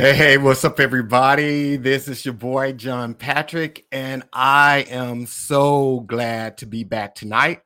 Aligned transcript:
Hey, 0.00 0.14
hey, 0.14 0.38
what's 0.38 0.64
up, 0.64 0.80
everybody? 0.80 1.76
This 1.76 2.08
is 2.08 2.24
your 2.24 2.32
boy, 2.32 2.72
John 2.72 3.12
Patrick, 3.12 3.84
and 3.92 4.22
I 4.32 4.86
am 4.88 5.26
so 5.26 6.00
glad 6.06 6.56
to 6.56 6.66
be 6.66 6.84
back 6.84 7.14
tonight 7.14 7.60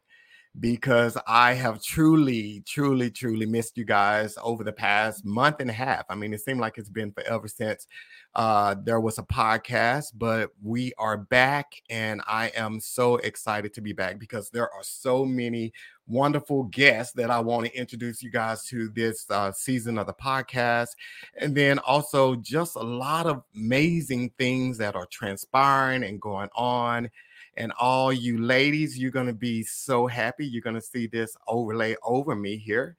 because 0.58 1.16
I 1.28 1.54
have 1.54 1.80
truly, 1.80 2.64
truly, 2.66 3.12
truly 3.12 3.46
missed 3.46 3.78
you 3.78 3.84
guys 3.84 4.36
over 4.42 4.64
the 4.64 4.72
past 4.72 5.24
month 5.24 5.60
and 5.60 5.70
a 5.70 5.72
half. 5.72 6.06
I 6.10 6.16
mean, 6.16 6.34
it 6.34 6.40
seemed 6.40 6.58
like 6.58 6.76
it's 6.76 6.88
been 6.88 7.12
forever 7.12 7.46
since 7.46 7.86
uh, 8.34 8.74
there 8.82 8.98
was 8.98 9.18
a 9.18 9.22
podcast, 9.22 10.06
but 10.16 10.50
we 10.60 10.92
are 10.98 11.16
back, 11.16 11.72
and 11.88 12.20
I 12.26 12.48
am 12.56 12.80
so 12.80 13.18
excited 13.18 13.72
to 13.74 13.80
be 13.80 13.92
back 13.92 14.18
because 14.18 14.50
there 14.50 14.68
are 14.72 14.82
so 14.82 15.24
many 15.24 15.72
wonderful 16.06 16.64
guests 16.64 17.12
that 17.14 17.30
I 17.30 17.40
want 17.40 17.66
to 17.66 17.78
introduce 17.78 18.22
you 18.22 18.30
guys 18.30 18.64
to 18.66 18.88
this 18.88 19.26
uh, 19.30 19.52
season 19.52 19.98
of 19.98 20.06
the 20.06 20.14
podcast. 20.14 20.88
And 21.36 21.54
then 21.54 21.78
also 21.80 22.36
just 22.36 22.76
a 22.76 22.82
lot 22.82 23.26
of 23.26 23.42
amazing 23.54 24.30
things 24.38 24.78
that 24.78 24.96
are 24.96 25.06
transpiring 25.06 26.04
and 26.04 26.20
going 26.20 26.50
on. 26.54 27.10
And 27.56 27.72
all 27.78 28.12
you 28.12 28.38
ladies, 28.38 28.98
you're 28.98 29.10
going 29.10 29.28
to 29.28 29.32
be 29.32 29.62
so 29.62 30.06
happy. 30.06 30.46
You're 30.46 30.62
going 30.62 30.74
to 30.74 30.82
see 30.82 31.06
this 31.06 31.36
overlay 31.46 31.96
over 32.02 32.34
me 32.34 32.56
here. 32.56 32.96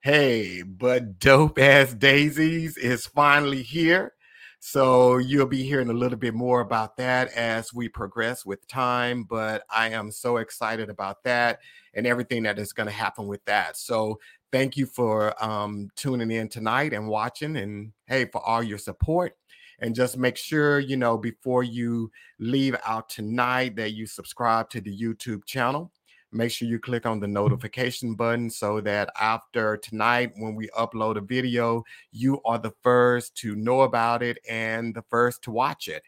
Hey, 0.00 0.62
but 0.62 1.18
dope 1.18 1.58
ass 1.58 1.94
daisies 1.94 2.76
is 2.76 3.06
finally 3.06 3.62
here. 3.62 4.14
So 4.62 5.16
you'll 5.16 5.46
be 5.46 5.62
hearing 5.62 5.88
a 5.88 5.94
little 5.94 6.18
bit 6.18 6.34
more 6.34 6.60
about 6.60 6.98
that 6.98 7.32
as 7.32 7.72
we 7.72 7.88
progress 7.88 8.44
with 8.44 8.68
time. 8.68 9.24
But 9.24 9.64
I 9.70 9.88
am 9.88 10.12
so 10.12 10.36
excited 10.36 10.90
about 10.90 11.24
that 11.24 11.60
and 11.94 12.06
everything 12.06 12.42
that 12.42 12.58
is 12.58 12.74
going 12.74 12.86
to 12.86 12.92
happen 12.92 13.26
with 13.26 13.42
that. 13.46 13.78
So 13.78 14.20
thank 14.52 14.76
you 14.76 14.84
for 14.84 15.34
um, 15.42 15.88
tuning 15.96 16.30
in 16.30 16.48
tonight 16.48 16.92
and 16.92 17.08
watching, 17.08 17.56
and 17.56 17.92
hey, 18.06 18.26
for 18.26 18.46
all 18.46 18.62
your 18.62 18.78
support. 18.78 19.34
And 19.78 19.94
just 19.94 20.18
make 20.18 20.36
sure, 20.36 20.78
you 20.78 20.98
know, 20.98 21.16
before 21.16 21.62
you 21.62 22.10
leave 22.38 22.76
out 22.84 23.08
tonight, 23.08 23.76
that 23.76 23.92
you 23.92 24.04
subscribe 24.04 24.68
to 24.70 24.82
the 24.82 24.94
YouTube 24.94 25.46
channel 25.46 25.90
make 26.32 26.50
sure 26.50 26.68
you 26.68 26.78
click 26.78 27.06
on 27.06 27.20
the 27.20 27.26
notification 27.26 28.14
button 28.14 28.50
so 28.50 28.80
that 28.80 29.10
after 29.20 29.76
tonight, 29.76 30.32
when 30.36 30.54
we 30.54 30.68
upload 30.68 31.16
a 31.16 31.20
video, 31.20 31.84
you 32.12 32.40
are 32.44 32.58
the 32.58 32.72
first 32.82 33.34
to 33.36 33.56
know 33.56 33.82
about 33.82 34.22
it 34.22 34.38
and 34.48 34.94
the 34.94 35.02
first 35.10 35.42
to 35.42 35.50
watch 35.50 35.88
it. 35.88 36.02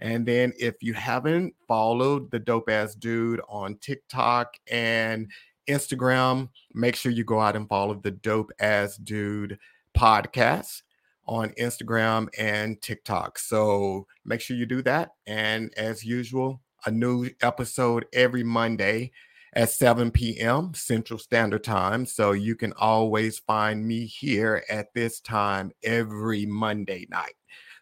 And 0.00 0.26
then 0.26 0.52
if 0.58 0.82
you 0.82 0.94
haven't 0.94 1.54
followed 1.66 2.30
the 2.30 2.38
dope 2.38 2.68
ass 2.68 2.94
dude 2.94 3.40
on 3.48 3.76
TikTok 3.76 4.54
and 4.70 5.30
Instagram, 5.68 6.50
make 6.74 6.96
sure 6.96 7.12
you 7.12 7.24
go 7.24 7.40
out 7.40 7.56
and 7.56 7.68
follow 7.68 7.94
the 7.94 8.10
dope 8.10 8.52
ass 8.60 8.96
dude 8.96 9.58
podcast 9.96 10.82
on 11.26 11.50
Instagram 11.58 12.28
and 12.38 12.80
TikTok. 12.82 13.38
So 13.38 14.06
make 14.24 14.40
sure 14.40 14.56
you 14.56 14.66
do 14.66 14.82
that. 14.82 15.12
And 15.26 15.72
as 15.76 16.04
usual, 16.04 16.60
a 16.84 16.90
new 16.90 17.28
episode 17.40 18.06
every 18.12 18.44
Monday 18.44 19.10
at 19.56 19.70
7 19.70 20.10
p.m. 20.10 20.74
Central 20.74 21.18
Standard 21.18 21.64
Time. 21.64 22.04
So 22.04 22.32
you 22.32 22.54
can 22.54 22.74
always 22.74 23.38
find 23.38 23.84
me 23.84 24.04
here 24.04 24.62
at 24.68 24.92
this 24.92 25.18
time 25.18 25.72
every 25.82 26.44
Monday 26.44 27.06
night. 27.10 27.32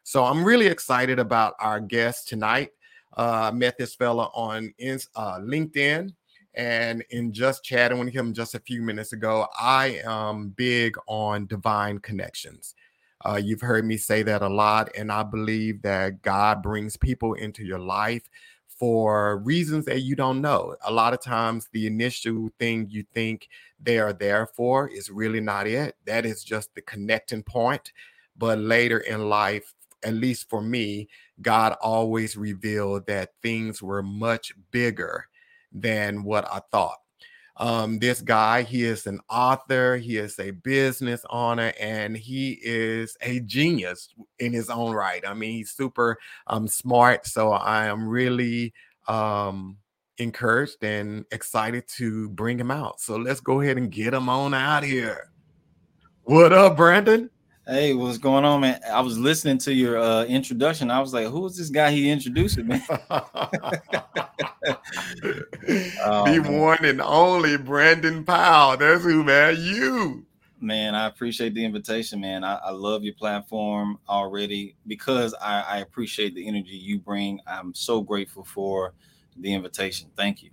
So 0.04 0.24
I'm 0.24 0.44
really 0.44 0.68
excited 0.68 1.18
about 1.18 1.54
our 1.58 1.80
guest 1.80 2.28
tonight. 2.28 2.70
Uh, 3.16 3.50
I 3.52 3.56
met 3.56 3.76
this 3.76 3.96
fella 3.96 4.30
on 4.34 4.72
uh, 5.16 5.38
LinkedIn 5.40 6.14
and 6.54 7.04
in 7.10 7.32
just 7.32 7.64
chatting 7.64 7.98
with 7.98 8.14
him 8.14 8.32
just 8.32 8.54
a 8.54 8.60
few 8.60 8.80
minutes 8.80 9.12
ago, 9.12 9.48
I 9.58 10.00
am 10.06 10.50
big 10.50 10.94
on 11.08 11.46
divine 11.46 11.98
connections. 11.98 12.76
Uh, 13.24 13.40
you've 13.42 13.62
heard 13.62 13.84
me 13.84 13.96
say 13.96 14.22
that 14.22 14.42
a 14.42 14.48
lot, 14.48 14.90
and 14.96 15.10
I 15.10 15.24
believe 15.24 15.82
that 15.82 16.22
God 16.22 16.62
brings 16.62 16.96
people 16.96 17.34
into 17.34 17.64
your 17.64 17.78
life 17.80 18.28
for 18.84 19.38
reasons 19.38 19.86
that 19.86 20.02
you 20.02 20.14
don't 20.14 20.42
know. 20.42 20.76
A 20.84 20.92
lot 20.92 21.14
of 21.14 21.22
times, 21.22 21.70
the 21.72 21.86
initial 21.86 22.50
thing 22.58 22.86
you 22.90 23.02
think 23.14 23.48
they 23.82 23.98
are 23.98 24.12
there 24.12 24.46
for 24.46 24.90
is 24.90 25.08
really 25.08 25.40
not 25.40 25.66
it. 25.66 25.96
That 26.04 26.26
is 26.26 26.44
just 26.44 26.74
the 26.74 26.82
connecting 26.82 27.42
point. 27.42 27.94
But 28.36 28.58
later 28.58 28.98
in 28.98 29.30
life, 29.30 29.72
at 30.02 30.12
least 30.12 30.50
for 30.50 30.60
me, 30.60 31.08
God 31.40 31.74
always 31.80 32.36
revealed 32.36 33.06
that 33.06 33.32
things 33.40 33.82
were 33.82 34.02
much 34.02 34.52
bigger 34.70 35.28
than 35.72 36.22
what 36.22 36.46
I 36.52 36.60
thought. 36.70 36.98
Um, 37.56 37.98
this 37.98 38.20
guy, 38.20 38.62
he 38.62 38.84
is 38.84 39.06
an 39.06 39.20
author, 39.30 39.96
he 39.96 40.16
is 40.16 40.38
a 40.40 40.50
business 40.50 41.24
owner, 41.30 41.72
and 41.78 42.16
he 42.16 42.58
is 42.62 43.16
a 43.20 43.40
genius 43.40 44.08
in 44.38 44.52
his 44.52 44.70
own 44.70 44.92
right. 44.92 45.24
I 45.26 45.34
mean, 45.34 45.52
he's 45.52 45.70
super 45.70 46.18
um, 46.48 46.66
smart. 46.66 47.26
So 47.26 47.52
I 47.52 47.86
am 47.86 48.08
really 48.08 48.74
um, 49.06 49.76
encouraged 50.18 50.82
and 50.82 51.24
excited 51.30 51.86
to 51.96 52.28
bring 52.30 52.58
him 52.58 52.70
out. 52.70 53.00
So 53.00 53.16
let's 53.16 53.40
go 53.40 53.60
ahead 53.60 53.76
and 53.76 53.90
get 53.90 54.14
him 54.14 54.28
on 54.28 54.54
out 54.54 54.82
here. 54.82 55.30
What 56.22 56.52
up, 56.52 56.76
Brandon? 56.76 57.30
Hey, 57.66 57.94
what's 57.94 58.18
going 58.18 58.44
on, 58.44 58.60
man? 58.60 58.78
I 58.92 59.00
was 59.00 59.18
listening 59.18 59.56
to 59.58 59.72
your 59.72 59.96
uh, 59.96 60.24
introduction. 60.24 60.90
I 60.90 61.00
was 61.00 61.14
like, 61.14 61.28
"Who 61.28 61.46
is 61.46 61.56
this 61.56 61.70
guy?" 61.70 61.92
He 61.92 62.10
introduced 62.10 62.58
me. 62.58 62.78
oh, 66.04 66.26
the 66.26 66.40
one 66.46 66.84
and 66.84 67.00
only 67.00 67.56
Brandon 67.56 68.22
Powell. 68.22 68.76
That's 68.76 69.02
who, 69.04 69.24
man. 69.24 69.56
You, 69.58 70.26
man. 70.60 70.94
I 70.94 71.06
appreciate 71.06 71.54
the 71.54 71.64
invitation, 71.64 72.20
man. 72.20 72.44
I, 72.44 72.56
I 72.56 72.70
love 72.70 73.02
your 73.02 73.14
platform 73.14 73.98
already 74.10 74.76
because 74.86 75.32
I, 75.40 75.62
I 75.62 75.78
appreciate 75.78 76.34
the 76.34 76.46
energy 76.46 76.76
you 76.76 76.98
bring. 76.98 77.40
I'm 77.46 77.72
so 77.72 78.02
grateful 78.02 78.44
for 78.44 78.92
the 79.38 79.54
invitation. 79.54 80.10
Thank 80.18 80.42
you. 80.42 80.50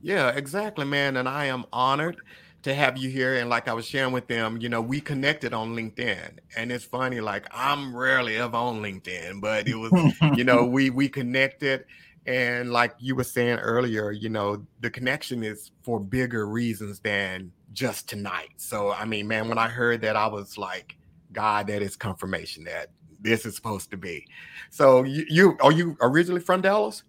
Yeah, 0.00 0.28
exactly, 0.28 0.84
man. 0.84 1.16
And 1.16 1.28
I 1.28 1.46
am 1.46 1.64
honored 1.72 2.20
to 2.66 2.74
have 2.74 2.98
you 2.98 3.08
here. 3.08 3.36
And 3.36 3.48
like 3.48 3.68
I 3.68 3.72
was 3.72 3.86
sharing 3.86 4.12
with 4.12 4.26
them, 4.26 4.58
you 4.60 4.68
know, 4.68 4.80
we 4.80 5.00
connected 5.00 5.54
on 5.54 5.76
LinkedIn. 5.76 6.38
And 6.56 6.72
it's 6.72 6.84
funny, 6.84 7.20
like 7.20 7.46
I'm 7.52 7.96
rarely 7.96 8.38
ever 8.38 8.56
on 8.56 8.82
LinkedIn, 8.82 9.40
but 9.40 9.68
it 9.68 9.76
was, 9.76 9.92
you 10.36 10.42
know, 10.42 10.64
we 10.66 10.90
we 10.90 11.08
connected. 11.08 11.84
And 12.26 12.72
like 12.72 12.92
you 12.98 13.14
were 13.14 13.22
saying 13.22 13.60
earlier, 13.60 14.10
you 14.10 14.28
know, 14.28 14.66
the 14.80 14.90
connection 14.90 15.44
is 15.44 15.70
for 15.82 16.00
bigger 16.00 16.48
reasons 16.48 16.98
than 16.98 17.52
just 17.72 18.08
tonight. 18.08 18.50
So 18.56 18.90
I 18.90 19.04
mean, 19.04 19.28
man, 19.28 19.48
when 19.48 19.58
I 19.58 19.68
heard 19.68 20.00
that, 20.00 20.16
I 20.16 20.26
was 20.26 20.58
like, 20.58 20.96
God, 21.32 21.68
that 21.68 21.82
is 21.82 21.94
confirmation 21.94 22.64
that 22.64 22.90
this 23.20 23.46
is 23.46 23.54
supposed 23.54 23.92
to 23.92 23.96
be. 23.96 24.26
So 24.70 25.04
you, 25.04 25.24
you 25.28 25.56
are 25.60 25.70
you 25.70 25.96
originally 26.00 26.40
from 26.40 26.62
Dallas? 26.62 27.04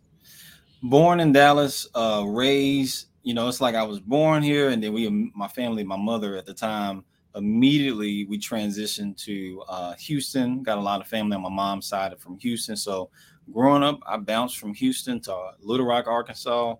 Born 0.83 1.19
in 1.19 1.31
Dallas, 1.31 1.87
uh, 1.95 2.23
raised 2.27 3.07
you 3.27 3.33
know, 3.33 3.49
it's 3.49 3.59
like 3.59 3.75
I 3.75 3.83
was 3.83 3.99
born 3.99 4.41
here, 4.41 4.69
and 4.69 4.81
then 4.81 4.93
we, 4.93 5.09
my 5.35 5.49
family, 5.49 5.83
my 5.83 5.97
mother 5.97 6.37
at 6.37 6.45
the 6.45 6.53
time, 6.53 7.03
immediately 7.35 8.23
we 8.23 8.39
transitioned 8.39 9.21
to 9.25 9.61
uh, 9.67 9.95
Houston. 9.95 10.63
Got 10.63 10.77
a 10.77 10.81
lot 10.81 11.01
of 11.01 11.07
family 11.07 11.35
on 11.35 11.41
my 11.41 11.49
mom's 11.49 11.87
side 11.87 12.17
from 12.19 12.39
Houston. 12.39 12.77
So 12.77 13.09
growing 13.51 13.83
up, 13.83 13.99
I 14.07 14.15
bounced 14.15 14.57
from 14.57 14.73
Houston 14.75 15.19
to 15.23 15.51
Little 15.59 15.85
Rock, 15.85 16.07
Arkansas. 16.07 16.75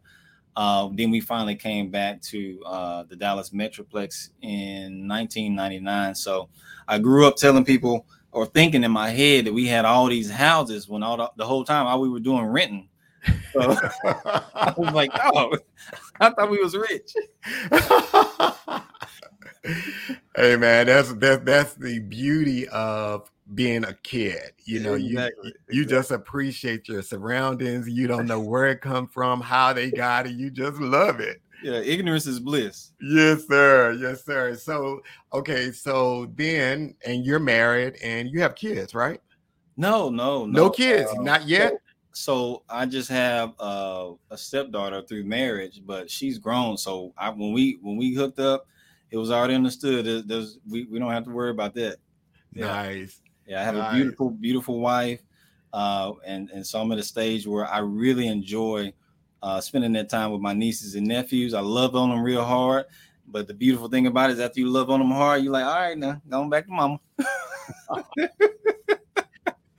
Uh, 0.56 0.88
then 0.94 1.12
we 1.12 1.20
finally 1.20 1.58
came 1.58 1.92
back 1.92 2.22
to 2.22 2.64
uh, 2.66 3.04
the 3.04 3.18
Dallas 3.18 3.50
Metroplex 3.50 4.30
in 4.42 5.06
1999. 5.06 6.16
So 6.16 6.48
I 6.88 6.98
grew 6.98 7.28
up 7.28 7.36
telling 7.36 7.66
people 7.66 8.06
or 8.32 8.46
thinking 8.46 8.86
in 8.86 8.92
my 8.92 9.10
head 9.10 9.44
that 9.44 9.54
we 9.54 9.68
had 9.68 9.84
all 9.84 10.08
these 10.08 10.32
houses 10.32 10.88
when 10.88 11.04
all 11.04 11.18
the, 11.18 11.30
the 11.36 11.46
whole 11.46 11.66
time 11.66 11.88
all 11.88 12.00
we 12.00 12.08
were 12.08 12.22
doing 12.22 12.46
renting. 12.46 12.88
So 13.58 13.76
I 14.56 14.74
was 14.78 14.94
like, 14.94 15.12
oh, 15.34 15.58
I 16.20 16.30
thought 16.32 16.50
we 16.50 16.60
was 16.60 16.76
rich. 16.76 17.14
hey 20.36 20.56
man, 20.56 20.86
that's 20.88 21.14
that's 21.16 21.44
that's 21.44 21.74
the 21.76 22.00
beauty 22.00 22.68
of 22.70 23.32
being 23.54 23.84
a 23.86 23.94
kid. 23.94 24.52
You 24.66 24.80
know, 24.82 24.94
exactly. 24.94 25.54
you 25.70 25.82
you 25.82 25.86
just 25.86 26.12
appreciate 26.12 26.88
your 26.88 27.02
surroundings. 27.02 27.90
You 27.90 28.08
don't 28.08 28.28
know 28.28 28.40
where 28.40 28.68
it 28.68 28.82
come 28.82 29.08
from, 29.08 29.42
how 29.42 29.74
they 29.74 29.92
got 29.92 30.28
it. 30.28 30.34
You 30.34 30.50
just 30.50 30.80
love 30.80 31.20
it. 31.20 31.42
Yeah, 31.64 31.80
ignorance 31.80 32.28
is 32.28 32.40
bliss. 32.40 32.92
Yes, 33.02 33.48
sir. 33.48 33.98
Yes, 34.00 34.24
sir. 34.24 34.54
So, 34.56 35.02
okay, 35.34 35.72
so 35.72 36.32
then, 36.36 36.94
and 37.04 37.26
you're 37.26 37.40
married 37.40 37.96
and 38.04 38.30
you 38.30 38.42
have 38.42 38.54
kids, 38.54 38.94
right? 38.94 39.20
No, 39.76 40.10
no, 40.10 40.46
no, 40.46 40.66
no 40.66 40.70
kids, 40.70 41.10
uh, 41.10 41.22
not 41.24 41.48
yet 41.48 41.74
so 42.18 42.64
I 42.68 42.88
just 42.88 43.10
have 43.10 43.54
uh, 43.60 44.14
a 44.32 44.38
stepdaughter 44.38 45.04
through 45.04 45.24
marriage, 45.26 45.82
but 45.86 46.10
she's 46.10 46.40
grown. 46.40 46.76
So 46.76 47.14
I, 47.16 47.30
when 47.30 47.54
we 47.54 47.78
when 47.82 47.96
we 47.96 48.16
hooked 48.16 48.40
up, 48.40 48.66
it 49.12 49.18
was 49.18 49.30
already 49.30 49.54
understood. 49.54 50.06
There's, 50.06 50.24
there's 50.24 50.60
we, 50.68 50.86
we 50.86 50.98
don't 50.98 51.12
have 51.12 51.26
to 51.26 51.30
worry 51.30 51.52
about 51.52 51.76
that. 51.76 51.98
Yeah. 52.54 52.66
Nice. 52.66 53.22
Yeah, 53.46 53.62
I 53.62 53.64
have 53.64 53.76
nice. 53.76 53.94
a 53.94 53.96
beautiful, 53.96 54.32
beautiful 54.32 54.80
wife, 54.80 55.22
uh, 55.72 56.14
and 56.26 56.50
and 56.50 56.66
so 56.66 56.82
I'm 56.82 56.92
at 56.92 56.98
a 56.98 57.04
stage 57.04 57.46
where 57.46 57.68
I 57.68 57.80
really 57.80 58.28
enjoy 58.28 58.94
uh, 59.44 59.62
spending 59.62 59.94
that 59.94 60.10
time 60.10 60.32
with 60.32 60.42
my 60.42 60.54
nieces 60.54 60.96
and 60.96 61.08
nephews. 61.08 61.54
I 61.54 61.62
love 61.62 61.96
on 61.96 62.10
them 62.10 62.24
real 62.24 62.44
hard. 62.44 62.86
But 63.28 63.48
the 63.48 63.54
beautiful 63.54 63.90
thing 63.90 64.08
about 64.08 64.32
it 64.32 64.34
is 64.34 64.40
after 64.40 64.60
you 64.60 64.70
love 64.70 64.90
on 64.90 65.00
them 65.00 65.12
hard, 65.12 65.44
you're 65.44 65.54
like, 65.54 65.66
all 65.66 65.76
right, 65.76 65.98
now 65.98 66.20
going 66.28 66.50
back 66.50 66.66
to 66.66 66.72
mama. 66.72 67.00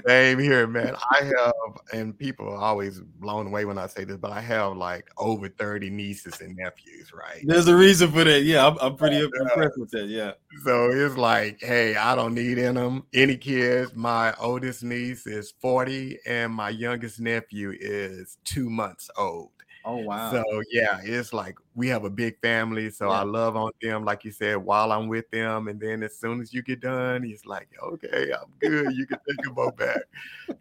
Same 0.09 0.39
here, 0.39 0.67
man. 0.67 0.97
I 1.11 1.23
have, 1.23 1.53
and 1.93 2.19
people 2.19 2.49
are 2.49 2.57
always 2.57 2.99
blown 2.99 3.47
away 3.47 3.67
when 3.67 3.77
I 3.77 3.89
say 3.89 4.05
this, 4.05 4.17
but 4.17 4.31
I 4.31 4.41
have 4.41 4.75
like 4.75 5.07
over 5.19 5.51
30 5.51 5.91
nieces 5.91 6.41
and 6.41 6.57
nephews, 6.57 7.13
right? 7.13 7.43
There's 7.45 7.69
a 7.69 7.77
reason 7.77 8.11
for 8.11 8.25
that. 8.25 8.41
Yeah, 8.41 8.67
I'm, 8.67 8.79
I'm 8.81 8.97
pretty 8.97 9.21
impressed 9.21 9.79
with 9.79 9.91
that. 9.91 10.07
Yeah. 10.07 10.33
So 10.65 10.91
it's 10.91 11.19
like, 11.19 11.59
hey, 11.61 11.95
I 11.97 12.15
don't 12.15 12.33
need 12.33 12.57
in 12.57 12.77
them 12.77 13.05
any 13.13 13.37
kids. 13.37 13.95
My 13.95 14.33
oldest 14.41 14.83
niece 14.83 15.27
is 15.27 15.53
40, 15.61 16.19
and 16.27 16.55
my 16.55 16.71
youngest 16.71 17.21
nephew 17.21 17.75
is 17.79 18.39
two 18.45 18.71
months 18.71 19.11
old. 19.19 19.51
Oh 19.89 19.97
wow. 19.97 20.31
So 20.31 20.45
yeah, 20.71 21.01
it's 21.03 21.33
like 21.33 21.57
we 21.75 21.89
have 21.89 22.05
a 22.05 22.11
big 22.11 22.39
family. 22.43 22.91
So 22.91 23.09
yeah. 23.09 23.21
I 23.21 23.23
love 23.23 23.57
on 23.57 23.73
them, 23.81 24.05
like 24.05 24.23
you 24.23 24.31
said, 24.31 24.59
while 24.59 24.93
I'm 24.93 25.09
with 25.09 25.31
them. 25.31 25.67
And 25.69 25.81
then 25.81 26.03
as 26.03 26.15
soon 26.15 26.43
as 26.43 26.53
you 26.53 26.61
get 26.61 26.81
done, 26.81 27.23
he's 27.23 27.47
like, 27.47 27.69
okay, 27.83 28.31
I'm 28.39 28.53
good. 28.59 28.95
You 28.95 29.07
can 29.07 29.19
take 29.27 29.43
them 29.43 29.55
both 29.55 29.77
back. 29.79 30.03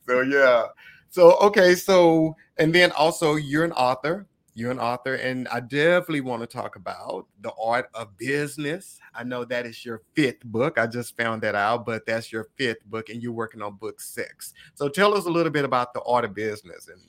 So 0.07 0.21
yeah. 0.21 0.67
So 1.09 1.35
okay, 1.39 1.75
so 1.75 2.37
and 2.55 2.73
then 2.73 2.93
also 2.93 3.35
you're 3.35 3.65
an 3.65 3.73
author. 3.73 4.27
You're 4.53 4.71
an 4.71 4.79
author, 4.79 5.15
and 5.15 5.47
I 5.49 5.59
definitely 5.59 6.21
want 6.21 6.41
to 6.41 6.47
talk 6.47 6.77
about 6.77 7.27
the 7.41 7.51
art 7.61 7.89
of 7.93 8.17
business. 8.17 8.97
I 9.13 9.23
know 9.23 9.45
that 9.45 9.67
is 9.67 9.85
your 9.85 10.01
fifth 10.15 10.43
book. 10.45 10.79
I 10.79 10.87
just 10.87 11.15
found 11.15 11.43
that 11.43 11.53
out, 11.53 11.85
but 11.85 12.07
that's 12.07 12.31
your 12.31 12.47
fifth 12.55 12.83
book, 12.85 13.09
and 13.09 13.21
you're 13.21 13.33
working 13.33 13.61
on 13.61 13.75
book 13.75 14.01
six. 14.01 14.53
So 14.73 14.89
tell 14.89 15.13
us 15.13 15.25
a 15.25 15.29
little 15.29 15.51
bit 15.51 15.63
about 15.63 15.93
the 15.93 16.01
art 16.03 16.25
of 16.25 16.33
business 16.33 16.87
and 16.87 16.99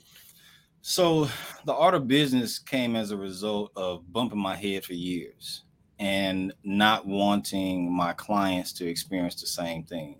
so 0.81 1.27
the 1.65 1.73
art 1.73 1.93
of 1.93 2.07
business 2.07 2.59
came 2.59 2.95
as 2.95 3.11
a 3.11 3.17
result 3.17 3.71
of 3.75 4.11
bumping 4.11 4.39
my 4.39 4.55
head 4.55 4.85
for 4.85 4.93
years 4.93 5.63
and 5.99 6.53
not 6.63 7.05
wanting 7.05 7.91
my 7.91 8.13
clients 8.13 8.71
to 8.73 8.87
experience 8.87 9.39
the 9.39 9.47
same 9.47 9.83
thing. 9.83 10.17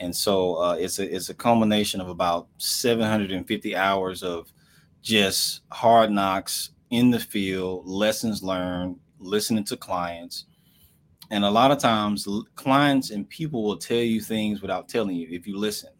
And 0.00 0.14
so 0.14 0.56
uh, 0.56 0.76
it's 0.78 0.98
a 0.98 1.14
it's 1.14 1.28
a 1.28 1.34
culmination 1.34 2.00
of 2.00 2.08
about 2.08 2.48
750 2.58 3.76
hours 3.76 4.22
of 4.22 4.52
just 5.00 5.62
hard 5.70 6.10
knocks 6.10 6.70
in 6.90 7.10
the 7.10 7.20
field, 7.20 7.86
lessons 7.86 8.42
learned, 8.42 8.96
listening 9.18 9.64
to 9.64 9.76
clients. 9.76 10.46
And 11.30 11.44
a 11.44 11.50
lot 11.50 11.70
of 11.70 11.78
times 11.78 12.28
clients 12.56 13.10
and 13.10 13.28
people 13.28 13.62
will 13.64 13.78
tell 13.78 13.96
you 13.96 14.20
things 14.20 14.60
without 14.60 14.88
telling 14.88 15.16
you 15.16 15.28
if 15.30 15.46
you 15.46 15.56
listen 15.56 15.90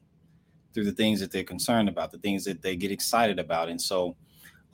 through 0.75 0.85
the 0.85 0.93
things 0.93 1.21
that 1.21 1.31
they're 1.31 1.45
concerned 1.45 1.89
about, 1.89 2.11
the 2.11 2.19
things 2.19 2.45
that 2.45 2.61
they 2.61 2.77
get 2.77 2.93
excited 2.93 3.39
about. 3.39 3.69
And 3.69 3.81
so, 3.81 4.17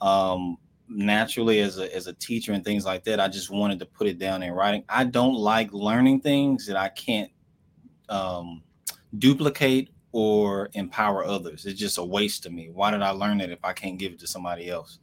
um, 0.01 0.57
naturally, 0.87 1.59
as 1.59 1.77
a, 1.77 1.93
as 1.95 2.07
a 2.07 2.13
teacher 2.13 2.53
and 2.53 2.63
things 2.63 2.85
like 2.85 3.03
that, 3.05 3.19
I 3.19 3.27
just 3.27 3.49
wanted 3.49 3.79
to 3.79 3.85
put 3.85 4.07
it 4.07 4.19
down 4.19 4.43
in 4.43 4.53
writing. 4.53 4.83
I 4.89 5.03
don't 5.03 5.35
like 5.35 5.71
learning 5.73 6.21
things 6.21 6.65
that 6.67 6.77
I 6.77 6.89
can't 6.89 7.31
um, 8.09 8.63
duplicate 9.17 9.89
or 10.11 10.69
empower 10.73 11.23
others. 11.23 11.65
It's 11.65 11.79
just 11.79 11.97
a 11.97 12.03
waste 12.03 12.43
to 12.43 12.49
me. 12.49 12.69
Why 12.71 12.91
did 12.91 13.01
I 13.01 13.11
learn 13.11 13.41
it 13.41 13.51
if 13.51 13.63
I 13.63 13.73
can't 13.73 13.99
give 13.99 14.13
it 14.13 14.19
to 14.19 14.27
somebody 14.27 14.69
else? 14.69 14.99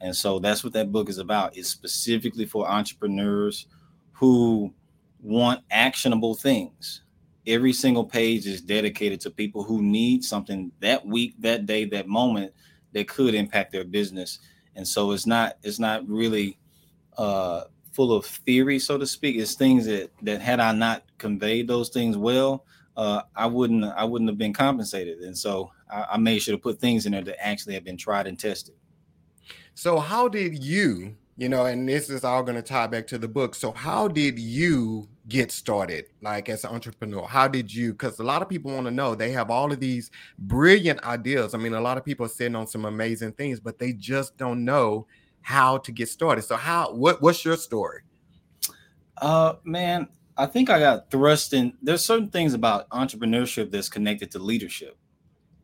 And 0.00 0.14
so 0.14 0.38
that's 0.38 0.62
what 0.62 0.72
that 0.74 0.92
book 0.92 1.08
is 1.08 1.18
about. 1.18 1.56
It's 1.56 1.68
specifically 1.68 2.46
for 2.46 2.68
entrepreneurs 2.68 3.66
who 4.12 4.72
want 5.20 5.60
actionable 5.70 6.34
things 6.34 7.02
every 7.48 7.72
single 7.72 8.04
page 8.04 8.46
is 8.46 8.60
dedicated 8.60 9.20
to 9.22 9.30
people 9.30 9.64
who 9.64 9.82
need 9.82 10.22
something 10.22 10.70
that 10.80 11.04
week, 11.04 11.34
that 11.38 11.66
day, 11.66 11.86
that 11.86 12.06
moment 12.06 12.52
that 12.98 13.08
could 13.08 13.34
impact 13.34 13.72
their 13.72 13.84
business. 13.84 14.40
And 14.76 14.86
so 14.86 15.12
it's 15.12 15.26
not 15.26 15.56
it's 15.62 15.78
not 15.78 16.06
really 16.08 16.58
uh, 17.16 17.64
full 17.92 18.12
of 18.12 18.26
theory, 18.26 18.78
so 18.78 18.98
to 18.98 19.06
speak. 19.06 19.36
It's 19.36 19.54
things 19.54 19.86
that 19.86 20.10
that 20.22 20.40
had 20.40 20.60
I 20.60 20.72
not 20.72 21.04
conveyed 21.18 21.68
those 21.68 21.88
things 21.88 22.16
well, 22.16 22.64
uh, 22.96 23.22
I 23.34 23.46
wouldn't 23.46 23.84
I 23.84 24.04
wouldn't 24.04 24.30
have 24.30 24.38
been 24.38 24.52
compensated. 24.52 25.18
And 25.20 25.36
so 25.36 25.72
I, 25.90 26.06
I 26.12 26.16
made 26.18 26.40
sure 26.42 26.54
to 26.54 26.62
put 26.62 26.80
things 26.80 27.06
in 27.06 27.12
there 27.12 27.22
that 27.22 27.44
actually 27.44 27.74
have 27.74 27.84
been 27.84 27.96
tried 27.96 28.26
and 28.26 28.38
tested. 28.38 28.74
So 29.74 29.98
how 29.98 30.28
did 30.28 30.62
you, 30.62 31.16
you 31.38 31.48
know, 31.48 31.66
and 31.66 31.88
this 31.88 32.10
is 32.10 32.24
all 32.24 32.42
going 32.42 32.56
to 32.56 32.62
tie 32.62 32.88
back 32.88 33.06
to 33.06 33.16
the 33.16 33.28
book. 33.28 33.54
So 33.54 33.70
how 33.70 34.08
did 34.08 34.40
you 34.40 35.08
get 35.28 35.52
started 35.52 36.06
like 36.20 36.48
as 36.48 36.64
an 36.64 36.70
entrepreneur? 36.70 37.24
How 37.28 37.46
did 37.46 37.72
you 37.72 37.92
because 37.92 38.18
a 38.18 38.24
lot 38.24 38.42
of 38.42 38.48
people 38.48 38.72
want 38.72 38.86
to 38.88 38.90
know. 38.90 39.14
They 39.14 39.30
have 39.30 39.48
all 39.48 39.70
of 39.72 39.78
these 39.78 40.10
brilliant 40.36 41.00
ideas. 41.04 41.54
I 41.54 41.58
mean 41.58 41.74
a 41.74 41.80
lot 41.80 41.96
of 41.96 42.04
people 42.04 42.26
are 42.26 42.30
sitting 42.30 42.56
on 42.56 42.66
some 42.66 42.86
amazing 42.86 43.32
things 43.32 43.60
but 43.60 43.78
they 43.78 43.92
just 43.92 44.36
don't 44.36 44.64
know 44.64 45.06
how 45.40 45.78
to 45.78 45.92
get 45.92 46.08
started. 46.08 46.42
So 46.42 46.56
how 46.56 46.92
what 46.92 47.22
what's 47.22 47.44
your 47.44 47.56
story? 47.56 48.00
Uh 49.22 49.54
man 49.64 50.08
i 50.36 50.46
think 50.46 50.70
i 50.70 50.78
got 50.78 51.10
thrust 51.10 51.52
in 51.52 51.72
there's 51.82 52.04
certain 52.04 52.28
things 52.28 52.54
about 52.54 52.88
entrepreneurship 52.90 53.70
that's 53.70 53.88
connected 53.88 54.32
to 54.32 54.40
leadership. 54.40 54.98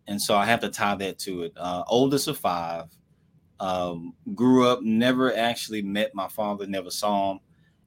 And 0.06 0.22
so 0.22 0.36
i 0.36 0.44
have 0.44 0.60
to 0.60 0.68
tie 0.68 0.94
that 0.94 1.18
to 1.20 1.42
it. 1.42 1.52
Uh 1.56 1.82
oldest 1.88 2.28
of 2.28 2.38
five 2.38 2.84
um 3.64 4.12
grew 4.34 4.66
up 4.68 4.82
never 4.82 5.34
actually 5.36 5.82
met 5.82 6.14
my 6.14 6.28
father 6.28 6.66
never 6.66 6.90
saw 6.90 7.32
him 7.32 7.40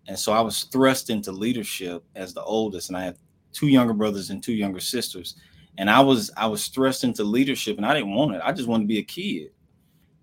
and 0.07 0.18
so 0.18 0.31
I 0.31 0.41
was 0.41 0.63
thrust 0.63 1.09
into 1.09 1.31
leadership 1.31 2.03
as 2.15 2.33
the 2.33 2.44
oldest, 2.44 2.89
and 2.89 2.97
I 2.97 3.03
had 3.03 3.18
two 3.51 3.68
younger 3.68 3.94
brothers 3.94 4.29
and 4.29 4.41
two 4.41 4.53
younger 4.53 4.79
sisters. 4.79 5.35
And 5.77 5.89
I 5.89 6.00
was 6.00 6.31
I 6.38 6.47
was 6.47 6.68
thrust 6.68 7.03
into 7.03 7.24
leadership, 7.24 7.77
and 7.77 7.85
I 7.85 7.94
didn't 7.94 8.15
want 8.15 8.35
it. 8.35 8.41
I 8.44 8.51
just 8.51 8.68
wanted 8.68 8.85
to 8.85 8.88
be 8.88 9.00
a 9.00 9.03
kid. 9.03 9.51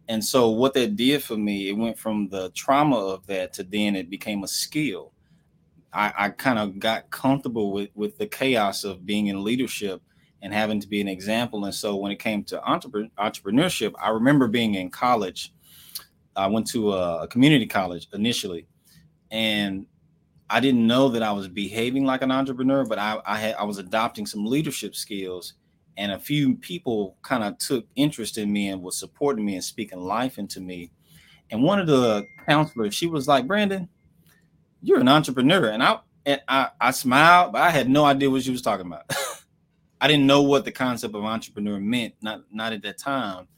And 0.08 0.22
so 0.22 0.50
what 0.50 0.74
that 0.74 0.96
did 0.96 1.22
for 1.22 1.36
me, 1.36 1.68
it 1.68 1.72
went 1.72 1.98
from 1.98 2.28
the 2.28 2.50
trauma 2.50 2.96
of 2.96 3.26
that 3.26 3.52
to 3.54 3.62
then 3.62 3.96
it 3.96 4.10
became 4.10 4.42
a 4.42 4.48
skill. 4.48 5.12
I, 5.92 6.12
I 6.18 6.28
kind 6.30 6.58
of 6.58 6.78
got 6.78 7.10
comfortable 7.10 7.72
with 7.72 7.90
with 7.94 8.18
the 8.18 8.26
chaos 8.26 8.84
of 8.84 9.06
being 9.06 9.28
in 9.28 9.44
leadership 9.44 10.02
and 10.44 10.52
having 10.52 10.78
to 10.78 10.86
be 10.86 11.00
an 11.00 11.08
example. 11.08 11.64
And 11.64 11.74
so 11.74 11.96
when 11.96 12.12
it 12.12 12.18
came 12.18 12.44
to 12.44 12.62
entrepreneur, 12.70 13.08
entrepreneurship, 13.18 13.94
I 13.98 14.10
remember 14.10 14.46
being 14.46 14.74
in 14.74 14.90
college. 14.90 15.54
I 16.36 16.48
went 16.48 16.66
to 16.68 16.92
a, 16.92 17.22
a 17.22 17.28
community 17.28 17.66
college 17.66 18.08
initially, 18.12 18.66
and 19.30 19.86
I 20.50 20.60
didn't 20.60 20.86
know 20.86 21.08
that 21.08 21.22
I 21.22 21.32
was 21.32 21.48
behaving 21.48 22.04
like 22.04 22.20
an 22.20 22.30
entrepreneur, 22.30 22.84
but 22.84 22.98
I, 22.98 23.20
I 23.24 23.38
had 23.38 23.54
I 23.54 23.64
was 23.64 23.78
adopting 23.78 24.26
some 24.26 24.44
leadership 24.44 24.94
skills, 24.94 25.54
and 25.96 26.12
a 26.12 26.18
few 26.18 26.56
people 26.56 27.16
kind 27.22 27.42
of 27.42 27.56
took 27.56 27.86
interest 27.96 28.36
in 28.36 28.52
me 28.52 28.68
and 28.68 28.82
was 28.82 28.98
supporting 28.98 29.46
me 29.46 29.54
and 29.54 29.64
speaking 29.64 30.00
life 30.00 30.36
into 30.36 30.60
me. 30.60 30.90
And 31.50 31.62
one 31.62 31.78
of 31.78 31.86
the 31.86 32.26
counselors, 32.46 32.94
she 32.94 33.06
was 33.06 33.26
like, 33.26 33.46
"Brandon, 33.46 33.88
you're 34.82 35.00
an 35.00 35.08
entrepreneur," 35.08 35.68
and 35.70 35.82
I 35.82 36.00
and 36.26 36.42
I, 36.48 36.68
I 36.80 36.90
smiled, 36.90 37.52
but 37.52 37.62
I 37.62 37.70
had 37.70 37.88
no 37.88 38.04
idea 38.04 38.28
what 38.28 38.42
she 38.42 38.50
was 38.50 38.62
talking 38.62 38.86
about. 38.86 39.10
I 40.00 40.08
didn't 40.08 40.26
know 40.26 40.42
what 40.42 40.64
the 40.64 40.72
concept 40.72 41.14
of 41.14 41.24
entrepreneur 41.24 41.78
meant, 41.78 42.14
not 42.20 42.42
not 42.52 42.72
at 42.72 42.82
that 42.82 42.98
time. 42.98 43.48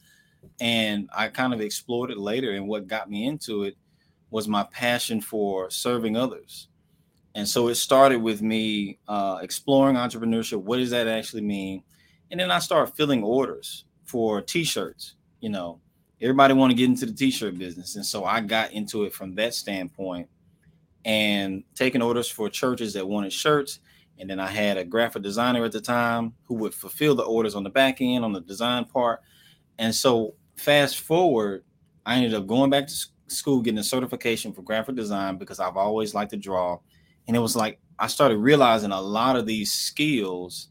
And 0.61 1.09
I 1.15 1.29
kind 1.29 1.53
of 1.53 1.61
explored 1.61 2.11
it 2.11 2.19
later, 2.19 2.53
and 2.53 2.69
what 2.69 2.87
got 2.87 3.11
me 3.11 3.27
into 3.27 3.65
it 3.65 3.77
was 4.31 4.49
my 4.49 4.65
passion 4.65 5.21
for 5.21 5.71
serving 5.71 6.17
others. 6.17 6.69
And 7.35 7.47
so 7.47 7.69
it 7.69 7.75
started 7.75 8.23
with 8.23 8.43
me 8.43 8.99
uh, 9.09 9.39
exploring 9.43 9.97
entrepreneurship. 9.97 10.63
What 10.63 10.79
does 10.79 10.91
that 10.91 11.07
actually 11.07 11.43
mean? 11.43 11.83
And 12.31 12.41
then 12.41 12.51
I 12.51 12.59
started 12.59 12.95
filling 12.95 13.23
orders 13.23 13.85
for 14.05 14.41
t-shirts. 14.41 15.17
You 15.41 15.51
know, 15.51 15.81
everybody 16.21 16.55
want 16.55 16.71
to 16.71 16.77
get 16.77 16.87
into 16.87 17.07
the 17.07 17.13
t-shirt 17.13 17.59
business. 17.59 17.97
And 17.97 18.07
so 18.07 18.25
I 18.25 18.41
got 18.41 18.73
into 18.73 19.05
it 19.05 19.13
from 19.13 19.35
that 19.35 19.55
standpoint 19.55 20.29
and 21.05 21.63
taking 21.75 22.03
orders 22.03 22.29
for 22.29 22.49
churches 22.49 22.95
that 22.95 23.07
wanted 23.07 23.33
shirts. 23.33 23.81
And 24.19 24.31
then 24.31 24.41
I 24.41 24.47
had 24.47 24.79
a 24.79 24.85
graphic 24.85 25.23
designer 25.23 25.65
at 25.65 25.73
the 25.73 25.81
time 25.81 26.35
who 26.45 26.55
would 26.57 26.75
fulfill 26.75 27.15
the 27.15 27.23
orders 27.23 27.55
on 27.55 27.65
the 27.65 27.71
back 27.71 28.01
end, 28.01 28.25
on 28.25 28.33
the 28.33 28.41
design 28.41 28.85
part. 28.85 29.21
And 29.79 29.95
so 29.95 30.35
fast 30.57 31.01
forward, 31.01 31.65
I 32.05 32.17
ended 32.17 32.35
up 32.35 32.47
going 32.47 32.71
back 32.71 32.87
to 32.87 33.07
school 33.29 33.61
getting 33.61 33.79
a 33.79 33.85
certification 33.85 34.53
for 34.53 34.63
graphic 34.63 34.97
design 34.97 35.37
because 35.37 35.61
I've 35.61 35.77
always 35.77 36.15
liked 36.15 36.31
to 36.31 36.37
draw. 36.37 36.79
And 37.27 37.37
it 37.37 37.41
was 37.41 37.57
like 37.57 37.79
I 37.99 38.07
started 38.07 38.39
realizing 38.39 38.93
a 38.93 39.01
lot 39.01 39.37
of 39.37 39.47
these 39.47 39.73
skills, 39.73 40.69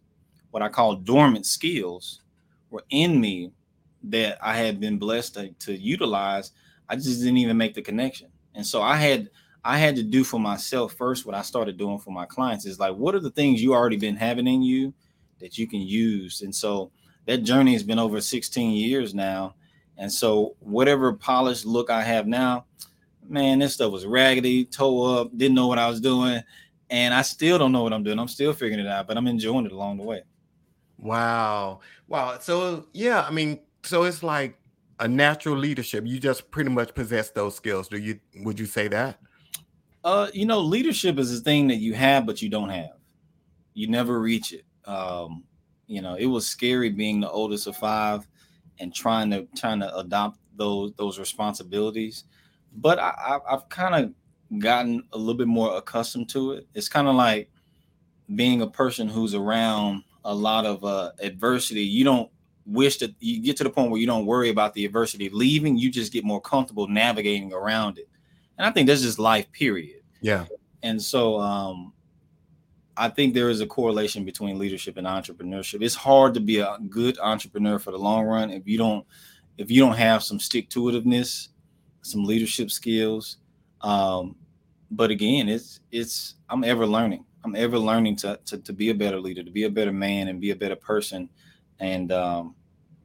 what 0.52 0.64
I 0.64 0.70
call 0.70 0.96
dormant 0.96 1.46
skills, 1.46 2.22
were 2.70 2.84
in 2.90 3.20
me 3.20 3.52
that 4.04 4.38
I 4.42 4.56
had 4.56 4.80
been 4.80 4.98
blessed 4.98 5.36
to, 5.36 5.50
to 5.52 5.74
utilize. 5.74 6.52
I 6.88 6.96
just 6.96 7.20
didn't 7.20 7.38
even 7.38 7.58
make 7.58 7.74
the 7.74 7.82
connection. 7.82 8.30
And 8.54 8.66
so 8.66 8.82
I 8.82 8.96
had 8.96 9.30
I 9.66 9.78
had 9.78 9.96
to 9.96 10.04
do 10.04 10.24
for 10.24 10.40
myself 10.40 10.94
first 10.94 11.26
what 11.26 11.36
I 11.36 11.42
started 11.42 11.78
doing 11.78 11.98
for 12.00 12.12
my 12.12 12.26
clients 12.26 12.66
is 12.66 12.80
like 12.80 12.96
what 12.96 13.16
are 13.16 13.20
the 13.20 13.32
things 13.32 13.62
you 13.62 13.74
already 13.74 13.98
been 13.98 14.16
having 14.16 14.48
in 14.48 14.62
you 14.62 14.94
that 15.40 15.58
you 15.58 15.68
can 15.68 15.82
use. 15.82 16.42
And 16.42 16.54
so 16.54 16.92
that 17.26 17.44
journey 17.44 17.74
has 17.74 17.84
been 17.84 18.00
over 18.00 18.22
16 18.22 18.72
years 18.72 19.14
now 19.14 19.56
and 19.98 20.12
so 20.12 20.56
whatever 20.60 21.14
polished 21.14 21.66
look 21.66 21.90
I 21.90 22.04
have 22.04 22.28
now, 22.28 22.66
man, 23.28 23.60
this 23.60 23.74
stuff 23.74 23.92
was 23.92 24.06
raggedy, 24.06 24.66
toe 24.66 25.22
up, 25.22 25.38
didn't 25.38 25.56
know 25.56 25.68
what 25.68 25.80
I 25.80 25.88
was 25.88 26.02
doing. 26.02 26.42
And 26.90 27.14
I 27.14 27.24
still 27.24 27.58
don't 27.58 27.72
know 27.72 27.84
what 27.84 27.94
I'm 27.94 28.04
doing. 28.04 28.20
I'm 28.20 28.28
still 28.28 28.54
figuring 28.54 28.86
it 28.86 28.90
out, 28.90 29.08
but 29.08 29.18
I'm 29.18 29.28
enjoying 29.28 29.66
it 29.66 29.72
along 29.72 29.98
the 29.98 30.04
way. 30.04 30.22
Wow. 30.98 31.80
Wow. 32.08 32.38
So 32.40 32.88
yeah, 32.94 33.24
I 33.24 33.32
mean, 33.32 33.60
so 33.84 34.04
it's 34.04 34.22
like 34.22 34.60
a 35.00 35.08
natural 35.08 35.58
leadership. 35.58 36.06
You 36.06 36.20
just 36.20 36.52
pretty 36.52 36.70
much 36.70 36.94
possess 36.94 37.32
those 37.32 37.56
skills. 37.56 37.88
Do 37.88 37.98
you 37.98 38.20
would 38.38 38.60
you 38.60 38.66
say 38.66 38.88
that? 38.90 39.20
Uh, 40.06 40.30
you 40.34 40.46
know, 40.48 40.62
leadership 40.62 41.20
is 41.20 41.38
a 41.40 41.42
thing 41.44 41.68
that 41.70 41.78
you 41.78 41.96
have, 41.96 42.28
but 42.28 42.42
you 42.42 42.50
don't 42.50 42.70
have. 42.70 42.92
You 43.74 43.88
never 43.88 44.20
reach 44.20 44.54
it. 44.54 44.66
Um, 44.86 45.46
You 45.88 46.02
know, 46.02 46.16
it 46.16 46.28
was 46.28 46.48
scary 46.48 46.90
being 46.92 47.22
the 47.22 47.30
oldest 47.32 47.68
of 47.68 47.78
five 47.78 48.28
and 48.80 48.94
trying 48.96 49.32
to 49.32 49.48
trying 49.58 49.82
to 49.82 49.98
adopt 49.98 50.40
those 50.58 50.94
those 50.98 51.20
responsibilities. 51.20 52.26
But 52.74 53.00
I, 53.00 53.40
I've 53.50 53.70
kind 53.70 53.96
of 53.96 54.60
gotten 54.62 55.04
a 55.14 55.18
little 55.20 55.36
bit 55.36 55.48
more 55.48 55.78
accustomed 55.78 56.30
to 56.32 56.54
it. 56.54 56.68
It's 56.76 56.90
kind 56.90 57.08
of 57.10 57.16
like 57.16 57.52
being 58.36 58.62
a 58.62 58.68
person 58.70 59.08
who's 59.10 59.36
around 59.36 60.04
a 60.26 60.34
lot 60.36 60.66
of 60.66 60.84
uh, 60.86 61.12
adversity. 61.22 61.84
You 61.84 62.04
don't 62.06 62.32
wish 62.66 62.98
that 63.00 63.16
you 63.22 63.42
get 63.42 63.58
to 63.58 63.66
the 63.66 63.72
point 63.72 63.92
where 63.92 64.02
you 64.02 64.08
don't 64.08 64.26
worry 64.28 64.50
about 64.50 64.74
the 64.76 64.86
adversity 64.86 65.30
leaving. 65.30 65.78
You 65.78 65.92
just 65.92 66.14
get 66.14 66.26
more 66.26 66.42
comfortable 66.42 66.88
navigating 66.88 67.54
around 67.54 68.00
it. 68.00 68.10
And 68.58 68.66
I 68.66 68.72
think 68.72 68.88
that's 68.88 69.02
just 69.02 69.20
life, 69.20 69.52
period. 69.52 70.02
Yeah. 70.22 70.46
And 70.84 71.02
so 71.02 71.40
um, 71.40 71.94
I 72.98 73.10
think 73.10 73.34
there 73.34 73.50
is 73.50 73.62
a 73.62 73.68
correlation 73.68 74.24
between 74.24 74.58
leadership 74.58 74.98
and 74.98 75.06
entrepreneurship. 75.06 75.82
It's 75.82 75.96
hard 75.96 76.34
to 76.36 76.40
be 76.40 76.60
a 76.60 76.78
good 76.90 77.18
entrepreneur 77.20 77.80
for 77.80 77.92
the 77.92 77.98
long 77.98 78.26
run 78.26 78.52
if 78.52 78.68
you 78.68 78.78
don't 78.78 79.06
if 79.58 79.72
you 79.72 79.82
don't 79.82 79.96
have 79.96 80.22
some 80.22 80.40
stick 80.40 80.70
to 80.70 80.82
itiveness, 80.82 81.50
some 82.02 82.24
leadership 82.24 82.70
skills. 82.70 83.38
Um, 83.82 84.36
but 84.92 85.12
again, 85.12 85.50
it's 85.50 85.80
it's 85.92 86.36
I'm 86.50 86.64
ever 86.64 86.86
learning. 86.86 87.26
I'm 87.44 87.56
ever 87.56 87.78
learning 87.78 88.16
to, 88.18 88.40
to 88.46 88.58
to 88.60 88.74
be 88.74 88.90
a 88.90 88.96
better 88.96 89.20
leader, 89.20 89.44
to 89.44 89.52
be 89.52 89.64
a 89.64 89.70
better 89.70 89.92
man, 89.92 90.30
and 90.30 90.40
be 90.40 90.52
a 90.52 90.56
better 90.56 90.76
person. 90.76 91.30
And 91.80 92.12
um, 92.12 92.56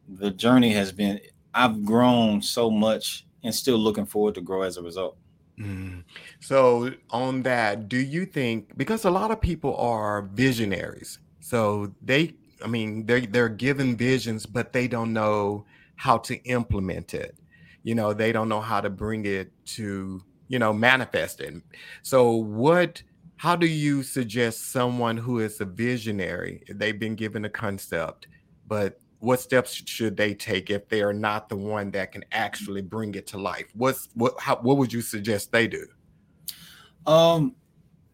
the 0.08 0.30
journey 0.30 0.70
has 0.72 0.92
been. 0.92 1.20
I've 1.52 1.84
grown 1.84 2.40
so 2.40 2.70
much, 2.70 3.26
and 3.42 3.52
still 3.52 3.78
looking 3.78 4.06
forward 4.06 4.36
to 4.36 4.40
grow 4.40 4.62
as 4.62 4.76
a 4.76 4.82
result. 4.82 5.16
Mm. 5.60 6.04
So 6.40 6.90
on 7.10 7.42
that, 7.42 7.88
do 7.88 7.98
you 7.98 8.24
think 8.24 8.76
because 8.78 9.04
a 9.04 9.10
lot 9.10 9.30
of 9.30 9.40
people 9.40 9.76
are 9.76 10.22
visionaries, 10.22 11.18
so 11.40 11.92
they, 12.00 12.34
I 12.64 12.66
mean, 12.66 13.04
they 13.04 13.26
they're 13.26 13.50
given 13.50 13.96
visions, 13.96 14.46
but 14.46 14.72
they 14.72 14.88
don't 14.88 15.12
know 15.12 15.66
how 15.96 16.16
to 16.18 16.36
implement 16.44 17.12
it. 17.12 17.36
You 17.82 17.94
know, 17.94 18.14
they 18.14 18.32
don't 18.32 18.48
know 18.48 18.60
how 18.60 18.80
to 18.80 18.88
bring 18.88 19.26
it 19.26 19.52
to 19.76 20.22
you 20.48 20.58
know 20.58 20.72
manifest 20.72 21.40
it. 21.40 21.54
So 22.02 22.32
what? 22.32 23.02
How 23.36 23.56
do 23.56 23.66
you 23.66 24.02
suggest 24.02 24.70
someone 24.70 25.16
who 25.16 25.40
is 25.40 25.60
a 25.62 25.64
visionary? 25.64 26.62
They've 26.68 26.98
been 26.98 27.14
given 27.14 27.46
a 27.46 27.50
concept, 27.50 28.28
but 28.66 28.99
what 29.20 29.38
steps 29.38 29.82
should 29.86 30.16
they 30.16 30.34
take 30.34 30.70
if 30.70 30.88
they 30.88 31.02
are 31.02 31.12
not 31.12 31.48
the 31.48 31.56
one 31.56 31.90
that 31.92 32.12
can 32.12 32.24
actually 32.32 32.82
bring 32.82 33.14
it 33.14 33.26
to 33.28 33.38
life? 33.38 33.66
What's 33.74 34.08
what 34.14 34.34
how 34.40 34.56
what 34.56 34.78
would 34.78 34.92
you 34.92 35.02
suggest 35.02 35.52
they 35.52 35.68
do? 35.68 35.86
Um, 37.06 37.54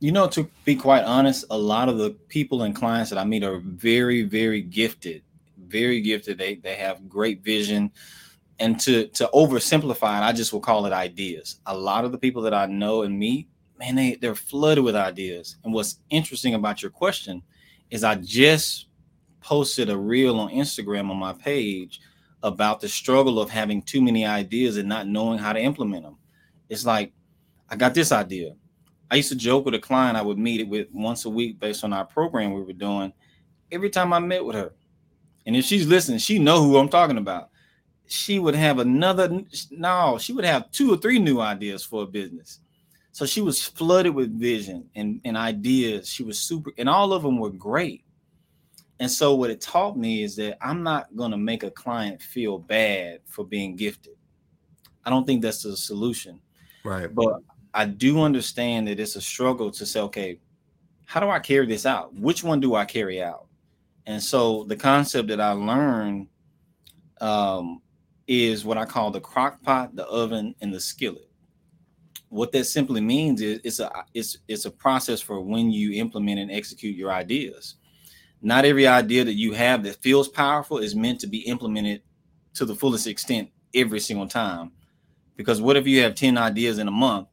you 0.01 0.13
know, 0.13 0.27
to 0.29 0.51
be 0.65 0.77
quite 0.77 1.05
honest, 1.05 1.45
a 1.51 1.57
lot 1.57 1.89
of 1.89 1.99
the 1.99 2.11
people 2.11 2.63
and 2.63 2.75
clients 2.75 3.11
that 3.11 3.19
I 3.19 3.25
meet 3.25 3.45
are 3.45 3.59
very, 3.59 4.23
very 4.23 4.61
gifted, 4.61 5.23
very 5.57 6.01
gifted. 6.01 6.39
They 6.39 6.57
they 6.57 6.75
have 6.75 7.09
great 7.09 7.43
vision. 7.43 7.93
And 8.59 8.81
to 8.81 9.07
to 9.09 9.31
oversimplify 9.33 10.19
it, 10.19 10.25
I 10.25 10.33
just 10.33 10.53
will 10.53 10.61
call 10.61 10.87
it 10.87 10.93
ideas. 10.93 11.61
A 11.67 11.77
lot 11.77 12.05
of 12.05 12.13
the 12.13 12.19
people 12.19 12.43
that 12.43 12.55
I 12.55 12.67
know 12.67 13.03
and 13.03 13.19
meet, 13.19 13.49
man, 13.79 13.95
they, 13.95 14.15
they're 14.15 14.35
flooded 14.35 14.83
with 14.83 14.97
ideas. 14.97 15.57
And 15.63 15.73
what's 15.73 16.01
interesting 16.11 16.55
about 16.55 16.83
your 16.83 16.91
question 16.91 17.43
is 17.91 18.03
I 18.03 18.17
just 18.17 18.86
posted 19.47 19.89
a 19.89 19.97
reel 19.97 20.41
on 20.41 20.51
Instagram 20.51 21.09
on 21.09 21.17
my 21.17 21.33
page 21.33 22.01
about 22.43 22.81
the 22.81 22.89
struggle 22.89 23.39
of 23.39 23.49
having 23.49 23.81
too 23.81 24.03
many 24.03 24.27
ideas 24.27 24.77
and 24.77 24.89
not 24.89 25.07
knowing 25.07 25.39
how 25.39 25.53
to 25.53 25.61
implement 25.61 26.03
them. 26.03 26.17
It's 26.69 26.85
like, 26.85 27.13
I 27.71 27.77
got 27.77 27.95
this 27.95 28.11
idea. 28.11 28.55
I 29.09 29.15
used 29.15 29.29
to 29.29 29.37
joke 29.37 29.65
with 29.65 29.75
a 29.75 29.79
client 29.79 30.17
I 30.17 30.23
would 30.23 30.37
meet 30.37 30.61
it 30.61 30.69
with 30.69 30.89
once 30.93 31.27
a 31.27 31.31
week 31.31 31.61
based 31.61 31.85
on 31.85 31.93
our 31.93 32.05
program 32.05 32.55
we 32.55 32.63
were 32.63 32.73
doing. 32.73 33.13
Every 33.71 33.89
time 33.89 34.13
I 34.13 34.19
met 34.19 34.45
with 34.45 34.57
her, 34.57 34.73
and 35.47 35.55
if 35.55 35.65
she's 35.65 35.87
listening, 35.87 36.19
she 36.19 36.41
know 36.41 36.61
who 36.61 36.77
I'm 36.77 36.89
talking 36.89 37.19
about. 37.19 37.51
She 38.09 38.41
would 38.41 38.57
have 38.57 38.81
another 38.81 39.45
no, 39.71 40.19
she 40.21 40.33
would 40.33 40.45
have 40.45 40.73
two 40.73 40.93
or 40.93 40.97
three 40.97 41.21
new 41.21 41.41
ideas 41.41 41.85
for 41.85 42.03
a 42.03 42.07
business. 42.07 42.59
So 43.13 43.25
she 43.25 43.43
was 43.43 43.63
flooded 43.63 44.13
with 44.13 44.39
vision 44.39 44.91
and, 44.97 45.21
and 45.25 45.37
ideas. 45.37 46.09
She 46.09 46.25
was 46.25 46.41
super, 46.41 46.73
and 46.79 46.89
all 46.89 47.13
of 47.13 47.23
them 47.23 47.39
were 47.39 47.51
great. 47.51 48.03
And 48.99 49.11
so 49.11 49.35
what 49.35 49.51
it 49.51 49.61
taught 49.61 49.97
me 49.99 50.23
is 50.23 50.37
that 50.37 50.57
I'm 50.61 50.83
not 50.83 51.15
going 51.15 51.31
to 51.31 51.37
make 51.37 51.63
a 51.63 51.71
client 51.71 52.23
feel 52.23 52.59
bad 52.59 53.21
for 53.27 53.45
being 53.45 53.77
gifted. 53.77 54.15
I 55.05 55.11
don't 55.11 55.27
think 55.27 55.43
that's 55.43 55.63
the 55.63 55.77
solution. 55.77 56.41
Right. 56.83 57.15
But 57.15 57.41
I 57.75 57.85
do 57.85 58.23
understand 58.23 58.89
that 58.89 58.99
it's 58.99 59.17
a 59.17 59.21
struggle 59.21 59.71
to 59.71 59.85
say, 59.85 60.01
okay, 60.01 60.41
how 61.05 61.21
do 61.21 61.29
I 61.29 61.39
carry 61.39 61.67
this 61.67 61.85
out? 61.85 62.15
Which 62.15 62.43
one 62.43 62.59
do 62.59 62.75
I 62.75 62.85
carry 62.85 63.23
out? 63.23 63.47
And 64.07 64.23
so 64.23 64.65
the 64.65 64.77
concept 64.77 65.29
that 65.29 65.41
I 65.41 65.53
learned 65.53 66.29
um, 67.21 67.83
is 68.27 68.65
what 68.65 68.79
I 68.79 68.85
call 68.85 69.11
the 69.11 69.21
crock 69.21 69.63
pot, 69.63 69.95
the 69.95 70.07
oven, 70.07 70.55
and 70.61 70.73
the 70.73 70.81
skillet. 70.81 71.29
What 72.29 72.51
that 72.53 72.65
simply 72.65 73.01
means 73.01 73.41
is 73.41 73.61
it's 73.63 73.79
a 73.79 73.91
it's 74.13 74.39
it's 74.49 74.65
a 74.65 74.71
process 74.71 75.21
for 75.21 75.41
when 75.41 75.71
you 75.71 75.93
implement 75.93 76.41
and 76.41 76.51
execute 76.51 76.97
your 76.97 77.13
ideas 77.13 77.77
not 78.43 78.65
every 78.65 78.87
idea 78.87 79.25
that 79.25 79.35
you 79.35 79.53
have 79.53 79.83
that 79.85 80.03
feels 80.03 80.29
powerful 80.29 80.79
is 80.79 80.95
meant 80.95 81.21
to 81.21 81.27
be 81.27 81.39
implemented 81.41 82.03
to 82.55 82.65
the 82.65 82.75
fullest 82.75 83.07
extent 83.07 83.51
every 83.75 84.01
single 84.01 84.29
time. 84.29 84.73
Because 85.37 85.61
what 85.61 85.77
if 85.77 85.87
you 85.87 86.03
have 86.03 86.15
10 86.15 86.39
ideas 86.39 86.79
in 86.79 86.89
a 86.89 86.93
month? 86.93 87.29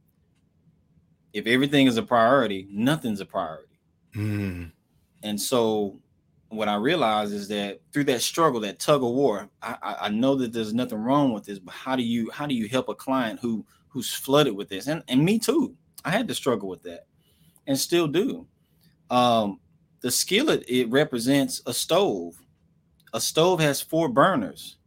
If 1.31 1.47
everything 1.47 1.87
is 1.87 1.97
a 1.97 2.03
priority, 2.03 2.67
nothing's 2.69 3.21
a 3.21 3.25
priority. 3.25 3.79
Mm. 4.15 4.71
And 5.23 5.41
so 5.41 5.99
what 6.49 6.67
I 6.67 6.75
realized 6.75 7.33
is 7.33 7.47
that 7.47 7.81
through 7.91 8.03
that 8.05 8.21
struggle, 8.21 8.59
that 8.61 8.79
tug 8.79 9.03
of 9.03 9.09
war, 9.09 9.49
I, 9.61 9.77
I 10.01 10.09
know 10.09 10.35
that 10.35 10.53
there's 10.53 10.73
nothing 10.73 10.99
wrong 10.99 11.33
with 11.33 11.45
this, 11.45 11.59
but 11.59 11.73
how 11.73 11.95
do 11.95 12.03
you 12.03 12.29
how 12.31 12.45
do 12.45 12.53
you 12.53 12.67
help 12.67 12.89
a 12.89 12.95
client 12.95 13.39
who 13.39 13.65
who's 13.87 14.13
flooded 14.13 14.55
with 14.55 14.69
this? 14.69 14.87
And 14.87 15.03
and 15.07 15.23
me 15.23 15.39
too. 15.39 15.75
I 16.05 16.11
had 16.11 16.27
to 16.27 16.35
struggle 16.35 16.69
with 16.69 16.83
that 16.83 17.07
and 17.65 17.79
still 17.79 18.07
do. 18.07 18.45
Um, 19.09 19.59
the 20.03 20.11
skillet 20.11 20.63
it 20.67 20.91
represents 20.91 21.61
a 21.65 21.73
stove. 21.73 22.35
A 23.13 23.21
stove 23.21 23.59
has 23.61 23.81
four 23.81 24.09
burners. 24.09 24.77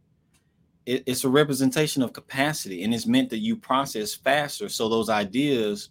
It, 0.85 1.03
it's 1.05 1.25
a 1.25 1.29
representation 1.29 2.01
of 2.01 2.13
capacity, 2.13 2.83
and 2.83 2.93
it's 2.93 3.07
meant 3.07 3.29
that 3.31 3.39
you 3.39 3.57
process 3.57 4.13
faster. 4.13 4.69
So 4.69 4.87
those 4.87 5.09
ideas, 5.09 5.89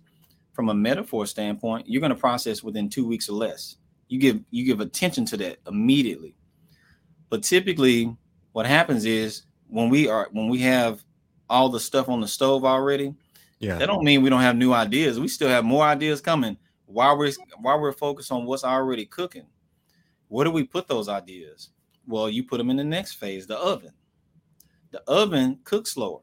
from 0.53 0.71
a 0.71 0.75
metaphor 0.75 1.27
standpoint, 1.27 1.87
you're 1.89 2.01
going 2.01 2.15
to 2.15 2.19
process 2.19 2.63
within 2.63 2.89
two 2.89 3.07
weeks 3.07 3.29
or 3.29 3.33
less. 3.33 3.77
You 4.09 4.21
give 4.21 4.41
you 4.51 4.65
give 4.65 4.81
attention 4.81 5.27
to 5.27 5.37
that 5.39 5.59
immediately. 5.67 6.35
But 7.29 7.43
typically, 7.43 8.17
what 8.53 8.65
happens 8.65 9.05
is 9.05 9.43
when 9.67 9.91
we 9.91 10.09
are 10.09 10.29
when 10.31 10.49
we 10.49 10.61
have 10.61 11.05
all 11.51 11.69
the 11.69 11.81
stuff 11.81 12.09
on 12.09 12.21
the 12.21 12.29
stove 12.29 12.65
already, 12.65 13.13
yeah, 13.59 13.77
that 13.79 13.87
don't 13.87 14.05
mean 14.05 14.23
we 14.23 14.31
don't 14.31 14.41
have 14.41 14.57
new 14.57 14.73
ideas. 14.73 15.19
We 15.19 15.27
still 15.27 15.49
have 15.49 15.65
more 15.65 15.85
ideas 15.85 16.21
coming 16.21 16.57
while 16.87 17.19
we're 17.19 17.33
while 17.61 17.81
we're 17.81 17.93
focused 17.93 18.33
on 18.33 18.45
what's 18.47 18.65
already 18.65 19.05
cooking, 19.05 19.47
where 20.29 20.45
do 20.45 20.51
we 20.51 20.65
put 20.65 20.89
those 20.89 21.09
ideas? 21.09 21.71
Well, 22.07 22.31
you 22.31 22.45
put 22.45 22.59
them 22.59 22.71
in 22.71 22.77
the 22.77 22.85
next 22.85 23.15
phase, 23.15 23.47
the 23.47 23.59
oven. 23.59 23.93
The 24.93 25.03
oven 25.09 25.59
cooks 25.65 25.93
slower. 25.93 26.21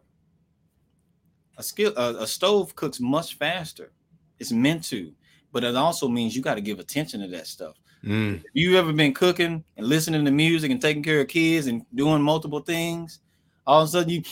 A 1.58 1.63
skill 1.63 1.93
a, 1.96 2.24
a 2.24 2.27
stove 2.27 2.75
cooks 2.75 3.00
much 3.00 3.36
faster. 3.38 3.91
It's 4.39 4.51
meant 4.51 4.84
to, 4.86 5.13
but 5.51 5.63
it 5.63 5.75
also 5.75 6.08
means 6.08 6.36
you 6.36 6.41
got 6.41 6.55
to 6.55 6.62
give 6.62 6.79
attention 6.79 7.22
to 7.22 7.27
that 7.27 7.48
stuff. 7.48 7.75
Mm. 8.03 8.43
You 8.53 8.77
ever 8.77 8.91
been 8.91 9.13
cooking 9.13 9.63
and 9.77 9.88
listening 9.88 10.25
to 10.25 10.32
music 10.32 10.72
and 10.72 10.82
taking 10.82 11.03
care 11.03 11.22
of 11.22 11.27
kids 11.27 11.67
and 11.67 11.86
doing 11.93 12.22
multiple 12.22 12.60
things? 12.60 13.20
All 13.65 13.82
of 13.82 13.88
a 13.88 13.91
sudden 13.91 14.10
you 14.10 14.24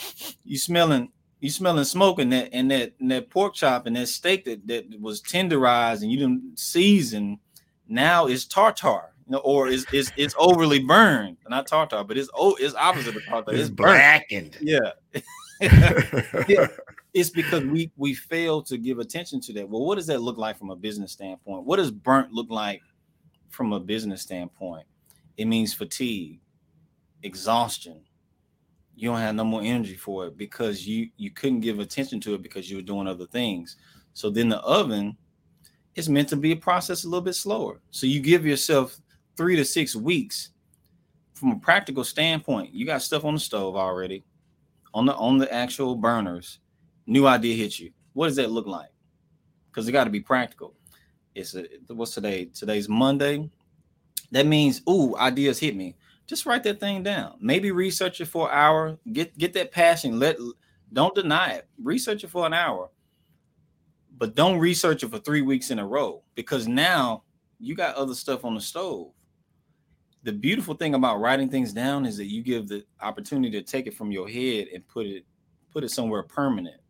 you 0.44 0.58
smelling 0.58 1.12
you 1.42 1.50
smelling 1.50 1.84
smoke 1.84 2.20
and 2.20 2.32
that 2.32 2.50
and 2.54 2.72
that 2.72 2.94
and 3.00 3.12
that 3.12 3.30
pork 3.30 3.54
chop 3.56 3.88
and 3.88 3.96
that 3.96 4.08
steak 4.08 4.46
that, 4.46 4.66
that 4.68 4.86
was 5.02 5.22
tenderized 5.22 6.04
and 6.04 6.12
you 6.12 6.18
didn't 6.18 6.58
season 6.58 7.40
now 7.88 8.28
is 8.28 8.46
tartar 8.46 9.12
you 9.28 9.34
know, 9.34 9.40
or 9.40 9.68
is 9.68 9.86
is 9.92 10.12
it's 10.18 10.36
overly 10.38 10.80
burned. 10.80 11.38
Not 11.50 11.66
tartar 11.68 12.04
but 12.04 12.18
it's 12.18 12.30
oh 12.36 12.56
it's 12.60 12.76
opposite 12.76 13.16
of 13.16 13.26
tartar. 13.26 13.52
It's, 13.52 13.62
it's 13.62 13.70
blackened. 13.70 14.58
Yeah. 14.62 14.92
yeah. 16.48 16.68
It's 17.14 17.30
because 17.30 17.64
we 17.66 17.92
we 17.98 18.14
fail 18.14 18.62
to 18.64 18.78
give 18.78 19.00
attention 19.00 19.42
to 19.42 19.54
that. 19.54 19.68
Well 19.68 19.86
what 19.86 19.96
does 19.96 20.08
that 20.08 20.22
look 20.22 20.38
like 20.38 20.58
from 20.60 20.70
a 20.70 20.76
business 20.76 21.12
standpoint? 21.12 21.66
What 21.66 21.78
does 21.78 21.92
burnt 21.92 22.32
look 22.32 22.50
like 22.50 22.82
from 23.50 23.74
a 23.74 23.80
business 23.80 24.22
standpoint? 24.22 24.86
It 25.38 25.46
means 25.46 25.74
fatigue 25.74 26.40
exhaustion 27.24 28.02
you 29.01 29.10
don't 29.10 29.17
have 29.17 29.34
no 29.34 29.43
more 29.43 29.63
energy 29.63 29.96
for 29.96 30.27
it 30.27 30.38
because 30.38 30.88
you 30.88 31.10
you 31.17 31.31
couldn't 31.31 31.62
give 31.62 31.79
attention 31.79 32.20
to 32.20 32.36
it 32.36 32.43
because 32.43 32.70
you 32.70 32.77
were 32.77 32.84
doing 32.84 33.08
other 33.08 33.25
things. 33.25 33.77
So 34.13 34.29
then 34.29 34.48
the 34.48 34.60
oven 34.60 35.17
is 35.96 36.08
meant 36.08 36.29
to 36.29 36.36
be 36.36 36.51
a 36.51 36.55
process 36.55 37.03
a 37.03 37.08
little 37.08 37.24
bit 37.24 37.34
slower. 37.34 37.81
So 37.89 38.05
you 38.05 38.20
give 38.20 38.46
yourself 38.46 39.01
three 39.36 39.55
to 39.55 39.65
six 39.65 39.96
weeks 39.96 40.50
from 41.34 41.51
a 41.51 41.55
practical 41.55 42.03
standpoint. 42.03 42.75
You 42.75 42.86
got 42.86 43.01
stuff 43.01 43.25
on 43.25 43.34
the 43.34 43.39
stove 43.39 43.75
already, 43.75 44.24
on 44.93 45.08
the 45.08 45.15
on 45.15 45.39
the 45.39 45.51
actual 45.51 45.96
burners. 45.96 46.60
New 47.08 47.25
idea 47.25 47.55
hits 47.55 47.79
you. 47.79 47.89
What 48.13 48.27
does 48.27 48.36
that 48.36 48.51
look 48.51 48.67
like? 48.67 48.91
Because 49.72 49.88
it 49.88 49.93
got 49.93 50.03
to 50.03 50.12
be 50.12 50.20
practical. 50.20 50.75
It's 51.34 51.55
a, 51.55 51.65
what's 51.88 52.13
today? 52.13 52.46
Today's 52.53 52.88
Monday. 52.88 53.50
That 54.29 54.46
means, 54.46 54.84
ooh, 54.88 55.17
ideas 55.17 55.58
hit 55.58 55.75
me. 55.75 55.96
Just 56.28 56.46
write 56.46 56.63
that 56.63 56.80
thing 56.80 57.04
down. 57.04 57.38
Maybe 57.42 57.72
research 57.72 58.22
it 58.22 58.25
for 58.25 58.50
an 58.50 58.58
hour. 58.58 58.98
Get 59.12 59.38
get 59.38 59.54
that 59.54 59.72
passion. 59.72 60.20
Let 60.20 60.38
don't 60.94 61.16
deny 61.16 61.54
it. 61.54 61.68
Research 61.82 62.24
it 62.24 62.30
for 62.30 62.46
an 62.46 62.54
hour, 62.54 62.90
but 64.18 64.36
don't 64.36 64.60
research 64.60 65.04
it 65.04 65.12
for 65.12 65.20
three 65.20 65.42
weeks 65.42 65.72
in 65.72 65.80
a 65.80 65.86
row 65.86 66.24
because 66.36 66.68
now 66.68 67.24
you 67.60 67.75
got 67.75 67.96
other 67.96 68.16
stuff 68.16 68.46
on 68.46 68.56
the 68.56 68.62
stove. 68.62 69.12
The 70.24 70.32
beautiful 70.32 70.75
thing 70.75 70.94
about 70.94 71.20
writing 71.20 71.50
things 71.50 71.74
down 71.74 72.06
is 72.06 72.18
that 72.18 72.28
you 72.28 72.44
give 72.44 72.68
the 72.68 72.86
opportunity 73.01 73.51
to 73.60 73.63
take 73.63 73.88
it 73.88 73.96
from 73.96 74.12
your 74.12 74.30
head 74.30 74.68
and 74.74 74.88
put 74.88 75.06
it 75.06 75.25
put 75.72 75.84
it 75.84 75.92
somewhere 75.92 76.24
permanent. 76.24 76.82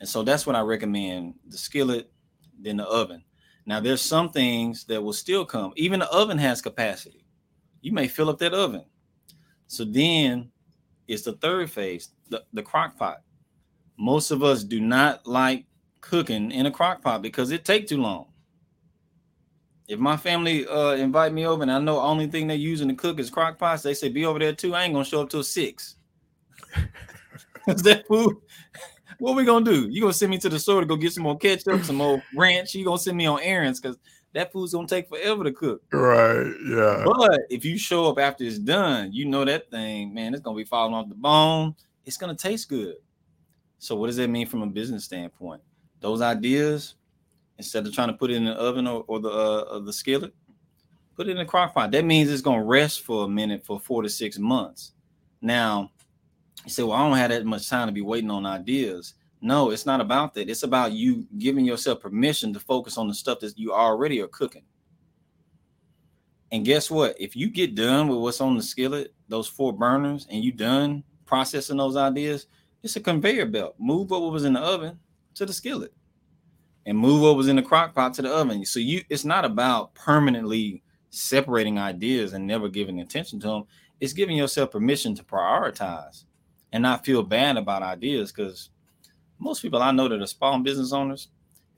And 0.00 0.08
so 0.08 0.22
that's 0.22 0.46
what 0.46 0.56
I 0.56 0.60
recommend 0.62 1.34
the 1.46 1.58
skillet, 1.58 2.10
then 2.58 2.78
the 2.78 2.86
oven. 2.86 3.22
Now, 3.66 3.78
there's 3.78 4.02
some 4.02 4.30
things 4.30 4.84
that 4.86 5.02
will 5.02 5.12
still 5.12 5.44
come. 5.44 5.72
Even 5.76 6.00
the 6.00 6.10
oven 6.10 6.38
has 6.38 6.60
capacity. 6.60 7.21
You 7.82 7.92
may 7.92 8.08
fill 8.08 8.30
up 8.30 8.38
that 8.38 8.54
oven. 8.54 8.84
So 9.66 9.84
then 9.84 10.50
it's 11.08 11.22
the 11.22 11.32
third 11.34 11.70
phase, 11.70 12.10
the, 12.28 12.42
the 12.52 12.62
crock 12.62 12.96
pot. 12.96 13.22
Most 13.98 14.30
of 14.30 14.42
us 14.42 14.64
do 14.64 14.80
not 14.80 15.26
like 15.26 15.66
cooking 16.00 16.50
in 16.50 16.66
a 16.66 16.70
crock 16.70 17.02
pot 17.02 17.22
because 17.22 17.50
it 17.50 17.64
take 17.64 17.86
too 17.86 18.00
long. 18.00 18.26
If 19.88 19.98
my 19.98 20.16
family 20.16 20.66
uh, 20.66 20.92
invite 20.92 21.32
me 21.32 21.46
over 21.46 21.62
and 21.62 21.72
I 21.72 21.78
know 21.78 21.96
the 21.96 22.02
only 22.02 22.28
thing 22.28 22.46
they're 22.46 22.56
using 22.56 22.88
to 22.88 22.94
cook 22.94 23.18
is 23.18 23.30
crock 23.30 23.58
pots, 23.58 23.82
they 23.82 23.94
say 23.94 24.08
be 24.08 24.24
over 24.24 24.38
there 24.38 24.54
too. 24.54 24.74
I 24.74 24.84
ain't 24.84 24.94
gonna 24.94 25.04
show 25.04 25.22
up 25.22 25.30
till 25.30 25.42
six. 25.42 25.96
that 27.66 28.06
food? 28.06 28.36
What 29.22 29.36
we 29.36 29.44
gonna 29.44 29.64
do? 29.64 29.88
You 29.88 30.00
gonna 30.00 30.12
send 30.12 30.30
me 30.30 30.38
to 30.38 30.48
the 30.48 30.58
store 30.58 30.80
to 30.80 30.86
go 30.86 30.96
get 30.96 31.12
some 31.12 31.22
more 31.22 31.38
ketchup, 31.38 31.84
some 31.84 31.94
more 31.94 32.20
ranch? 32.34 32.74
You 32.74 32.84
gonna 32.84 32.98
send 32.98 33.16
me 33.16 33.26
on 33.26 33.38
errands 33.40 33.78
because 33.78 33.96
that 34.32 34.50
food's 34.52 34.72
gonna 34.72 34.88
take 34.88 35.08
forever 35.08 35.44
to 35.44 35.52
cook. 35.52 35.80
Right. 35.92 36.52
Yeah. 36.68 37.04
But 37.06 37.42
if 37.48 37.64
you 37.64 37.78
show 37.78 38.10
up 38.10 38.18
after 38.18 38.42
it's 38.42 38.58
done, 38.58 39.12
you 39.12 39.26
know 39.26 39.44
that 39.44 39.70
thing, 39.70 40.12
man, 40.12 40.34
it's 40.34 40.42
gonna 40.42 40.56
be 40.56 40.64
falling 40.64 40.92
off 40.92 41.08
the 41.08 41.14
bone. 41.14 41.76
It's 42.04 42.16
gonna 42.16 42.34
taste 42.34 42.68
good. 42.68 42.96
So 43.78 43.94
what 43.94 44.08
does 44.08 44.16
that 44.16 44.26
mean 44.26 44.48
from 44.48 44.62
a 44.62 44.66
business 44.66 45.04
standpoint? 45.04 45.62
Those 46.00 46.20
ideas, 46.20 46.96
instead 47.58 47.86
of 47.86 47.94
trying 47.94 48.08
to 48.08 48.14
put 48.14 48.32
it 48.32 48.34
in 48.34 48.46
the 48.46 48.54
oven 48.54 48.88
or, 48.88 49.04
or 49.06 49.20
the 49.20 49.30
uh, 49.30 49.78
the 49.78 49.92
skillet, 49.92 50.34
put 51.14 51.28
it 51.28 51.30
in 51.30 51.36
the 51.36 51.44
crock 51.44 51.74
pot. 51.74 51.92
That 51.92 52.04
means 52.04 52.28
it's 52.28 52.42
gonna 52.42 52.64
rest 52.64 53.02
for 53.02 53.26
a 53.26 53.28
minute 53.28 53.64
for 53.64 53.78
four 53.78 54.02
to 54.02 54.08
six 54.08 54.36
months. 54.36 54.94
Now, 55.40 55.91
you 56.64 56.70
say, 56.70 56.82
well, 56.82 56.92
I 56.92 57.08
don't 57.08 57.18
have 57.18 57.30
that 57.30 57.44
much 57.44 57.68
time 57.68 57.88
to 57.88 57.92
be 57.92 58.00
waiting 58.00 58.30
on 58.30 58.46
ideas. 58.46 59.14
No, 59.40 59.70
it's 59.70 59.86
not 59.86 60.00
about 60.00 60.34
that. 60.34 60.48
It's 60.48 60.62
about 60.62 60.92
you 60.92 61.26
giving 61.38 61.64
yourself 61.64 62.00
permission 62.00 62.52
to 62.52 62.60
focus 62.60 62.96
on 62.96 63.08
the 63.08 63.14
stuff 63.14 63.40
that 63.40 63.58
you 63.58 63.72
already 63.72 64.20
are 64.20 64.28
cooking. 64.28 64.62
And 66.52 66.64
guess 66.64 66.90
what? 66.90 67.16
If 67.18 67.34
you 67.34 67.50
get 67.50 67.74
done 67.74 68.08
with 68.08 68.18
what's 68.18 68.40
on 68.40 68.56
the 68.56 68.62
skillet, 68.62 69.14
those 69.28 69.48
four 69.48 69.72
burners, 69.72 70.26
and 70.30 70.44
you 70.44 70.52
done 70.52 71.02
processing 71.24 71.78
those 71.78 71.96
ideas, 71.96 72.46
it's 72.82 72.96
a 72.96 73.00
conveyor 73.00 73.46
belt. 73.46 73.74
Move 73.78 74.10
what 74.10 74.20
was 74.20 74.44
in 74.44 74.52
the 74.52 74.60
oven 74.60 74.98
to 75.34 75.46
the 75.46 75.52
skillet, 75.52 75.94
and 76.86 76.96
move 76.96 77.22
what 77.22 77.36
was 77.36 77.48
in 77.48 77.56
the 77.56 77.62
crock 77.62 77.94
pot 77.94 78.14
to 78.14 78.22
the 78.22 78.32
oven. 78.32 78.64
So 78.66 78.80
you, 78.80 79.02
it's 79.08 79.24
not 79.24 79.44
about 79.44 79.94
permanently 79.94 80.82
separating 81.10 81.78
ideas 81.78 82.32
and 82.32 82.46
never 82.46 82.68
giving 82.68 83.00
attention 83.00 83.40
to 83.40 83.46
them. 83.46 83.64
It's 84.00 84.12
giving 84.12 84.36
yourself 84.36 84.72
permission 84.72 85.14
to 85.14 85.24
prioritize 85.24 86.24
and 86.72 86.82
not 86.82 87.04
feel 87.04 87.22
bad 87.22 87.56
about 87.56 87.82
ideas 87.82 88.32
because 88.32 88.70
most 89.38 89.62
people 89.62 89.82
I 89.82 89.90
know 89.92 90.08
that 90.08 90.20
are 90.20 90.26
small 90.26 90.58
business 90.60 90.92
owners, 90.92 91.28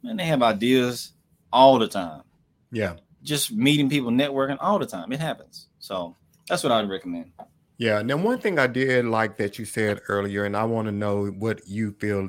man, 0.02 0.16
they 0.16 0.24
have 0.24 0.42
ideas 0.42 1.12
all 1.52 1.78
the 1.78 1.88
time. 1.88 2.22
Yeah. 2.70 2.94
Just 3.22 3.52
meeting 3.52 3.88
people, 3.88 4.10
networking 4.10 4.58
all 4.60 4.78
the 4.78 4.86
time. 4.86 5.12
It 5.12 5.20
happens. 5.20 5.68
So 5.78 6.14
that's 6.48 6.62
what 6.62 6.72
I'd 6.72 6.88
recommend. 6.88 7.32
Yeah. 7.78 7.98
And 7.98 8.08
then 8.08 8.22
one 8.22 8.38
thing 8.38 8.58
I 8.58 8.66
did 8.66 9.06
like 9.06 9.36
that 9.38 9.58
you 9.58 9.64
said 9.64 10.00
earlier, 10.08 10.44
and 10.44 10.56
I 10.56 10.64
want 10.64 10.86
to 10.86 10.92
know 10.92 11.26
what 11.26 11.66
you 11.66 11.92
feel, 11.98 12.28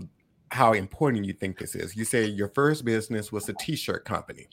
how 0.52 0.74
important 0.74 1.26
you 1.26 1.34
think 1.34 1.60
this 1.60 1.76
is. 1.76 1.96
You 1.96 2.06
said 2.06 2.30
your 2.30 2.50
first 2.50 2.86
business 2.86 3.32
was 3.32 3.48
a 3.50 3.54
t 3.54 3.76
shirt 3.76 4.06
company. 4.06 4.48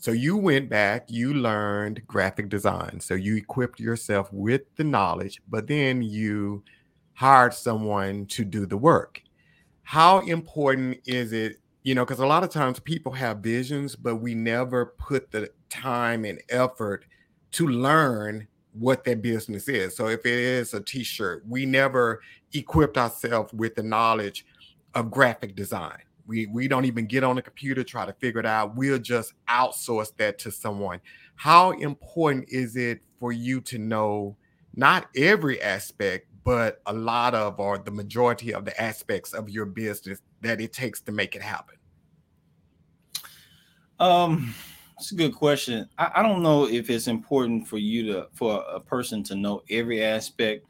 So 0.00 0.12
you 0.12 0.36
went 0.36 0.68
back, 0.68 1.06
you 1.08 1.34
learned 1.34 2.06
graphic 2.06 2.48
design. 2.48 3.00
So 3.00 3.14
you 3.14 3.36
equipped 3.36 3.80
yourself 3.80 4.32
with 4.32 4.62
the 4.76 4.84
knowledge, 4.84 5.40
but 5.48 5.66
then 5.66 6.02
you 6.02 6.62
hired 7.18 7.52
someone 7.52 8.24
to 8.24 8.44
do 8.44 8.64
the 8.64 8.76
work. 8.76 9.20
How 9.82 10.20
important 10.20 10.98
is 11.04 11.32
it? 11.32 11.56
You 11.82 11.96
know, 11.96 12.04
because 12.04 12.20
a 12.20 12.26
lot 12.26 12.44
of 12.44 12.50
times 12.50 12.78
people 12.78 13.10
have 13.10 13.38
visions, 13.38 13.96
but 13.96 14.16
we 14.16 14.36
never 14.36 14.86
put 14.86 15.32
the 15.32 15.50
time 15.68 16.24
and 16.24 16.40
effort 16.48 17.06
to 17.52 17.66
learn 17.66 18.46
what 18.72 19.02
their 19.02 19.16
business 19.16 19.68
is. 19.68 19.96
So 19.96 20.06
if 20.06 20.24
it 20.26 20.32
is 20.32 20.74
a 20.74 20.80
t-shirt, 20.80 21.42
we 21.48 21.66
never 21.66 22.20
equipped 22.52 22.96
ourselves 22.96 23.52
with 23.52 23.74
the 23.74 23.82
knowledge 23.82 24.46
of 24.94 25.10
graphic 25.10 25.56
design. 25.56 25.98
We 26.28 26.46
we 26.46 26.68
don't 26.68 26.84
even 26.84 27.06
get 27.06 27.24
on 27.24 27.34
the 27.34 27.42
computer 27.42 27.82
try 27.82 28.06
to 28.06 28.12
figure 28.12 28.38
it 28.38 28.46
out. 28.46 28.76
We'll 28.76 29.00
just 29.00 29.32
outsource 29.48 30.14
that 30.18 30.38
to 30.40 30.52
someone. 30.52 31.00
How 31.34 31.72
important 31.72 32.44
is 32.48 32.76
it 32.76 33.00
for 33.18 33.32
you 33.32 33.60
to 33.62 33.78
know 33.78 34.36
not 34.76 35.08
every 35.16 35.60
aspect, 35.60 36.27
but 36.44 36.80
a 36.86 36.92
lot 36.92 37.34
of 37.34 37.58
or 37.60 37.78
the 37.78 37.90
majority 37.90 38.54
of 38.54 38.64
the 38.64 38.80
aspects 38.80 39.32
of 39.32 39.48
your 39.50 39.66
business 39.66 40.20
that 40.40 40.60
it 40.60 40.72
takes 40.72 41.00
to 41.02 41.12
make 41.12 41.34
it 41.34 41.42
happen? 41.42 41.76
Um, 43.98 44.54
it's 44.98 45.12
a 45.12 45.14
good 45.14 45.34
question. 45.34 45.88
I, 45.98 46.10
I 46.16 46.22
don't 46.22 46.42
know 46.42 46.66
if 46.66 46.90
it's 46.90 47.06
important 47.06 47.66
for 47.66 47.78
you 47.78 48.12
to 48.12 48.28
for 48.34 48.64
a 48.68 48.80
person 48.80 49.22
to 49.24 49.34
know 49.34 49.62
every 49.70 50.02
aspect. 50.02 50.66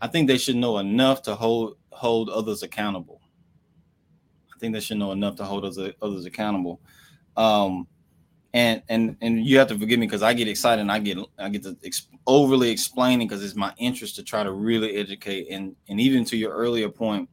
I 0.00 0.08
think 0.08 0.28
they 0.28 0.38
should 0.38 0.56
know 0.56 0.78
enough 0.78 1.22
to 1.22 1.34
hold 1.34 1.78
hold 1.90 2.28
others 2.30 2.62
accountable. 2.62 3.20
I 4.54 4.58
think 4.58 4.74
they 4.74 4.80
should 4.80 4.98
know 4.98 5.12
enough 5.12 5.36
to 5.36 5.44
hold 5.44 5.64
others, 5.64 5.92
others 6.02 6.26
accountable. 6.26 6.80
Um, 7.36 7.86
and 8.54 8.82
and 8.88 9.16
and 9.20 9.44
you 9.44 9.58
have 9.58 9.66
to 9.68 9.78
forgive 9.78 9.98
me 9.98 10.06
because 10.06 10.22
I 10.22 10.32
get 10.32 10.46
excited 10.48 10.80
and 10.80 10.90
I 10.90 11.00
get 11.00 11.18
I 11.38 11.48
get 11.48 11.64
to 11.64 11.76
ex- 11.84 12.06
overly 12.26 12.70
explaining 12.70 13.26
because 13.26 13.44
it's 13.44 13.56
my 13.56 13.74
interest 13.76 14.14
to 14.16 14.22
try 14.22 14.44
to 14.44 14.52
really 14.52 14.96
educate 14.96 15.48
and 15.50 15.74
and 15.88 16.00
even 16.00 16.24
to 16.26 16.36
your 16.36 16.52
earlier 16.52 16.88
point 16.88 17.28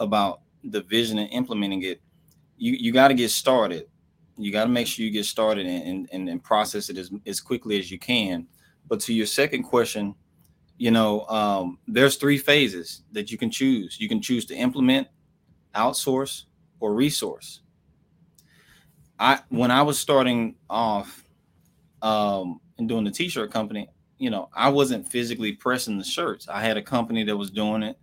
about 0.00 0.40
the 0.64 0.82
vision 0.82 1.18
and 1.18 1.30
implementing 1.30 1.84
it, 1.84 2.02
you 2.58 2.72
you 2.72 2.92
got 2.92 3.08
to 3.08 3.14
get 3.14 3.30
started. 3.30 3.86
You 4.36 4.50
got 4.50 4.64
to 4.64 4.70
make 4.70 4.86
sure 4.86 5.04
you 5.04 5.10
get 5.10 5.26
started 5.26 5.66
and, 5.66 6.08
and 6.12 6.28
and 6.28 6.42
process 6.42 6.90
it 6.90 6.98
as 6.98 7.10
as 7.26 7.40
quickly 7.40 7.78
as 7.78 7.90
you 7.90 7.98
can. 7.98 8.46
But 8.88 8.98
to 9.00 9.14
your 9.14 9.26
second 9.26 9.62
question, 9.62 10.16
you 10.78 10.90
know, 10.90 11.26
um, 11.26 11.78
there's 11.86 12.16
three 12.16 12.38
phases 12.38 13.02
that 13.12 13.30
you 13.30 13.38
can 13.38 13.52
choose. 13.52 14.00
You 14.00 14.08
can 14.08 14.20
choose 14.20 14.46
to 14.46 14.54
implement, 14.56 15.06
outsource, 15.76 16.46
or 16.80 16.92
resource 16.92 17.60
I 19.20 19.40
when 19.50 19.70
I 19.70 19.82
was 19.82 19.98
starting 19.98 20.56
off 20.68 21.24
um 22.02 22.60
and 22.78 22.88
doing 22.88 23.04
the 23.04 23.10
t-shirt 23.10 23.52
company, 23.52 23.88
you 24.18 24.30
know, 24.30 24.48
I 24.54 24.70
wasn't 24.70 25.06
physically 25.06 25.52
pressing 25.52 25.98
the 25.98 26.04
shirts. 26.04 26.48
I 26.48 26.60
had 26.60 26.78
a 26.78 26.82
company 26.82 27.22
that 27.24 27.36
was 27.36 27.50
doing 27.50 27.82
it. 27.82 27.98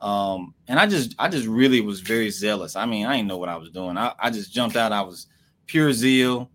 Um, 0.00 0.54
and 0.66 0.78
I 0.80 0.86
just 0.86 1.14
I 1.18 1.28
just 1.28 1.46
really 1.46 1.82
was 1.82 2.00
very 2.00 2.30
zealous. 2.30 2.74
I 2.74 2.86
mean, 2.86 3.06
I 3.06 3.16
didn't 3.16 3.28
know 3.28 3.36
what 3.36 3.50
I 3.50 3.56
was 3.56 3.70
doing. 3.70 3.96
I, 3.98 4.14
I 4.18 4.30
just 4.30 4.52
jumped 4.52 4.76
out. 4.76 4.92
I 4.92 5.02
was 5.02 5.26
pure 5.66 5.92
zeal 5.92 6.50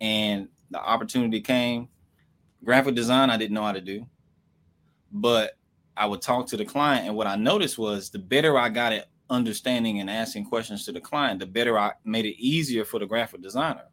and 0.00 0.48
the 0.70 0.80
opportunity 0.80 1.40
came. 1.40 1.88
Graphic 2.64 2.94
design, 2.94 3.30
I 3.30 3.36
didn't 3.36 3.54
know 3.54 3.62
how 3.62 3.72
to 3.72 3.80
do. 3.80 4.06
But 5.10 5.58
I 5.96 6.06
would 6.06 6.22
talk 6.22 6.48
to 6.48 6.56
the 6.56 6.64
client, 6.64 7.06
and 7.06 7.16
what 7.16 7.26
I 7.26 7.36
noticed 7.36 7.78
was 7.78 8.10
the 8.10 8.18
better 8.18 8.58
I 8.58 8.68
got 8.68 8.92
it 8.92 9.06
understanding 9.30 10.00
and 10.00 10.10
asking 10.10 10.44
questions 10.44 10.84
to 10.84 10.92
the 10.92 11.00
client, 11.00 11.40
the 11.40 11.46
better 11.46 11.78
I 11.78 11.92
made 12.04 12.26
it 12.26 12.40
easier 12.40 12.84
for 12.84 12.98
the 12.98 13.06
graphic 13.06 13.42
designer. 13.42 13.88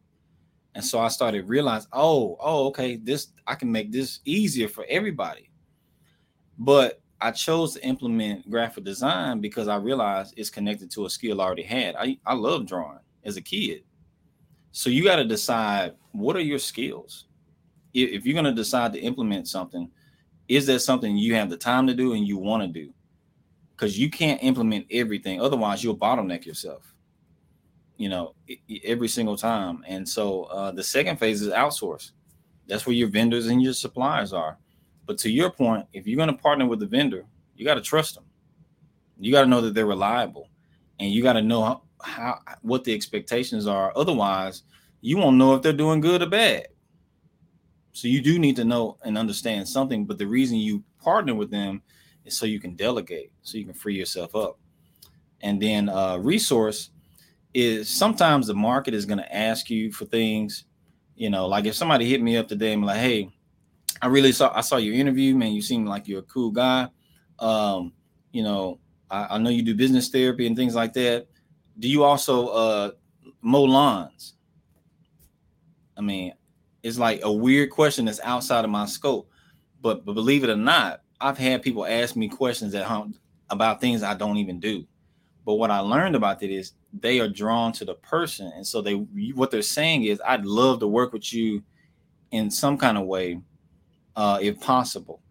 And 0.76 0.84
so 0.84 1.00
I 1.00 1.10
started 1.10 1.50
realizing, 1.50 1.90
oh, 1.94 2.38
oh, 2.40 2.68
okay, 2.68 2.96
this 2.96 3.28
I 3.46 3.56
can 3.56 3.72
make 3.72 3.92
this 3.92 4.20
easier 4.26 4.68
for 4.68 4.86
everybody. 4.90 5.50
But 6.58 7.02
I 7.20 7.32
chose 7.32 7.74
to 7.74 7.86
implement 7.86 8.50
graphic 8.50 8.84
design 8.84 9.42
because 9.42 9.68
I 9.68 9.76
realized 9.76 10.34
it's 10.38 10.50
connected 10.50 10.90
to 10.92 11.06
a 11.06 11.10
skill 11.10 11.42
I 11.42 11.46
already 11.46 11.64
had. 11.64 11.96
I, 11.96 12.18
I 12.26 12.34
love 12.34 12.66
drawing 12.66 13.00
as 13.24 13.38
a 13.38 13.42
kid. 13.42 13.84
So 14.72 14.90
you 14.90 15.04
got 15.04 15.18
to 15.18 15.26
decide 15.26 15.94
what 16.14 16.36
are 16.36 16.42
your 16.42 16.60
skills? 16.60 17.26
If 17.94 18.26
you're 18.26 18.34
going 18.34 18.46
to 18.46 18.54
decide 18.54 18.94
to 18.94 19.00
implement 19.00 19.48
something, 19.48 19.92
is 20.48 20.66
that 20.68 20.80
something 20.80 21.18
you 21.18 21.36
have 21.36 21.50
the 21.50 21.58
time 21.58 21.88
to 21.88 21.94
do 21.94 22.14
and 22.14 22.26
you 22.26 22.38
want 22.38 22.64
to 22.64 22.68
do? 22.68 22.94
Because 23.82 23.98
you 23.98 24.12
can't 24.12 24.44
implement 24.44 24.86
everything. 24.92 25.42
Otherwise, 25.42 25.84
you'll 25.84 25.98
bottleneck 25.98 26.46
yourself. 26.46 26.94
You 27.98 28.10
know, 28.10 28.36
every 28.84 29.08
single 29.08 29.36
time. 29.36 29.84
And 29.88 30.08
so 30.08 30.44
uh, 30.44 30.72
the 30.72 30.84
second 30.84 31.18
phase 31.18 31.42
is 31.42 31.52
outsource. 31.52 32.12
That's 32.68 32.86
where 32.86 32.96
your 32.96 33.08
vendors 33.08 33.48
and 33.48 33.62
your 33.62 33.74
suppliers 33.74 34.34
are. 34.34 34.60
But 35.08 35.18
to 35.20 35.32
your 35.32 35.50
point, 35.50 35.88
if 35.94 36.06
you're 36.06 36.16
going 36.16 36.30
to 36.30 36.42
partner 36.42 36.68
with 36.68 36.84
a 36.84 36.86
vendor, 36.86 37.26
you 37.56 37.66
got 37.66 37.74
to 37.74 37.82
trust 37.82 38.14
them. 38.14 38.24
You 39.20 39.32
got 39.32 39.42
to 39.42 39.48
know 39.48 39.62
that 39.62 39.74
they're 39.74 39.88
reliable, 39.88 40.48
and 41.00 41.12
you 41.12 41.24
got 41.24 41.34
to 41.34 41.42
know 41.42 41.62
how, 41.62 41.82
how 42.02 42.40
what 42.62 42.84
the 42.84 42.94
expectations 42.94 43.66
are. 43.66 43.92
Otherwise, 43.96 44.62
you 45.02 45.18
won't 45.18 45.38
know 45.38 45.56
if 45.56 45.64
they're 45.64 45.74
doing 45.74 46.02
good 46.02 46.22
or 46.22 46.28
bad. 46.28 46.68
So 47.94 48.08
you 48.08 48.22
do 48.22 48.38
need 48.38 48.56
to 48.58 48.64
know 48.64 48.98
and 49.04 49.18
understand 49.18 49.68
something, 49.68 50.06
but 50.06 50.20
the 50.20 50.28
reason 50.28 50.58
you 50.58 50.84
partner 51.00 51.34
with 51.34 51.50
them 51.50 51.82
so 52.28 52.46
you 52.46 52.60
can 52.60 52.76
delegate, 52.76 53.32
so 53.42 53.58
you 53.58 53.66
can 53.66 53.74
free 53.74 53.96
yourself 53.96 54.36
up. 54.36 54.60
And 55.42 55.62
then 55.62 55.90
uh, 55.90 56.18
resource 56.18 56.92
is 57.54 57.90
sometimes 57.90 58.48
the 58.48 58.54
market 58.54 58.94
is 58.94 59.06
going 59.06 59.18
to 59.18 59.36
ask 59.36 59.70
you 59.70 59.92
for 59.92 60.06
things. 60.06 60.66
You 61.16 61.30
know, 61.30 61.48
like 61.48 61.66
if 61.66 61.76
somebody 61.76 62.06
hit 62.06 62.22
me 62.22 62.38
up 62.38 62.48
today 62.48 62.74
and 62.74 62.86
like, 62.86 63.00
"Hey, 63.00 63.30
I 64.02 64.08
really 64.08 64.32
saw 64.32 64.52
I 64.56 64.62
saw 64.62 64.78
your 64.78 64.94
interview, 64.94 65.36
man. 65.36 65.52
You 65.52 65.62
seem 65.62 65.86
like 65.86 66.08
you're 66.08 66.20
a 66.20 66.24
cool 66.24 66.52
guy. 66.52 66.88
Um, 67.40 67.94
you 68.32 68.44
know, 68.44 68.80
I, 69.10 69.36
I 69.36 69.38
know 69.38 69.50
you 69.50 69.64
do 69.64 69.76
business 69.76 70.10
therapy 70.10 70.48
and 70.48 70.56
things 70.56 70.76
like 70.76 70.94
that. 70.94 71.28
Do 71.80 71.90
you 71.90 72.04
also 72.04 72.48
uh 72.48 72.92
mow 73.42 73.64
lawns?" 73.64 74.36
I 75.98 76.02
mean, 76.02 76.34
it's 76.84 76.98
like 76.98 77.20
a 77.24 77.32
weird 77.32 77.70
question 77.70 78.06
that's 78.06 78.20
outside 78.22 78.66
of 78.66 78.72
my 78.72 78.86
scope. 78.86 79.30
But, 79.82 80.06
but 80.06 80.14
believe 80.14 80.44
it 80.44 80.50
or 80.50 80.56
not, 80.56 81.02
I've 81.22 81.38
had 81.38 81.62
people 81.62 81.86
ask 81.86 82.16
me 82.16 82.28
questions 82.28 82.74
at 82.76 82.86
home 82.86 83.16
about 83.50 83.80
things 83.80 84.04
I 84.04 84.14
don't 84.14 84.38
even 84.38 84.60
do. 84.60 84.86
But 85.46 85.56
what 85.56 85.72
I 85.72 85.80
learned 85.80 86.16
about 86.16 86.42
it 86.44 86.52
is 86.52 86.74
they 86.94 87.20
are 87.20 87.28
drawn 87.28 87.72
to 87.74 87.86
the 87.86 87.96
person, 87.96 88.52
and 88.56 88.66
so 88.66 88.82
they 88.82 88.94
what 88.94 89.52
they're 89.52 89.62
saying 89.62 90.04
is, 90.04 90.22
I'd 90.26 90.46
love 90.46 90.80
to 90.80 90.88
work 90.88 91.14
with 91.14 91.34
you 91.34 91.64
in 92.32 92.50
some 92.50 92.78
kind 92.78 92.98
of 92.98 93.06
way, 93.06 93.42
uh, 94.16 94.40
if 94.42 94.60
possible. 94.60 95.22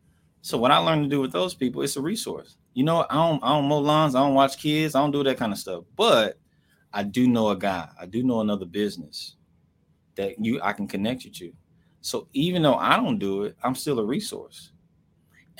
So 0.43 0.59
what 0.59 0.71
I 0.71 0.79
learned 0.79 1.05
to 1.05 1.09
do 1.09 1.21
with 1.21 1.33
those 1.33 1.55
people, 1.55 1.83
it's 1.83 1.97
a 1.97 2.03
resource. 2.03 2.57
You 2.75 2.85
know, 2.85 3.07
I 3.11 3.15
don't 3.15 3.43
I 3.45 3.51
don't 3.51 3.67
mow 3.67 3.79
lawns, 3.79 4.15
I 4.15 4.21
don't 4.21 4.35
watch 4.35 4.59
kids, 4.59 4.95
I 4.95 5.01
don't 5.01 5.11
do 5.11 5.23
that 5.25 5.37
kind 5.39 5.53
of 5.53 5.59
stuff. 5.59 5.85
But 5.97 6.39
I 6.93 7.03
do 7.03 7.29
know 7.29 7.51
a 7.51 7.57
guy, 7.57 7.89
I 8.01 8.07
do 8.07 8.23
know 8.23 8.41
another 8.41 8.67
business 8.67 9.37
that 10.17 10.45
you 10.45 10.61
I 10.63 10.73
can 10.73 10.89
connect 10.89 11.25
you 11.25 11.31
to. 11.31 11.53
So 12.01 12.29
even 12.33 12.63
though 12.63 12.77
I 12.77 12.97
don't 12.97 13.19
do 13.19 13.45
it, 13.45 13.57
I'm 13.63 13.75
still 13.75 13.99
a 14.01 14.05
resource. 14.05 14.73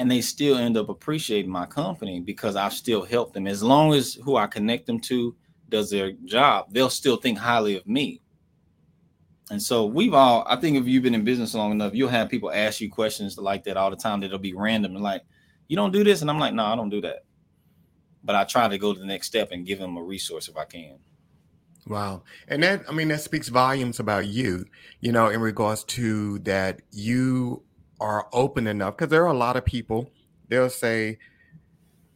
And 0.01 0.11
they 0.11 0.23
still 0.23 0.57
end 0.57 0.79
up 0.79 0.89
appreciating 0.89 1.51
my 1.51 1.67
company 1.67 2.21
because 2.21 2.57
I've 2.57 2.73
still 2.73 3.05
helped 3.05 3.35
them. 3.35 3.47
As 3.47 3.63
long 3.63 3.93
as 3.93 4.15
who 4.15 4.37
I 4.37 4.47
connect 4.47 4.87
them 4.87 4.99
to 5.01 5.37
does 5.69 5.91
their 5.91 6.13
job, 6.25 6.73
they'll 6.73 6.89
still 6.89 7.19
think 7.19 7.37
highly 7.37 7.77
of 7.77 7.87
me. 7.87 8.23
And 9.51 9.63
so 9.63 9.85
we've 9.85 10.15
all, 10.15 10.47
I 10.49 10.57
think 10.57 10.79
if 10.79 10.87
you've 10.87 11.03
been 11.03 11.15
in 11.15 11.23
business 11.23 11.55
long 11.55 11.73
enough, 11.73 11.93
you'll 11.95 12.09
have 12.09 12.31
people 12.31 12.51
ask 12.51 12.81
you 12.81 12.91
questions 12.91 13.37
like 13.37 13.65
that 13.65 13.77
all 13.77 13.91
the 13.91 13.97
time 13.97 14.21
that'll 14.21 14.39
be 14.39 14.55
random 14.55 14.95
and 14.95 15.05
like, 15.05 15.23
you 15.69 15.77
don't 15.77 15.93
do 15.93 16.03
this. 16.03 16.23
And 16.23 16.31
I'm 16.31 16.39
like, 16.39 16.55
no, 16.55 16.65
I 16.65 16.77
don't 16.77 16.89
do 16.89 17.03
that. 17.03 17.25
But 18.25 18.37
I 18.37 18.45
try 18.45 18.69
to 18.69 18.79
go 18.79 18.95
to 18.95 18.99
the 18.99 19.05
next 19.05 19.27
step 19.27 19.51
and 19.53 19.67
give 19.67 19.79
them 19.79 19.99
a 19.99 20.03
resource 20.03 20.49
if 20.49 20.57
I 20.57 20.65
can. 20.65 20.99
Wow. 21.87 22.23
And 22.49 22.63
that, 22.63 22.85
I 22.89 22.93
mean, 22.93 23.09
that 23.09 23.21
speaks 23.21 23.49
volumes 23.49 24.01
about 24.01 24.27
you, 24.29 24.65
you 25.01 25.13
know, 25.13 25.29
in 25.29 25.41
regards 25.41 25.85
to 25.85 26.39
that 26.41 26.81
you 26.91 27.65
are 28.01 28.29
open 28.33 28.67
enough 28.67 28.97
because 28.97 29.11
there 29.11 29.23
are 29.23 29.33
a 29.33 29.37
lot 29.37 29.57
of 29.57 29.65
people, 29.65 30.11
they'll 30.49 30.71
say, 30.71 31.19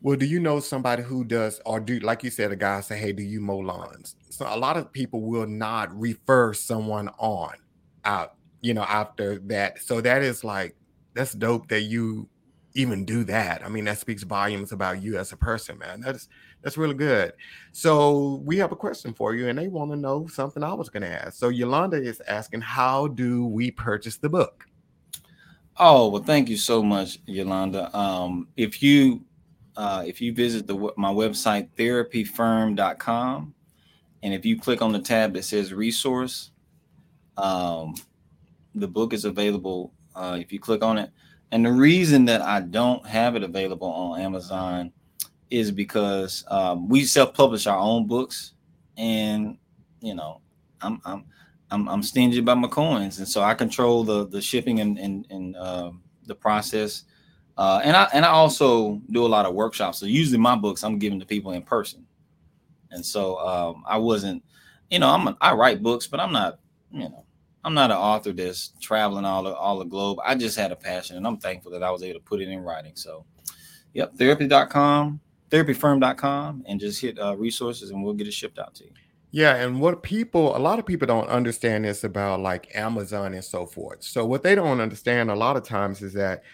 well, 0.01 0.17
do 0.17 0.27
you 0.27 0.41
know 0.41 0.61
somebody 0.61 1.03
who 1.03 1.25
does, 1.25 1.61
or 1.65 1.81
do, 1.81 1.99
like 2.01 2.23
you 2.23 2.31
said, 2.31 2.53
a 2.53 2.57
guy 2.57 2.81
say, 2.81 2.99
hey, 2.99 3.13
do 3.13 3.23
you 3.23 3.41
mow 3.41 3.59
lawns? 3.59 4.17
So 4.31 4.47
a 4.49 4.57
lot 4.57 4.77
of 4.77 4.93
people 4.93 5.23
will 5.23 5.47
not 5.47 5.99
refer 5.99 6.53
someone 6.53 7.09
on 7.19 7.53
out, 8.05 8.35
you 8.61 8.75
know, 8.75 8.83
after 8.83 9.39
that. 9.47 9.81
So 9.83 10.01
that 10.01 10.23
is 10.23 10.45
like, 10.45 10.77
that's 11.15 11.33
dope 11.33 11.69
that 11.69 11.83
you 11.83 12.29
even 12.75 13.05
do 13.05 13.25
that. 13.25 13.65
I 13.65 13.69
mean, 13.69 13.85
that 13.85 13.99
speaks 13.99 14.25
volumes 14.25 14.73
about 14.73 15.01
you 15.01 15.17
as 15.17 15.33
a 15.33 15.37
person, 15.37 15.79
man. 15.79 16.01
That's 16.01 16.29
that's 16.63 16.77
really 16.77 16.95
good. 16.95 17.33
So 17.73 18.43
we 18.45 18.57
have 18.57 18.73
a 18.73 18.77
question 18.77 19.15
for 19.15 19.35
you, 19.35 19.49
and 19.49 19.59
they 19.59 19.69
want 19.69 19.91
to 19.93 19.97
know 19.97 20.27
something 20.27 20.63
I 20.63 20.73
was 20.73 20.89
going 20.89 21.03
to 21.03 21.09
ask. 21.09 21.35
So 21.35 21.51
Yolanda 21.51 22.03
is 22.03 22.21
asking, 22.27 22.63
how 22.63 23.09
do 23.09 23.47
we 23.47 23.71
purchase 23.71 24.17
the 24.17 24.29
book? 24.29 24.67
Oh 25.77 26.09
well, 26.09 26.23
thank 26.23 26.49
you 26.49 26.57
so 26.57 26.83
much, 26.83 27.19
Yolanda. 27.27 27.97
Um, 27.97 28.49
if 28.57 28.83
you 28.83 29.25
uh, 29.77 30.05
if 30.07 30.21
you 30.21 30.33
visit 30.33 30.67
the 30.67 30.75
my 30.97 31.13
website 31.13 31.69
therapyfirm.com, 31.77 33.55
and 34.23 34.35
if 34.35 34.45
you 34.45 34.59
click 34.59 34.83
on 34.83 34.93
the 34.93 35.01
tab 35.01 35.35
that 35.35 35.45
says 35.45 35.73
resource, 35.73 36.53
um, 37.37 37.95
the 38.75 38.87
book 38.87 39.13
is 39.13 39.25
available. 39.25 39.93
Uh, 40.15 40.39
if 40.41 40.53
you 40.53 40.61
click 40.61 40.85
on 40.85 40.97
it, 40.97 41.11
and 41.51 41.67
the 41.67 41.73
reason 41.73 42.25
that 42.27 42.41
I 42.41 42.61
don't 42.61 43.05
have 43.05 43.35
it 43.35 43.43
available 43.43 43.89
on 43.89 44.21
Amazon 44.21 44.93
is 45.51 45.73
because 45.73 46.45
um, 46.49 46.89
we 46.89 47.05
self-publish 47.05 47.67
our 47.67 47.79
own 47.79 48.07
books, 48.07 48.53
and 48.97 49.59
you 50.01 50.15
know, 50.15 50.41
I'm 50.81 51.01
I'm 51.05 51.25
I'm, 51.75 51.89
I'm 51.89 52.03
stingy 52.03 52.39
about 52.39 52.59
my 52.59 52.69
coins, 52.69 53.19
and 53.19 53.29
so 53.29 53.43
I 53.43 53.55
control 53.55 54.05
the 54.05 54.27
the 54.27 54.41
shipping 54.41 54.81
and 54.81 54.99
and, 54.99 55.27
and 55.31 55.57
uh, 55.57 55.91
the 56.27 56.35
process. 56.35 57.05
Uh, 57.57 57.81
and 57.85 57.97
I 57.97 58.09
and 58.13 58.25
I 58.25 58.29
also 58.29 59.01
do 59.11 59.25
a 59.25 59.29
lot 59.29 59.47
of 59.47 59.55
workshops. 59.55 59.99
So 59.99 60.07
usually 60.07 60.39
my 60.39 60.57
books 60.57 60.83
I'm 60.83 60.99
giving 60.99 61.21
to 61.21 61.27
people 61.27 61.53
in 61.53 61.63
person, 61.63 62.07
and 62.91 63.05
so 63.05 63.39
um, 63.39 63.85
I 63.87 63.99
wasn't, 63.99 64.43
you 64.91 64.99
know, 64.99 65.11
I'm 65.11 65.29
a, 65.29 65.37
I 65.41 65.53
write 65.55 65.83
books, 65.83 66.07
but 66.07 66.21
I'm 66.21 66.33
not, 66.33 66.59
you 66.91 67.09
know, 67.09 67.25
I'm 67.65 67.75
not 67.75 67.91
an 67.91 67.97
author 67.97 68.33
that's 68.33 68.73
traveling 68.81 69.25
all 69.25 69.43
the, 69.43 69.55
all 69.55 69.79
the 69.79 69.85
globe. 69.85 70.19
I 70.25 70.35
just 70.35 70.59
had 70.59 70.73
a 70.73 70.77
passion, 70.77 71.17
and 71.17 71.27
I'm 71.27 71.39
thankful 71.39 71.73
that 71.73 71.83
I 71.83 71.91
was 71.91 72.03
able 72.03 72.19
to 72.19 72.25
put 72.25 72.41
it 72.41 72.49
in 72.49 72.61
writing. 72.61 72.93
So, 72.95 73.25
yep, 73.93 74.15
therapy.com 74.17 75.21
therapyfirm.com 75.55 76.65
and 76.67 76.81
just 76.81 77.01
hit 77.01 77.19
uh, 77.19 77.37
resources 77.37 77.91
and 77.91 78.03
we'll 78.03 78.15
get 78.15 78.27
it 78.27 78.33
shipped 78.33 78.59
out 78.59 78.75
to 78.75 78.85
you. 78.85 78.91
Yeah, 79.35 79.57
and 79.57 79.81
what 79.81 80.05
people 80.05 80.57
a 80.57 80.59
lot 80.59 80.79
of 80.79 80.87
people 80.87 81.09
don't 81.09 81.29
understand 81.29 81.87
is 81.87 82.05
about 82.05 82.39
like 82.39 82.71
Amazon 82.73 83.35
and 83.35 83.43
so 83.43 83.67
forth. 83.67 84.05
So 84.05 84.25
what 84.25 84.45
they 84.45 84.55
don't 84.55 84.81
understand 84.81 85.29
a 85.29 85.35
lot 85.35 85.57
of 85.57 85.65
times 85.65 86.03
is 86.03 86.13
that 86.13 86.45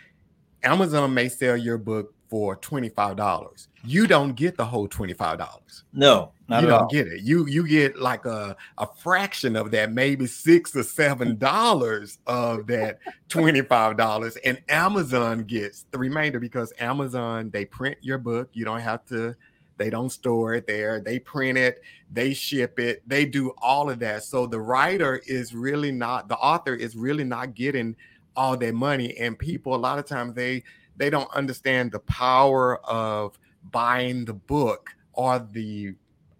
Amazon 0.62 1.12
may 1.12 1.28
sell 1.28 1.58
your 1.58 1.76
book 1.76 2.14
for 2.30 2.56
$25. 2.56 3.66
You 3.84 4.06
don't 4.06 4.32
get 4.32 4.56
the 4.56 4.64
whole 4.64 4.88
$25. 4.88 5.82
No, 5.92 6.32
you 6.48 6.60
don't 6.62 6.72
all. 6.72 6.88
get 6.88 7.06
it. 7.06 7.20
You 7.20 7.46
you 7.46 7.68
get 7.68 7.98
like 7.98 8.24
a, 8.24 8.56
a 8.78 8.86
fraction 8.96 9.56
of 9.56 9.72
that, 9.72 9.92
maybe 9.92 10.26
six 10.26 10.74
or 10.74 10.82
seven 10.82 11.36
dollars 11.36 12.18
of 12.26 12.66
that 12.68 13.00
$25. 13.28 14.38
And 14.42 14.58
Amazon 14.70 15.44
gets 15.44 15.84
the 15.90 15.98
remainder 15.98 16.40
because 16.40 16.72
Amazon 16.80 17.50
they 17.50 17.66
print 17.66 17.98
your 18.00 18.16
book. 18.16 18.48
You 18.54 18.64
don't 18.64 18.80
have 18.80 19.04
to 19.08 19.36
they 19.80 19.88
don't 19.88 20.10
store 20.10 20.52
it 20.52 20.66
there. 20.66 21.00
They 21.00 21.18
print 21.18 21.56
it, 21.56 21.80
they 22.12 22.34
ship 22.34 22.78
it, 22.78 23.02
they 23.08 23.24
do 23.24 23.54
all 23.62 23.88
of 23.88 23.98
that. 24.00 24.24
So 24.24 24.46
the 24.46 24.60
writer 24.60 25.22
is 25.26 25.54
really 25.54 25.90
not 25.90 26.28
the 26.28 26.36
author 26.36 26.74
is 26.74 26.96
really 26.96 27.24
not 27.24 27.54
getting 27.54 27.96
all 28.36 28.58
their 28.58 28.74
money. 28.74 29.16
And 29.16 29.38
people 29.38 29.74
a 29.74 29.76
lot 29.76 29.98
of 29.98 30.04
times 30.04 30.34
they 30.34 30.62
they 30.96 31.08
don't 31.08 31.32
understand 31.34 31.92
the 31.92 32.00
power 32.00 32.76
of 32.84 33.38
buying 33.70 34.26
the 34.26 34.34
book 34.34 34.90
or 35.14 35.38
the 35.38 35.94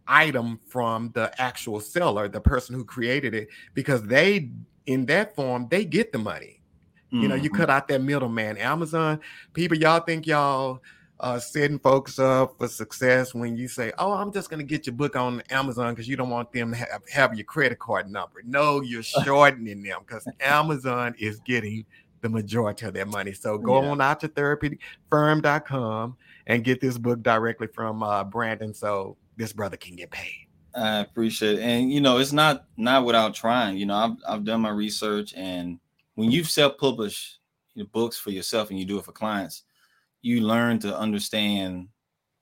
item 0.07 0.61
from 0.67 1.11
the 1.15 1.33
actual 1.41 1.81
seller, 1.81 2.29
the 2.29 2.41
person 2.43 2.75
who 2.75 2.85
created 2.85 3.33
it, 3.33 3.49
because 3.73 4.03
they, 4.03 4.51
in 4.85 5.07
that 5.07 5.35
form, 5.35 5.67
they 5.71 5.85
get 5.85 6.13
the 6.13 6.19
money. 6.19 6.61
Mm-hmm. 7.07 7.23
You 7.23 7.29
know, 7.29 7.35
you 7.37 7.49
mm-hmm. 7.49 7.57
cut 7.57 7.71
out 7.71 7.89
that 7.89 8.03
middleman. 8.03 8.59
Amazon, 8.59 9.21
people, 9.55 9.79
y'all 9.79 10.01
think 10.01 10.27
y'all 10.27 10.83
uh, 11.21 11.39
setting 11.39 11.79
folks 11.79 12.19
up 12.19 12.59
for 12.59 12.67
success 12.67 13.35
when 13.35 13.57
you 13.57 13.69
say, 13.69 13.93
"Oh, 13.99 14.13
I'm 14.13 14.33
just 14.33 14.51
going 14.51 14.59
to 14.59 14.67
get 14.67 14.87
your 14.87 14.95
book 14.95 15.17
on 15.17 15.43
Amazon 15.51 15.95
because 15.95 16.09
you 16.09 16.17
don't 16.17 16.31
want 16.31 16.53
them 16.53 16.73
to 16.73 16.77
have, 16.77 17.03
have 17.13 17.35
your 17.35 17.45
credit 17.45 17.79
card 17.79 18.11
number." 18.11 18.43
No, 18.45 18.81
you're 18.81 19.03
shortening 19.25 19.83
them 19.83 20.01
because 20.07 20.27
Amazon 20.41 21.15
is 21.19 21.41
getting 21.41 21.85
the 22.23 22.29
majority 22.29 22.87
of 22.87 22.95
their 22.95 23.07
money. 23.07 23.33
So 23.33 23.59
go 23.59 23.83
yeah. 23.83 23.91
on 23.91 24.01
out 24.01 24.21
to 24.21 24.29
therapyfirm.com 24.29 26.17
and 26.47 26.65
get 26.65 26.81
this 26.81 26.99
book 26.99 27.23
directly 27.23 27.69
from 27.69 28.03
uh, 28.03 28.25
Brandon 28.25 28.75
so 28.75 29.17
this 29.37 29.53
brother 29.53 29.77
can 29.77 29.97
get 29.97 30.11
paid. 30.11 30.47
I 30.75 31.01
appreciate 31.01 31.59
it. 31.59 31.63
And 31.63 31.93
you 31.93 32.01
know, 32.01 32.19
it's 32.19 32.33
not 32.33 32.65
not 32.77 33.05
without 33.05 33.35
trying. 33.35 33.77
You 33.77 33.87
know, 33.87 33.97
I've 33.97 34.17
I've 34.27 34.45
done 34.45 34.63
my 34.63 34.71
research 34.71 35.35
and 35.35 35.79
when 36.15 36.31
you 36.31 36.45
self-publish 36.45 37.39
your 37.75 37.87
books 37.87 38.19
for 38.19 38.31
yourself 38.31 38.71
and 38.71 38.79
you 38.79 38.85
do 38.85 38.99
it 38.99 39.05
for 39.05 39.13
clients, 39.13 39.65
you 40.23 40.43
learn 40.43 40.79
to 40.81 40.97
understand 40.97 41.89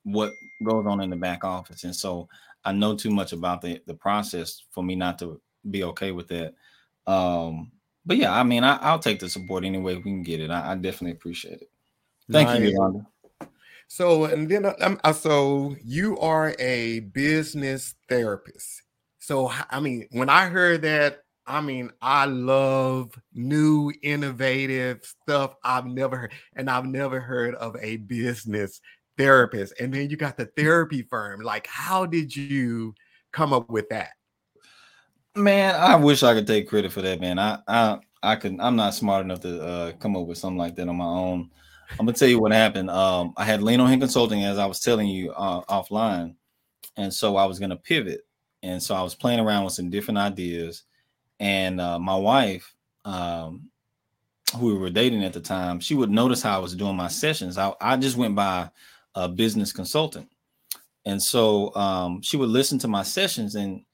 what 0.04 0.32
goes 0.64 0.86
on 0.86 1.00
in 1.00 1.10
the 1.10 1.16
back 1.16 1.44
office. 1.44 1.84
And 1.84 1.94
so 1.94 2.28
I 2.64 2.72
know 2.72 2.96
too 2.96 3.10
much 3.10 3.32
about 3.32 3.62
the 3.62 3.80
the 3.86 3.94
process 3.94 4.64
for 4.70 4.82
me 4.82 4.94
not 4.94 5.18
to 5.20 5.40
be 5.70 5.84
okay 5.84 6.12
with 6.12 6.28
that. 6.28 6.54
Um, 7.06 7.72
but 8.04 8.16
yeah, 8.16 8.32
I 8.32 8.42
mean, 8.42 8.64
I, 8.64 8.92
will 8.92 8.98
take 8.98 9.20
the 9.20 9.28
support 9.28 9.64
any 9.64 9.78
way 9.78 9.96
we 9.96 10.02
can 10.02 10.22
get 10.22 10.40
it. 10.40 10.50
I, 10.50 10.72
I 10.72 10.74
definitely 10.74 11.12
appreciate 11.12 11.60
it. 11.60 11.70
Thank 12.30 12.48
nice. 12.48 12.60
you, 12.60 12.68
Yolanda. 12.70 13.06
So, 13.88 14.26
and 14.26 14.48
then 14.48 14.66
um, 14.80 15.00
so 15.14 15.74
you 15.82 16.18
are 16.18 16.54
a 16.58 17.00
business 17.00 17.94
therapist. 18.08 18.82
So, 19.18 19.50
I 19.70 19.80
mean, 19.80 20.06
when 20.10 20.28
I 20.28 20.46
heard 20.48 20.82
that, 20.82 21.22
I 21.48 21.62
mean, 21.62 21.90
I 22.02 22.26
love 22.26 23.18
new, 23.32 23.90
innovative 24.02 25.02
stuff 25.02 25.54
I've 25.64 25.86
never 25.86 26.16
heard, 26.16 26.32
and 26.54 26.68
I've 26.68 26.84
never 26.84 27.20
heard 27.20 27.54
of 27.54 27.74
a 27.80 27.96
business 27.96 28.82
therapist. 29.16 29.72
And 29.80 29.92
then 29.92 30.10
you 30.10 30.16
got 30.18 30.36
the 30.36 30.50
therapy 30.56 31.02
firm. 31.02 31.40
Like, 31.40 31.66
how 31.66 32.04
did 32.04 32.36
you 32.36 32.94
come 33.32 33.54
up 33.54 33.70
with 33.70 33.88
that? 33.88 34.10
Man, 35.34 35.74
I 35.74 35.96
wish 35.96 36.22
I 36.22 36.34
could 36.34 36.46
take 36.46 36.68
credit 36.68 36.92
for 36.92 37.00
that, 37.00 37.20
man. 37.20 37.38
I 37.38 37.58
I 37.66 37.98
I 38.22 38.36
could. 38.36 38.60
I'm 38.60 38.76
not 38.76 38.94
smart 38.94 39.24
enough 39.24 39.40
to 39.40 39.62
uh, 39.62 39.92
come 39.92 40.16
up 40.16 40.26
with 40.26 40.36
something 40.36 40.58
like 40.58 40.74
that 40.76 40.88
on 40.88 40.96
my 40.96 41.04
own. 41.04 41.50
I'm 41.92 42.04
gonna 42.04 42.12
tell 42.12 42.28
you 42.28 42.40
what 42.40 42.52
happened. 42.52 42.90
Um, 42.90 43.32
I 43.36 43.44
had 43.44 43.62
Lean 43.62 43.80
on 43.80 43.90
Him 43.90 44.00
Consulting, 44.00 44.44
as 44.44 44.58
I 44.58 44.66
was 44.66 44.80
telling 44.80 45.08
you 45.08 45.32
uh, 45.32 45.62
offline, 45.62 46.34
and 46.96 47.12
so 47.14 47.36
I 47.36 47.46
was 47.46 47.58
gonna 47.58 47.76
pivot, 47.76 48.22
and 48.62 48.82
so 48.82 48.94
I 48.94 49.02
was 49.02 49.14
playing 49.14 49.40
around 49.40 49.64
with 49.64 49.72
some 49.72 49.88
different 49.88 50.18
ideas, 50.18 50.84
and 51.40 51.80
uh, 51.80 51.98
my 51.98 52.16
wife, 52.16 52.74
um, 53.04 53.70
who 54.56 54.66
we 54.66 54.78
were 54.78 54.90
dating 54.90 55.24
at 55.24 55.32
the 55.32 55.40
time, 55.40 55.80
she 55.80 55.94
would 55.94 56.10
notice 56.10 56.42
how 56.42 56.56
I 56.56 56.62
was 56.62 56.74
doing 56.74 56.96
my 56.96 57.08
sessions. 57.08 57.58
I, 57.58 57.72
I 57.80 57.96
just 57.96 58.16
went 58.16 58.34
by 58.34 58.70
a 59.14 59.28
business 59.28 59.72
consultant, 59.72 60.28
and 61.04 61.22
so 61.22 61.74
um, 61.74 62.22
she 62.22 62.36
would 62.36 62.48
listen 62.48 62.78
to 62.80 62.88
my 62.88 63.02
sessions, 63.02 63.54
and 63.54 63.84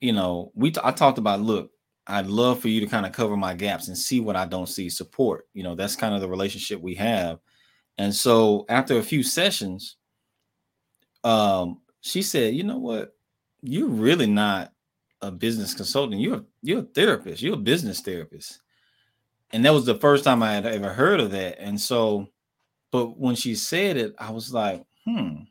you 0.00 0.12
know, 0.12 0.52
we 0.54 0.70
t- 0.70 0.80
I 0.82 0.92
talked 0.92 1.18
about 1.18 1.40
look 1.40 1.70
I'd 2.10 2.26
love 2.26 2.60
for 2.60 2.68
you 2.68 2.80
to 2.80 2.86
kind 2.86 3.06
of 3.06 3.12
cover 3.12 3.36
my 3.36 3.54
gaps 3.54 3.88
and 3.88 3.96
see 3.96 4.20
what 4.20 4.36
I 4.36 4.44
don't 4.44 4.68
see, 4.68 4.90
support. 4.90 5.46
You 5.54 5.62
know, 5.62 5.74
that's 5.74 5.96
kind 5.96 6.14
of 6.14 6.20
the 6.20 6.28
relationship 6.28 6.80
we 6.80 6.94
have. 6.96 7.38
And 7.98 8.14
so 8.14 8.64
after 8.68 8.98
a 8.98 9.02
few 9.02 9.22
sessions, 9.22 9.96
um, 11.22 11.80
she 12.00 12.22
said, 12.22 12.54
you 12.54 12.64
know 12.64 12.78
what? 12.78 13.14
You're 13.62 13.88
really 13.88 14.26
not 14.26 14.72
a 15.22 15.30
business 15.30 15.74
consultant. 15.74 16.20
You're 16.20 16.44
you're 16.62 16.80
a 16.80 16.82
therapist, 16.82 17.42
you're 17.42 17.54
a 17.54 17.58
business 17.58 18.00
therapist. 18.00 18.60
And 19.52 19.64
that 19.64 19.74
was 19.74 19.84
the 19.84 19.96
first 19.96 20.24
time 20.24 20.42
I 20.42 20.52
had 20.52 20.66
ever 20.66 20.90
heard 20.90 21.20
of 21.20 21.32
that. 21.32 21.58
And 21.58 21.80
so, 21.80 22.28
but 22.92 23.18
when 23.18 23.34
she 23.34 23.54
said 23.54 23.96
it, 23.96 24.14
I 24.18 24.30
was 24.30 24.52
like, 24.52 24.84
hmm. 25.04 25.42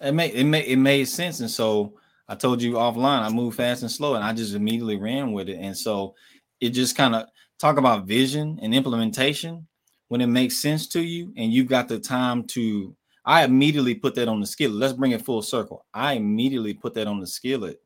It 0.00 0.12
made 0.12 0.34
it 0.34 0.44
made 0.44 0.64
it 0.66 0.76
made 0.76 1.04
sense. 1.06 1.40
And 1.40 1.50
so 1.50 1.94
I 2.28 2.34
told 2.34 2.62
you 2.62 2.74
offline, 2.74 3.22
I 3.22 3.28
moved 3.28 3.56
fast 3.56 3.82
and 3.82 3.90
slow, 3.90 4.14
and 4.14 4.24
I 4.24 4.32
just 4.32 4.54
immediately 4.54 4.96
ran 4.96 5.32
with 5.32 5.48
it. 5.48 5.58
And 5.58 5.76
so 5.76 6.14
it 6.60 6.70
just 6.70 6.96
kind 6.96 7.14
of 7.14 7.26
talk 7.58 7.76
about 7.76 8.06
vision 8.06 8.58
and 8.62 8.74
implementation 8.74 9.66
when 10.08 10.20
it 10.20 10.26
makes 10.26 10.56
sense 10.56 10.86
to 10.88 11.02
you, 11.02 11.32
and 11.36 11.52
you've 11.52 11.68
got 11.68 11.88
the 11.88 11.98
time 11.98 12.44
to. 12.44 12.96
I 13.26 13.44
immediately 13.44 13.94
put 13.94 14.14
that 14.14 14.28
on 14.28 14.40
the 14.40 14.46
skillet. 14.46 14.76
Let's 14.76 14.94
bring 14.94 15.12
it 15.12 15.22
full 15.22 15.42
circle. 15.42 15.84
I 15.92 16.14
immediately 16.14 16.72
put 16.72 16.94
that 16.94 17.06
on 17.06 17.20
the 17.20 17.26
skillet 17.26 17.82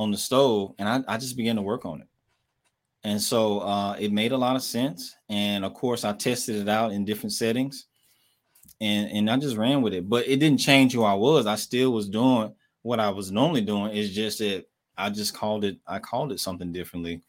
on 0.00 0.10
the 0.10 0.16
stove, 0.16 0.72
and 0.78 0.88
I, 0.88 1.14
I 1.14 1.18
just 1.18 1.36
began 1.36 1.56
to 1.56 1.62
work 1.62 1.84
on 1.84 2.00
it. 2.00 2.06
And 3.04 3.20
so 3.20 3.60
uh, 3.60 3.96
it 3.98 4.12
made 4.12 4.32
a 4.32 4.36
lot 4.36 4.56
of 4.56 4.62
sense. 4.62 5.14
And 5.28 5.64
of 5.64 5.74
course, 5.74 6.04
I 6.04 6.12
tested 6.12 6.56
it 6.56 6.68
out 6.68 6.92
in 6.92 7.04
different 7.04 7.32
settings 7.32 7.86
and, 8.80 9.10
and 9.10 9.30
I 9.30 9.36
just 9.36 9.56
ran 9.56 9.82
with 9.82 9.94
it. 9.94 10.08
But 10.08 10.28
it 10.28 10.36
didn't 10.36 10.60
change 10.60 10.92
who 10.92 11.04
I 11.04 11.14
was. 11.14 11.46
I 11.46 11.54
still 11.54 11.92
was 11.92 12.08
doing 12.08 12.54
what 12.82 13.00
I 13.00 13.10
was 13.10 13.30
normally 13.30 13.60
doing 13.60 13.92
is 13.92 14.14
just 14.14 14.38
that 14.38 14.64
I 14.96 15.10
just 15.10 15.34
called 15.34 15.64
it 15.64 15.78
I 15.86 15.98
called 15.98 16.32
it 16.32 16.40
something 16.40 16.72
differently. 16.72 17.22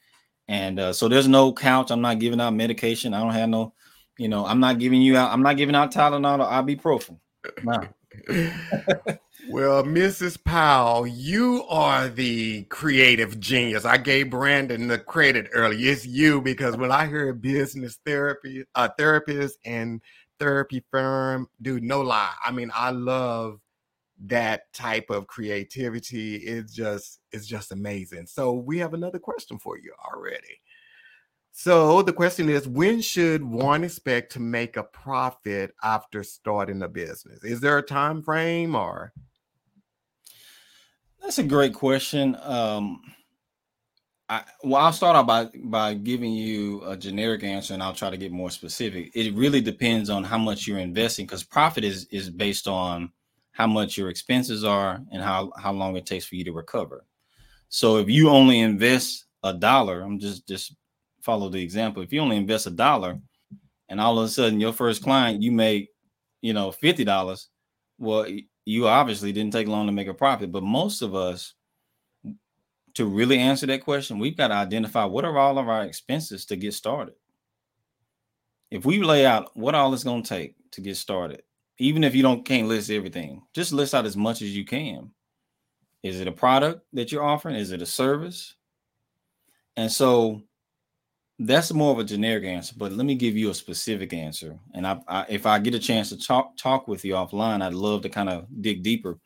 And 0.47 0.79
uh, 0.79 0.93
so 0.93 1.07
there's 1.07 1.27
no 1.27 1.53
couch. 1.53 1.91
I'm 1.91 2.01
not 2.01 2.19
giving 2.19 2.41
out 2.41 2.53
medication. 2.53 3.13
I 3.13 3.21
don't 3.21 3.33
have 3.33 3.49
no, 3.49 3.73
you 4.17 4.27
know, 4.27 4.45
I'm 4.45 4.59
not 4.59 4.79
giving 4.79 5.01
you 5.01 5.15
out. 5.15 5.31
I'm 5.31 5.43
not 5.43 5.55
giving 5.55 5.75
out 5.75 5.93
Tylenol 5.93 6.39
or 6.39 6.63
ibuprofen. 6.63 7.17
No. 7.63 7.87
well, 9.49 9.83
Mrs. 9.83 10.43
Powell, 10.43 11.07
you 11.07 11.63
are 11.69 12.07
the 12.07 12.63
creative 12.63 13.39
genius. 13.39 13.85
I 13.85 13.97
gave 13.97 14.29
Brandon 14.29 14.87
the 14.87 14.99
credit 14.99 15.49
earlier. 15.53 15.91
It's 15.91 16.05
you 16.05 16.41
because 16.41 16.77
when 16.77 16.91
I 16.91 17.07
hear 17.07 17.33
business 17.33 17.99
therapy, 18.05 18.63
uh, 18.75 18.89
therapist 18.97 19.57
and 19.65 20.01
therapy 20.39 20.83
firm, 20.91 21.47
dude, 21.61 21.83
no 21.83 22.01
lie. 22.01 22.33
I 22.45 22.51
mean, 22.51 22.71
I 22.73 22.91
love 22.91 23.59
that 24.25 24.71
type 24.73 25.09
of 25.09 25.27
creativity 25.27 26.35
It's 26.35 26.73
just 26.73 27.19
is 27.31 27.47
just 27.47 27.71
amazing. 27.71 28.27
So 28.27 28.53
we 28.53 28.77
have 28.77 28.93
another 28.93 29.19
question 29.19 29.57
for 29.57 29.77
you 29.77 29.93
already. 30.13 30.61
So 31.51 32.01
the 32.01 32.13
question 32.13 32.47
is 32.47 32.67
when 32.67 33.01
should 33.01 33.43
one 33.43 33.83
expect 33.83 34.31
to 34.33 34.39
make 34.39 34.77
a 34.77 34.83
profit 34.83 35.73
after 35.83 36.23
starting 36.23 36.83
a 36.83 36.87
business? 36.87 37.43
Is 37.43 37.59
there 37.59 37.77
a 37.77 37.83
time 37.83 38.21
frame 38.21 38.75
or 38.75 39.11
That's 41.21 41.37
a 41.39 41.43
great 41.43 41.73
question. 41.73 42.35
Um 42.41 43.01
I, 44.29 44.43
well, 44.63 44.81
I'll 44.81 44.93
start 44.93 45.15
out 45.17 45.27
by 45.27 45.49
by 45.65 45.93
giving 45.93 46.31
you 46.31 46.83
a 46.85 46.95
generic 46.95 47.43
answer, 47.43 47.73
and 47.73 47.83
I'll 47.83 47.93
try 47.93 48.09
to 48.09 48.17
get 48.17 48.31
more 48.31 48.49
specific. 48.49 49.11
It 49.13 49.33
really 49.35 49.59
depends 49.59 50.09
on 50.09 50.23
how 50.23 50.37
much 50.37 50.67
you're 50.67 50.79
investing, 50.79 51.25
because 51.25 51.43
profit 51.43 51.83
is 51.83 52.05
is 52.11 52.29
based 52.29 52.67
on 52.67 53.11
how 53.51 53.67
much 53.67 53.97
your 53.97 54.09
expenses 54.09 54.63
are 54.63 55.01
and 55.11 55.21
how 55.21 55.51
how 55.57 55.73
long 55.73 55.97
it 55.97 56.05
takes 56.05 56.25
for 56.25 56.35
you 56.35 56.45
to 56.45 56.53
recover. 56.53 57.05
So 57.69 57.97
if 57.97 58.09
you 58.09 58.29
only 58.29 58.59
invest 58.59 59.25
a 59.43 59.53
dollar, 59.53 60.01
I'm 60.01 60.19
just 60.19 60.47
just 60.47 60.75
follow 61.21 61.49
the 61.49 61.61
example. 61.61 62.01
If 62.01 62.13
you 62.13 62.21
only 62.21 62.37
invest 62.37 62.67
a 62.67 62.71
dollar 62.71 63.19
and 63.89 63.99
all 64.01 64.17
of 64.19 64.25
a 64.25 64.29
sudden 64.29 64.59
your 64.61 64.73
first 64.73 65.03
client 65.03 65.41
you 65.43 65.51
make, 65.51 65.89
you 66.41 66.53
know, 66.53 66.71
$50, 66.71 67.47
well 67.99 68.25
you 68.65 68.87
obviously 68.87 69.31
didn't 69.31 69.53
take 69.53 69.67
long 69.67 69.87
to 69.87 69.91
make 69.91 70.07
a 70.07 70.13
profit, 70.13 70.51
but 70.51 70.63
most 70.63 71.01
of 71.01 71.15
us 71.15 71.53
to 72.95 73.05
really 73.05 73.39
answer 73.39 73.65
that 73.67 73.83
question, 73.83 74.19
we've 74.19 74.37
got 74.37 74.49
to 74.49 74.55
identify 74.55 75.05
what 75.05 75.25
are 75.25 75.37
all 75.37 75.57
of 75.57 75.69
our 75.69 75.83
expenses 75.83 76.45
to 76.45 76.55
get 76.55 76.73
started. 76.73 77.15
If 78.69 78.85
we 78.85 79.01
lay 79.01 79.25
out 79.25 79.55
what 79.55 79.75
all 79.75 79.93
it's 79.93 80.03
going 80.03 80.23
to 80.23 80.29
take 80.29 80.55
to 80.71 80.81
get 80.81 80.97
started, 80.97 81.43
even 81.77 82.03
if 82.03 82.13
you 82.13 82.21
don't 82.21 82.45
can't 82.45 82.67
list 82.67 82.89
everything, 82.89 83.41
just 83.53 83.73
list 83.73 83.95
out 83.95 84.05
as 84.05 84.17
much 84.17 84.41
as 84.41 84.55
you 84.55 84.65
can. 84.65 85.11
Is 86.03 86.19
it 86.19 86.27
a 86.27 86.31
product 86.31 86.85
that 86.93 87.11
you're 87.11 87.23
offering? 87.23 87.55
Is 87.55 87.71
it 87.71 87.81
a 87.81 87.85
service? 87.85 88.55
And 89.77 89.91
so 89.91 90.41
that's 91.45 91.73
more 91.73 91.91
of 91.91 91.99
a 91.99 92.03
generic 92.03 92.43
answer, 92.43 92.73
but 92.77 92.91
let 92.91 93.05
me 93.05 93.15
give 93.15 93.37
you 93.37 93.49
a 93.49 93.53
specific 93.53 94.13
answer. 94.13 94.57
And 94.73 94.85
I, 94.85 94.99
I, 95.07 95.25
if 95.29 95.45
I 95.45 95.59
get 95.59 95.75
a 95.75 95.79
chance 95.79 96.09
to 96.09 96.17
talk 96.17 96.57
talk 96.57 96.87
with 96.87 97.05
you 97.05 97.13
offline, 97.13 97.61
I'd 97.61 97.73
love 97.73 98.01
to 98.03 98.09
kind 98.09 98.29
of 98.29 98.45
dig 98.61 98.83
deeper. 98.83 99.19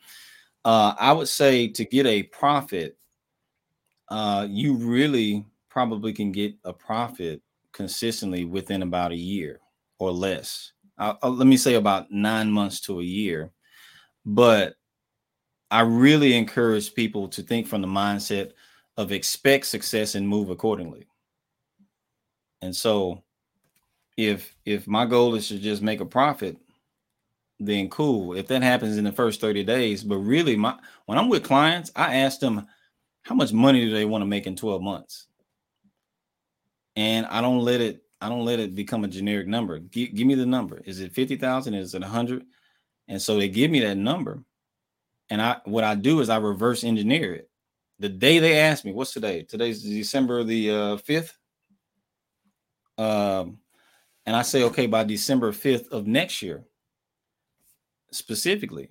Uh, 0.64 0.96
I 1.00 1.14
would 1.14 1.28
say 1.28 1.68
to 1.68 1.86
get 1.86 2.06
a 2.06 2.24
profit, 2.24 2.98
uh, 4.10 4.48
you 4.50 4.76
really 4.76 5.46
probably 5.70 6.14
can 6.14 6.32
get 6.32 6.54
a 6.64 6.74
profit 6.74 7.42
consistently 7.72 8.46
within 8.46 8.82
about 8.82 9.12
a 9.12 9.18
year 9.18 9.60
or 10.00 10.12
less 10.12 10.72
uh, 10.98 11.14
let 11.24 11.48
me 11.48 11.58
say 11.58 11.76
about 11.76 12.12
nine 12.12 12.52
months 12.52 12.80
to 12.82 13.00
a 13.00 13.04
year. 13.04 13.52
But 14.26 14.76
I 15.70 15.82
really 15.82 16.36
encourage 16.36 16.94
people 16.94 17.28
to 17.30 17.42
think 17.42 17.68
from 17.68 17.82
the 17.82 17.88
mindset 17.88 18.52
of 18.98 19.12
expect 19.12 19.66
success 19.66 20.16
and 20.16 20.28
move 20.28 20.50
accordingly. 20.50 21.08
And 22.66 22.76
so 22.76 23.24
if 24.18 24.56
if 24.66 24.88
my 24.88 25.06
goal 25.06 25.36
is 25.36 25.48
to 25.50 25.60
just 25.60 25.84
make 25.84 26.02
a 26.02 26.06
profit, 26.06 26.58
then 27.60 27.90
cool. 27.90 28.34
If 28.34 28.48
that 28.48 28.64
happens 28.64 28.98
in 28.98 29.04
the 29.04 29.12
first 29.12 29.40
30 29.40 29.64
days, 29.64 30.04
but 30.04 30.18
really 30.18 30.56
my 30.56 30.76
when 31.06 31.20
I'm 31.20 31.30
with 31.30 31.44
clients, 31.44 31.92
I 31.96 32.18
ask 32.18 32.40
them 32.40 32.66
how 33.22 33.36
much 33.36 33.54
money 33.54 33.86
do 33.86 33.92
they 33.92 34.06
want 34.06 34.24
to 34.24 34.26
make 34.26 34.48
in 34.48 34.56
12 34.56 34.82
months? 34.82 35.28
And 36.96 37.28
I 37.28 37.40
don't 37.40 37.60
let 37.60 37.82
it 37.82 38.02
I 38.20 38.30
don't 38.30 38.46
let 38.46 38.60
it 38.60 38.74
become 38.74 39.04
a 39.04 39.08
generic 39.10 39.48
number. 39.48 39.80
G- 39.80 40.08
give 40.08 40.26
me 40.26 40.34
the 40.34 40.46
number. 40.46 40.82
Is 40.86 41.02
it 41.02 41.14
50,000? 41.14 41.76
Is 41.76 41.94
it 41.94 42.02
100? 42.02 42.46
And 43.10 43.22
so 43.22 43.38
they 43.38 43.48
give 43.48 43.70
me 43.70 43.82
that 43.82 43.98
number. 43.98 44.44
And 45.30 45.40
I 45.40 45.58
what 45.66 45.84
I 45.84 45.94
do 45.94 46.20
is 46.20 46.30
I 46.30 46.38
reverse 46.38 46.84
engineer 46.84 47.36
it. 47.36 47.50
The 48.00 48.10
day 48.10 48.40
they 48.40 48.58
ask 48.58 48.84
me, 48.86 48.92
what's 48.92 49.14
today? 49.14 49.44
Today's 49.44 49.84
December 49.84 50.44
the 50.44 50.72
uh, 50.72 50.98
5th. 50.98 51.34
Um, 52.98 53.60
and 54.26 54.36
I 54.36 54.42
say, 54.42 54.64
okay, 54.64 54.88
by 54.88 55.04
December 55.04 55.52
5th 55.52 55.90
of 55.90 56.08
next 56.08 56.42
year, 56.42 56.64
specifically. 58.12 58.90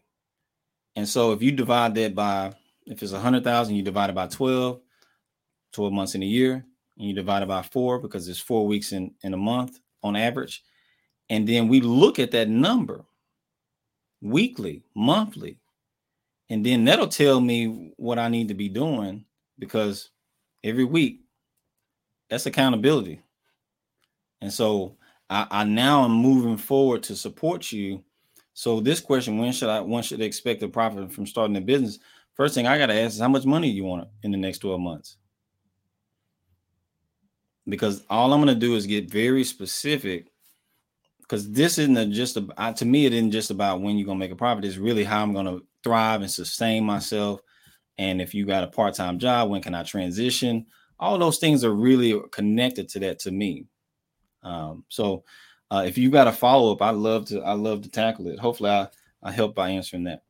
And 0.96 1.08
so 1.08 1.32
if 1.32 1.42
you 1.42 1.50
divide 1.52 1.94
that 1.96 2.14
by 2.14 2.54
if 2.86 3.02
it's 3.02 3.12
a 3.12 3.20
hundred 3.20 3.44
thousand, 3.44 3.76
you 3.76 3.82
divide 3.82 4.10
it 4.10 4.14
by 4.14 4.26
12, 4.26 4.80
12 5.72 5.92
months 5.92 6.14
in 6.14 6.22
a 6.22 6.26
year, 6.26 6.64
and 6.98 7.08
you 7.08 7.14
divide 7.14 7.42
it 7.42 7.48
by 7.48 7.62
four 7.62 7.98
because 7.98 8.26
there's 8.26 8.40
four 8.40 8.66
weeks 8.66 8.92
in, 8.92 9.12
in 9.22 9.34
a 9.34 9.38
month 9.38 9.80
on 10.02 10.16
average. 10.16 10.62
And 11.30 11.48
then 11.48 11.68
we 11.68 11.80
look 11.80 12.18
at 12.18 12.30
that 12.32 12.48
number 12.48 13.04
weekly, 14.20 14.82
monthly, 14.94 15.58
and 16.50 16.64
then 16.64 16.84
that'll 16.84 17.08
tell 17.08 17.40
me 17.40 17.92
what 17.96 18.18
I 18.18 18.28
need 18.28 18.48
to 18.48 18.54
be 18.54 18.68
doing 18.68 19.24
because 19.58 20.10
every 20.62 20.84
week 20.84 21.20
that's 22.28 22.46
accountability. 22.46 23.20
And 24.44 24.52
so 24.52 24.98
I, 25.30 25.46
I 25.50 25.64
now 25.64 26.04
am 26.04 26.12
moving 26.12 26.58
forward 26.58 27.02
to 27.04 27.16
support 27.16 27.72
you. 27.72 28.04
So 28.52 28.78
this 28.78 29.00
question, 29.00 29.38
when 29.38 29.52
should 29.52 29.70
I 29.70 29.80
one 29.80 30.02
should 30.02 30.20
expect 30.20 30.62
a 30.62 30.68
profit 30.68 31.10
from 31.10 31.26
starting 31.26 31.56
a 31.56 31.62
business? 31.62 31.98
First 32.34 32.54
thing 32.54 32.66
I 32.66 32.76
gotta 32.76 32.94
ask 32.94 33.14
is 33.14 33.20
how 33.20 33.28
much 33.28 33.46
money 33.46 33.70
you 33.70 33.84
want 33.84 34.06
in 34.22 34.30
the 34.30 34.36
next 34.36 34.58
12 34.58 34.80
months? 34.80 35.16
because 37.66 38.04
all 38.10 38.30
I'm 38.34 38.44
to 38.52 38.54
do 38.54 38.74
is 38.74 38.84
get 38.84 39.10
very 39.10 39.42
specific 39.42 40.30
because 41.22 41.50
this 41.50 41.78
isn't 41.78 42.12
just 42.12 42.36
about, 42.36 42.76
to 42.76 42.84
me, 42.84 43.06
it 43.06 43.14
isn't 43.14 43.30
just 43.30 43.50
about 43.50 43.80
when 43.80 43.96
you're 43.96 44.04
to 44.18 44.20
make 44.20 44.32
a 44.32 44.36
profit. 44.36 44.66
It's 44.66 44.76
really 44.76 45.02
how 45.02 45.22
I'm 45.22 45.32
to 45.46 45.64
thrive 45.82 46.20
and 46.20 46.30
sustain 46.30 46.84
myself. 46.84 47.40
And 47.96 48.20
if 48.20 48.34
you 48.34 48.44
got 48.44 48.64
a 48.64 48.66
part 48.66 48.92
time 48.92 49.18
job, 49.18 49.48
when 49.48 49.62
can 49.62 49.74
I 49.74 49.82
transition? 49.82 50.66
all 50.98 51.18
those 51.18 51.38
things 51.38 51.64
are 51.64 51.74
really 51.74 52.20
connected 52.30 52.88
to 52.88 53.00
that 53.00 53.18
to 53.20 53.30
me. 53.30 53.66
Um, 54.44 54.84
so 54.88 55.24
uh, 55.70 55.84
if 55.86 55.98
you've 55.98 56.12
got 56.12 56.28
a 56.28 56.32
follow 56.32 56.72
up, 56.72 56.82
I 56.82 56.90
love 56.90 57.26
to 57.26 57.40
I 57.40 57.52
love 57.54 57.82
to 57.82 57.90
tackle 57.90 58.28
it. 58.28 58.38
Hopefully, 58.38 58.70
I 58.70 58.88
I 59.22 59.32
help 59.32 59.54
by 59.54 59.70
answering 59.70 60.04
that. 60.04 60.22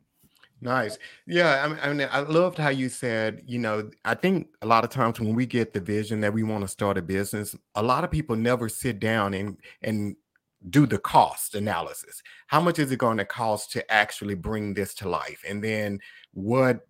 Nice. 0.61 0.96
Yeah. 1.27 1.62
I 1.62 1.68
mean, 1.68 1.79
I 1.83 1.92
mean, 1.92 2.09
I 2.11 2.20
loved 2.20 2.57
how 2.57 2.70
you 2.70 2.88
said, 2.88 3.42
you 3.46 3.59
know, 3.59 3.90
I 4.07 4.14
think 4.14 4.48
a 4.62 4.66
lot 4.66 4.83
of 4.83 4.88
times 4.88 5.20
when 5.20 5.35
we 5.35 5.44
get 5.44 5.74
the 5.74 5.81
vision 5.81 6.20
that 6.20 6.33
we 6.33 6.42
want 6.42 6.62
to 6.62 6.68
start 6.68 6.96
a 6.96 7.03
business, 7.03 7.55
a 7.74 7.83
lot 7.83 8.03
of 8.03 8.11
people 8.11 8.35
never 8.35 8.70
sit 8.70 8.98
down 8.98 9.35
and 9.35 9.59
and 9.83 10.16
do 10.70 10.87
the 10.87 10.98
cost 10.98 11.55
analysis. 11.55 12.22
How 12.46 12.61
much 12.61 12.79
is 12.79 12.90
it 12.90 12.96
going 12.96 13.18
to 13.18 13.27
cost 13.27 13.72
to 13.72 13.92
actually 13.92 14.35
bring 14.35 14.72
this 14.72 14.94
to 14.94 15.09
life? 15.09 15.44
And 15.46 15.62
then 15.62 16.00
what 16.33 16.87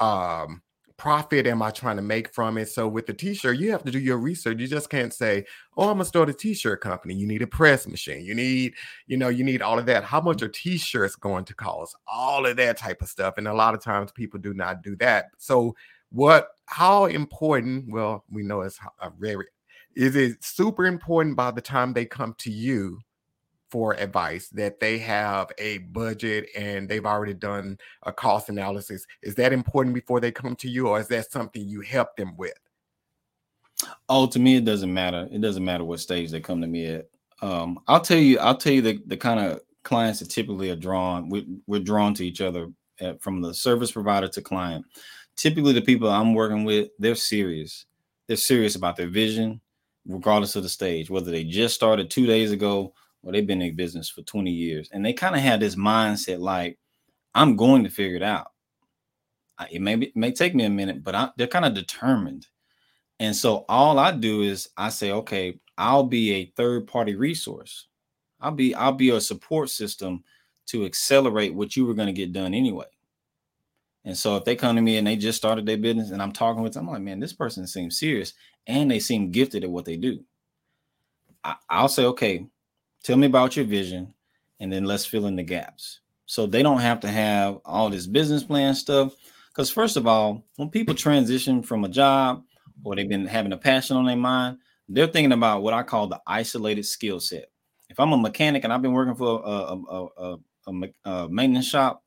um 0.00 0.62
profit 1.02 1.48
am 1.48 1.60
I 1.62 1.72
trying 1.72 1.96
to 1.96 2.02
make 2.02 2.32
from 2.32 2.56
it? 2.56 2.68
So 2.68 2.86
with 2.86 3.06
the 3.06 3.12
t-shirt, 3.12 3.58
you 3.58 3.72
have 3.72 3.82
to 3.82 3.90
do 3.90 3.98
your 3.98 4.18
research. 4.18 4.60
You 4.60 4.68
just 4.68 4.88
can't 4.88 5.12
say, 5.12 5.44
"Oh, 5.76 5.88
I'm 5.88 5.96
gonna 5.96 6.04
start 6.04 6.30
a 6.30 6.32
t-shirt 6.32 6.80
company." 6.80 7.14
You 7.14 7.26
need 7.26 7.42
a 7.42 7.46
press 7.48 7.88
machine. 7.88 8.24
You 8.24 8.36
need, 8.36 8.74
you 9.08 9.16
know, 9.16 9.28
you 9.28 9.42
need 9.42 9.62
all 9.62 9.80
of 9.80 9.86
that. 9.86 10.04
How 10.04 10.20
much 10.20 10.42
are 10.42 10.48
t-shirts 10.48 11.16
going 11.16 11.44
to 11.46 11.56
cost? 11.56 11.96
All 12.06 12.46
of 12.46 12.56
that 12.56 12.76
type 12.76 13.02
of 13.02 13.08
stuff. 13.08 13.34
And 13.36 13.48
a 13.48 13.52
lot 13.52 13.74
of 13.74 13.82
times 13.82 14.12
people 14.12 14.38
do 14.38 14.54
not 14.54 14.84
do 14.84 14.94
that. 14.96 15.30
So 15.38 15.74
what? 16.10 16.50
How 16.66 17.06
important? 17.06 17.90
Well, 17.90 18.24
we 18.30 18.44
know 18.44 18.60
it's 18.60 18.78
a 19.00 19.10
very. 19.10 19.46
Is 19.96 20.14
it 20.14 20.44
super 20.44 20.86
important 20.86 21.34
by 21.36 21.50
the 21.50 21.60
time 21.60 21.92
they 21.92 22.04
come 22.04 22.36
to 22.38 22.50
you 22.52 23.00
for 23.72 23.94
advice 23.94 24.50
that 24.50 24.78
they 24.80 24.98
have 24.98 25.50
a 25.56 25.78
budget 25.78 26.46
and 26.54 26.86
they've 26.86 27.06
already 27.06 27.32
done 27.32 27.78
a 28.02 28.12
cost 28.12 28.50
analysis 28.50 29.06
is 29.22 29.34
that 29.34 29.50
important 29.50 29.94
before 29.94 30.20
they 30.20 30.30
come 30.30 30.54
to 30.54 30.68
you 30.68 30.88
or 30.88 31.00
is 31.00 31.08
that 31.08 31.32
something 31.32 31.66
you 31.66 31.80
help 31.80 32.14
them 32.16 32.36
with? 32.36 32.52
Oh 34.10 34.26
to 34.26 34.38
me 34.38 34.56
it 34.56 34.66
doesn't 34.66 34.92
matter. 34.92 35.26
It 35.32 35.40
doesn't 35.40 35.64
matter 35.64 35.84
what 35.84 36.00
stage 36.00 36.30
they 36.30 36.38
come 36.38 36.60
to 36.60 36.66
me 36.66 36.86
at. 36.86 37.08
Um, 37.40 37.80
i'll 37.88 38.02
tell 38.02 38.18
you 38.18 38.38
i'll 38.40 38.58
tell 38.58 38.74
you 38.74 38.82
the, 38.82 39.02
the 39.06 39.16
kind 39.16 39.40
of 39.40 39.60
clients 39.84 40.20
that 40.20 40.28
typically 40.28 40.70
are 40.70 40.76
drawn 40.76 41.30
we, 41.30 41.44
we're 41.66 41.80
drawn 41.80 42.12
to 42.14 42.26
each 42.26 42.42
other 42.42 42.68
at, 43.00 43.22
from 43.22 43.40
the 43.40 43.54
service 43.54 43.90
provider 43.90 44.28
to 44.28 44.42
client. 44.42 44.84
Typically 45.34 45.72
the 45.72 45.80
people 45.80 46.10
i'm 46.10 46.34
working 46.34 46.64
with 46.64 46.90
they're 46.98 47.14
serious. 47.14 47.86
They're 48.26 48.36
serious 48.36 48.76
about 48.76 48.96
their 48.96 49.08
vision 49.08 49.62
regardless 50.06 50.56
of 50.56 50.62
the 50.62 50.68
stage 50.68 51.08
whether 51.08 51.30
they 51.30 51.42
just 51.42 51.74
started 51.74 52.10
two 52.10 52.26
days 52.26 52.52
ago 52.52 52.92
well, 53.22 53.32
they've 53.32 53.46
been 53.46 53.62
in 53.62 53.76
business 53.76 54.08
for 54.08 54.22
20 54.22 54.50
years 54.50 54.88
and 54.92 55.04
they 55.04 55.12
kind 55.12 55.34
of 55.34 55.40
had 55.40 55.60
this 55.60 55.76
mindset 55.76 56.40
like, 56.40 56.78
I'm 57.34 57.56
going 57.56 57.84
to 57.84 57.90
figure 57.90 58.16
it 58.16 58.22
out. 58.22 58.48
It 59.70 59.80
may, 59.80 59.94
be, 59.94 60.06
it 60.06 60.16
may 60.16 60.32
take 60.32 60.54
me 60.54 60.64
a 60.64 60.70
minute, 60.70 61.04
but 61.04 61.14
I, 61.14 61.30
they're 61.36 61.46
kind 61.46 61.64
of 61.64 61.74
determined. 61.74 62.46
And 63.20 63.34
so 63.34 63.64
all 63.68 63.98
I 63.98 64.10
do 64.10 64.42
is 64.42 64.68
I 64.76 64.88
say, 64.88 65.12
okay, 65.12 65.60
I'll 65.78 66.04
be 66.04 66.32
a 66.32 66.52
third 66.56 66.88
party 66.88 67.14
resource. 67.14 67.86
I'll 68.40 68.50
be 68.50 68.74
I'll 68.74 68.92
be 68.92 69.10
a 69.10 69.20
support 69.20 69.70
system 69.70 70.24
to 70.66 70.84
accelerate 70.84 71.54
what 71.54 71.76
you 71.76 71.86
were 71.86 71.94
going 71.94 72.08
to 72.08 72.12
get 72.12 72.32
done 72.32 72.54
anyway. 72.54 72.86
And 74.04 74.16
so 74.16 74.36
if 74.36 74.44
they 74.44 74.56
come 74.56 74.74
to 74.74 74.82
me 74.82 74.96
and 74.96 75.06
they 75.06 75.16
just 75.16 75.38
started 75.38 75.64
their 75.64 75.76
business 75.76 76.10
and 76.10 76.20
I'm 76.20 76.32
talking 76.32 76.62
with 76.62 76.72
them, 76.72 76.88
I'm 76.88 76.94
like, 76.94 77.02
man, 77.02 77.20
this 77.20 77.32
person 77.32 77.66
seems 77.66 78.00
serious 78.00 78.34
and 78.66 78.90
they 78.90 78.98
seem 78.98 79.30
gifted 79.30 79.62
at 79.62 79.70
what 79.70 79.84
they 79.84 79.96
do. 79.96 80.24
I, 81.44 81.82
will 81.82 81.88
say, 81.88 82.04
okay, 82.06 82.46
Tell 83.02 83.16
me 83.16 83.26
about 83.26 83.56
your 83.56 83.64
vision, 83.64 84.14
and 84.60 84.72
then 84.72 84.84
let's 84.84 85.04
fill 85.04 85.26
in 85.26 85.34
the 85.34 85.42
gaps. 85.42 86.00
So 86.26 86.46
they 86.46 86.62
don't 86.62 86.80
have 86.80 87.00
to 87.00 87.08
have 87.08 87.58
all 87.64 87.90
this 87.90 88.06
business 88.06 88.44
plan 88.44 88.74
stuff. 88.74 89.14
Because 89.48 89.70
first 89.70 89.96
of 89.96 90.06
all, 90.06 90.44
when 90.56 90.70
people 90.70 90.94
transition 90.94 91.62
from 91.62 91.84
a 91.84 91.88
job 91.88 92.44
or 92.84 92.96
they've 92.96 93.08
been 93.08 93.26
having 93.26 93.52
a 93.52 93.56
passion 93.56 93.96
on 93.96 94.06
their 94.06 94.16
mind, 94.16 94.58
they're 94.88 95.08
thinking 95.08 95.32
about 95.32 95.62
what 95.62 95.74
I 95.74 95.82
call 95.82 96.06
the 96.06 96.20
isolated 96.26 96.86
skill 96.86 97.20
set. 97.20 97.50
If 97.90 98.00
I'm 98.00 98.12
a 98.12 98.16
mechanic 98.16 98.64
and 98.64 98.72
I've 98.72 98.82
been 98.82 98.92
working 98.92 99.14
for 99.14 99.42
a, 99.44 99.50
a, 99.50 100.08
a, 100.16 100.88
a, 101.04 101.28
maintenance 101.28 101.68
shop, 101.68 102.02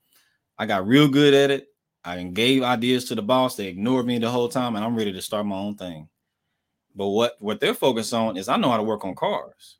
I 0.58 0.66
got 0.66 0.88
real 0.88 1.08
good 1.08 1.34
at 1.34 1.52
it. 1.52 1.68
I 2.04 2.24
gave 2.24 2.64
ideas 2.64 3.06
to 3.06 3.16
the 3.16 3.22
boss. 3.22 3.56
They 3.56 3.68
ignored 3.68 4.06
me 4.06 4.18
the 4.18 4.30
whole 4.30 4.50
time, 4.50 4.76
and 4.76 4.86
I'm 4.86 4.96
ready 4.96 5.12
to 5.12 5.22
start 5.22 5.46
my 5.46 5.56
own 5.56 5.76
thing. 5.76 6.08
But 6.96 7.08
what 7.10 7.36
what 7.40 7.60
they're 7.60 7.74
focused 7.74 8.14
on 8.14 8.38
is 8.38 8.48
I 8.48 8.58
know 8.58 8.70
how 8.70 8.78
to 8.78 8.84
work 8.84 9.04
on 9.04 9.16
cars 9.16 9.78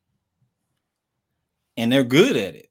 and 1.76 1.92
they're 1.92 2.04
good 2.04 2.36
at 2.36 2.54
it. 2.54 2.68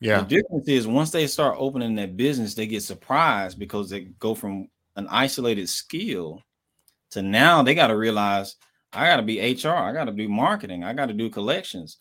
Yeah. 0.00 0.20
The 0.20 0.26
difference 0.26 0.68
is 0.68 0.86
once 0.86 1.10
they 1.10 1.26
start 1.26 1.56
opening 1.58 1.94
that 1.96 2.16
business, 2.16 2.54
they 2.54 2.66
get 2.66 2.82
surprised 2.82 3.58
because 3.58 3.90
they 3.90 4.02
go 4.18 4.34
from 4.34 4.68
an 4.96 5.06
isolated 5.10 5.68
skill 5.68 6.42
to 7.10 7.22
now 7.22 7.62
they 7.62 7.74
got 7.74 7.88
to 7.88 7.96
realize 7.96 8.56
I 8.92 9.06
got 9.06 9.16
to 9.16 9.22
be 9.22 9.40
HR, 9.40 9.68
I 9.70 9.92
got 9.92 10.04
to 10.04 10.12
do 10.12 10.28
marketing, 10.28 10.84
I 10.84 10.92
got 10.92 11.06
to 11.06 11.14
do 11.14 11.30
collections. 11.30 11.98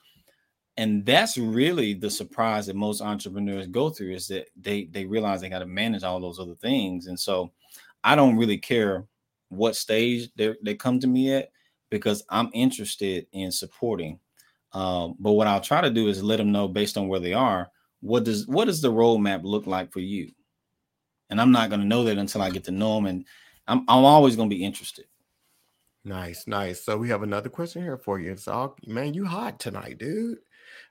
And 0.78 1.06
that's 1.06 1.38
really 1.38 1.94
the 1.94 2.10
surprise 2.10 2.66
that 2.66 2.76
most 2.76 3.02
entrepreneurs 3.02 3.68
go 3.68 3.90
through 3.90 4.14
is 4.14 4.28
that 4.28 4.48
they 4.60 4.86
they 4.86 5.06
realize 5.06 5.42
they 5.42 5.50
got 5.50 5.60
to 5.60 5.66
manage 5.68 6.04
all 6.04 6.20
those 6.20 6.40
other 6.40 6.56
things. 6.56 7.08
And 7.08 7.20
so 7.20 7.52
I 8.04 8.16
don't 8.16 8.38
really 8.38 8.58
care 8.58 9.06
what 9.50 9.76
stage 9.76 10.30
they 10.36 10.56
they 10.64 10.76
come 10.76 11.00
to 11.00 11.08
me 11.08 11.34
at 11.34 11.52
because 11.92 12.24
I'm 12.30 12.50
interested 12.54 13.28
in 13.34 13.52
supporting 13.52 14.20
um, 14.74 15.16
but 15.20 15.34
what 15.34 15.48
I'll 15.48 15.62
try 15.62 15.82
to 15.82 15.90
do 15.90 16.08
is 16.08 16.24
let 16.24 16.38
them 16.38 16.52
know 16.52 16.68
based 16.68 16.98
on 16.98 17.08
where 17.08 17.20
they 17.20 17.34
are, 17.34 17.70
what 18.02 18.24
does 18.24 18.48
what 18.48 18.66
does 18.66 18.82
the 18.82 18.92
roadmap 18.92 19.44
look 19.44 19.68
like 19.68 19.92
for 19.92 20.00
you? 20.00 20.32
And 21.30 21.40
I'm 21.40 21.52
not 21.52 21.70
going 21.70 21.82
to 21.82 21.88
know 21.88 22.04
that 22.04 22.18
until 22.18 22.42
I 22.42 22.50
get 22.50 22.66
to 22.66 22.72
know 22.72 22.96
them, 22.96 23.06
and 23.06 23.26
I'm 23.68 23.80
I'm 23.88 24.04
always 24.04 24.36
going 24.36 24.50
to 24.50 24.56
be 24.56 24.64
interested. 24.64 25.06
Nice, 26.04 26.48
nice. 26.48 26.84
So 26.84 26.98
we 26.98 27.08
have 27.10 27.24
another 27.24 27.50
question 27.50 27.82
here 27.82 27.98
for 27.98 28.20
you. 28.20 28.32
It's 28.32 28.48
all 28.48 28.76
man, 28.86 29.14
you 29.14 29.26
hot 29.26 29.60
tonight, 29.60 30.00
dude. 30.00 30.40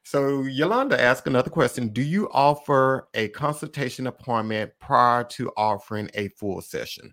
So 0.05 0.43
Yolanda 0.43 1.01
asked 1.01 1.27
another 1.27 1.51
question: 1.51 1.89
Do 1.89 2.03
you 2.03 2.31
offer 2.31 3.09
a 3.15 3.29
consultation 3.29 4.07
appointment 4.07 4.73
prior 4.81 5.25
to 5.25 5.53
offering 5.57 6.09
a 6.15 6.29
full 6.29 6.63
session? 6.63 7.13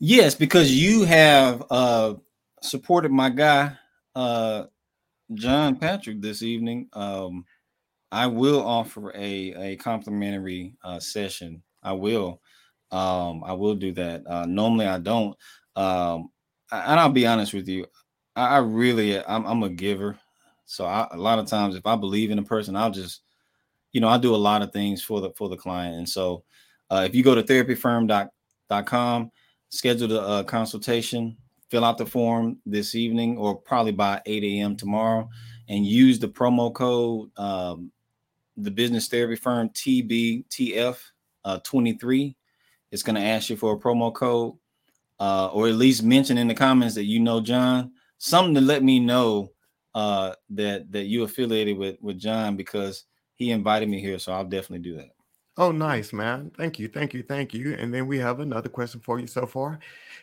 Yes, 0.00 0.34
because 0.34 0.72
you 0.72 1.04
have 1.04 1.62
uh, 1.70 2.14
supported 2.62 3.12
my 3.12 3.28
guy 3.28 3.76
uh, 4.14 4.64
John 5.34 5.76
Patrick 5.76 6.20
this 6.20 6.42
evening. 6.42 6.88
Um, 6.92 7.44
I 8.12 8.26
will 8.26 8.66
offer 8.66 9.12
a 9.14 9.54
a 9.54 9.76
complimentary 9.76 10.74
uh, 10.82 10.98
session. 10.98 11.62
I 11.82 11.92
will, 11.92 12.40
um, 12.90 13.44
I 13.44 13.52
will 13.52 13.74
do 13.74 13.92
that. 13.92 14.26
Uh, 14.26 14.46
normally, 14.46 14.86
I 14.86 14.98
don't. 14.98 15.36
Um, 15.76 16.30
and 16.72 17.00
I'll 17.00 17.10
be 17.10 17.26
honest 17.26 17.54
with 17.54 17.68
you, 17.68 17.86
I, 18.36 18.56
I 18.56 18.58
really, 18.58 19.22
I'm, 19.24 19.46
I'm, 19.46 19.62
a 19.62 19.68
giver. 19.68 20.18
So 20.66 20.84
I, 20.84 21.08
a 21.12 21.16
lot 21.16 21.38
of 21.38 21.46
times, 21.46 21.74
if 21.76 21.86
I 21.86 21.96
believe 21.96 22.30
in 22.30 22.38
a 22.38 22.44
person, 22.44 22.76
I'll 22.76 22.90
just, 22.90 23.22
you 23.92 24.00
know, 24.00 24.08
I 24.08 24.18
do 24.18 24.34
a 24.34 24.36
lot 24.36 24.62
of 24.62 24.72
things 24.72 25.02
for 25.02 25.20
the 25.20 25.30
for 25.36 25.48
the 25.48 25.56
client. 25.56 25.96
And 25.96 26.08
so, 26.08 26.44
uh, 26.90 27.04
if 27.08 27.14
you 27.14 27.22
go 27.22 27.34
to 27.34 27.42
therapyfirm.com, 27.42 29.30
schedule 29.70 30.16
a, 30.16 30.40
a 30.40 30.44
consultation 30.44 31.36
fill 31.70 31.84
out 31.84 31.98
the 31.98 32.06
form 32.06 32.58
this 32.66 32.94
evening 32.94 33.38
or 33.38 33.56
probably 33.56 33.92
by 33.92 34.20
8 34.26 34.42
a.m. 34.42 34.76
tomorrow 34.76 35.28
and 35.68 35.86
use 35.86 36.18
the 36.18 36.28
promo 36.28 36.72
code 36.74 37.30
um, 37.38 37.92
the 38.56 38.70
business 38.70 39.08
therapy 39.08 39.36
firm 39.36 39.68
TBTF 39.70 40.98
uh, 41.44 41.58
23. 41.60 42.36
It's 42.90 43.02
going 43.02 43.14
to 43.14 43.22
ask 43.22 43.48
you 43.48 43.56
for 43.56 43.74
a 43.74 43.78
promo 43.78 44.12
code 44.12 44.54
uh, 45.20 45.46
or 45.48 45.68
at 45.68 45.74
least 45.74 46.02
mention 46.02 46.38
in 46.38 46.48
the 46.48 46.54
comments 46.54 46.94
that 46.96 47.04
you 47.04 47.20
know 47.20 47.40
John, 47.40 47.92
something 48.18 48.54
to 48.54 48.60
let 48.60 48.82
me 48.82 48.98
know 48.98 49.52
uh, 49.94 50.34
that 50.50 50.90
that 50.92 51.04
you 51.04 51.22
affiliated 51.22 51.76
with 51.76 51.96
with 52.00 52.18
John 52.18 52.56
because 52.56 53.04
he 53.34 53.50
invited 53.50 53.88
me 53.88 54.00
here. 54.00 54.18
So 54.18 54.32
I'll 54.32 54.44
definitely 54.44 54.90
do 54.90 54.96
that. 54.96 55.10
Oh, 55.56 55.72
nice, 55.72 56.12
man. 56.12 56.52
Thank 56.56 56.78
you. 56.78 56.88
Thank 56.88 57.12
you. 57.12 57.22
Thank 57.22 57.52
you. 57.52 57.74
And 57.74 57.92
then 57.92 58.06
we 58.06 58.18
have 58.18 58.40
another 58.40 58.68
question 58.68 59.00
for 59.00 59.18
you 59.18 59.26
so 59.26 59.46
far. 59.46 59.78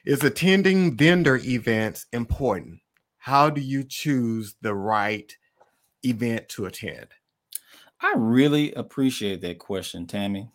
Is 0.06 0.24
attending 0.24 0.96
vendor 0.96 1.38
events 1.44 2.08
important? 2.14 2.80
How 3.18 3.50
do 3.50 3.62
you 3.62 3.84
choose 3.84 4.56
the 4.62 4.74
right 4.74 5.36
event 6.04 6.50
to 6.50 6.66
attend? 6.66 7.08
I 8.00 8.14
really 8.16 8.74
appreciate 8.74 9.42
that 9.42 9.60
question, 9.60 10.08
Tammy. 10.08 10.50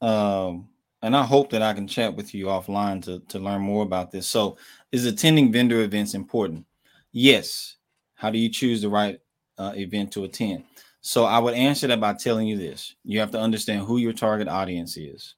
Um, 0.00 0.68
and 1.02 1.16
I 1.16 1.22
hope 1.22 1.50
that 1.50 1.62
I 1.62 1.72
can 1.72 1.88
chat 1.88 2.14
with 2.14 2.34
you 2.34 2.46
offline 2.46 3.02
to, 3.04 3.20
to 3.20 3.38
learn 3.38 3.62
more 3.62 3.82
about 3.82 4.10
this. 4.10 4.26
So, 4.26 4.56
is 4.92 5.04
attending 5.04 5.52
vendor 5.52 5.82
events 5.82 6.14
important? 6.14 6.64
Yes. 7.12 7.76
How 8.14 8.30
do 8.30 8.38
you 8.38 8.48
choose 8.48 8.82
the 8.82 8.88
right 8.88 9.20
uh, 9.58 9.72
event 9.76 10.12
to 10.12 10.24
attend? 10.24 10.64
So 11.06 11.24
I 11.24 11.38
would 11.38 11.54
answer 11.54 11.86
that 11.86 12.00
by 12.00 12.14
telling 12.14 12.48
you 12.48 12.58
this. 12.58 12.96
You 13.04 13.20
have 13.20 13.30
to 13.30 13.38
understand 13.38 13.86
who 13.86 13.98
your 13.98 14.12
target 14.12 14.48
audience 14.48 14.96
is. 14.96 15.36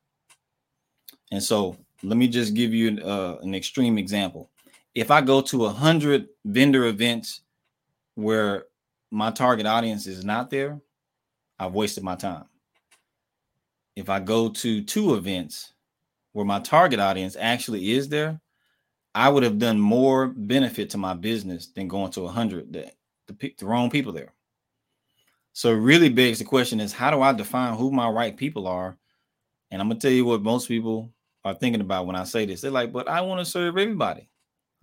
And 1.31 1.43
so 1.43 1.77
let 2.03 2.17
me 2.17 2.27
just 2.27 2.55
give 2.55 2.73
you 2.73 2.99
uh, 3.03 3.37
an 3.43 3.55
extreme 3.55 3.99
example. 3.99 4.49
If 4.95 5.11
I 5.11 5.21
go 5.21 5.43
to 5.43 5.67
a 5.67 5.71
hundred 5.71 6.29
vendor 6.47 6.87
events 6.87 7.43
where 8.15 8.65
my 9.11 9.31
target 9.31 9.67
audience 9.67 10.07
is 10.07 10.25
not 10.25 10.49
there, 10.49 10.81
I've 11.59 11.75
wasted 11.75 12.03
my 12.03 12.17
time. 12.17 12.47
If 13.95 14.09
I 14.09 14.21
go 14.21 14.49
to 14.49 14.83
two 14.83 15.17
events 15.17 15.75
where 16.33 16.47
my 16.47 16.61
target 16.61 16.99
audience 16.99 17.37
actually 17.39 17.93
is 17.93 18.09
there, 18.09 18.41
I 19.15 19.29
would 19.29 19.43
have 19.43 19.59
done 19.59 19.79
more 19.79 20.29
benefit 20.29 20.89
to 20.91 20.97
my 20.97 21.13
business 21.13 21.67
than 21.67 21.89
going 21.89 22.11
to 22.13 22.23
a 22.23 22.33
hundred 22.33 22.73
that 22.73 22.95
the, 23.27 23.55
the 23.59 23.67
wrong 23.67 23.91
people 23.91 24.15
there. 24.15 24.33
So 25.53 25.73
really 25.73 26.09
begs 26.09 26.39
the 26.39 26.45
question 26.45 26.81
is 26.81 26.93
how 26.93 27.11
do 27.11 27.21
I 27.21 27.33
define 27.33 27.77
who 27.77 27.91
my 27.91 28.09
right 28.09 28.37
people 28.37 28.67
are? 28.67 28.97
And 29.71 29.81
I'm 29.81 29.89
gonna 29.89 30.01
tell 30.01 30.11
you 30.11 30.25
what 30.25 30.43
most 30.43 30.69
people 30.69 31.13
are 31.45 31.55
thinking 31.55 31.81
about 31.81 32.07
when 32.07 32.17
I 32.17 32.25
say 32.25 32.47
this. 32.47 32.61
They're 32.61 32.71
like, 32.71 32.93
but 32.93 33.09
I 33.09 33.21
want 33.21 33.41
to 33.41 33.51
serve 33.51 33.77
everybody. 33.77 34.29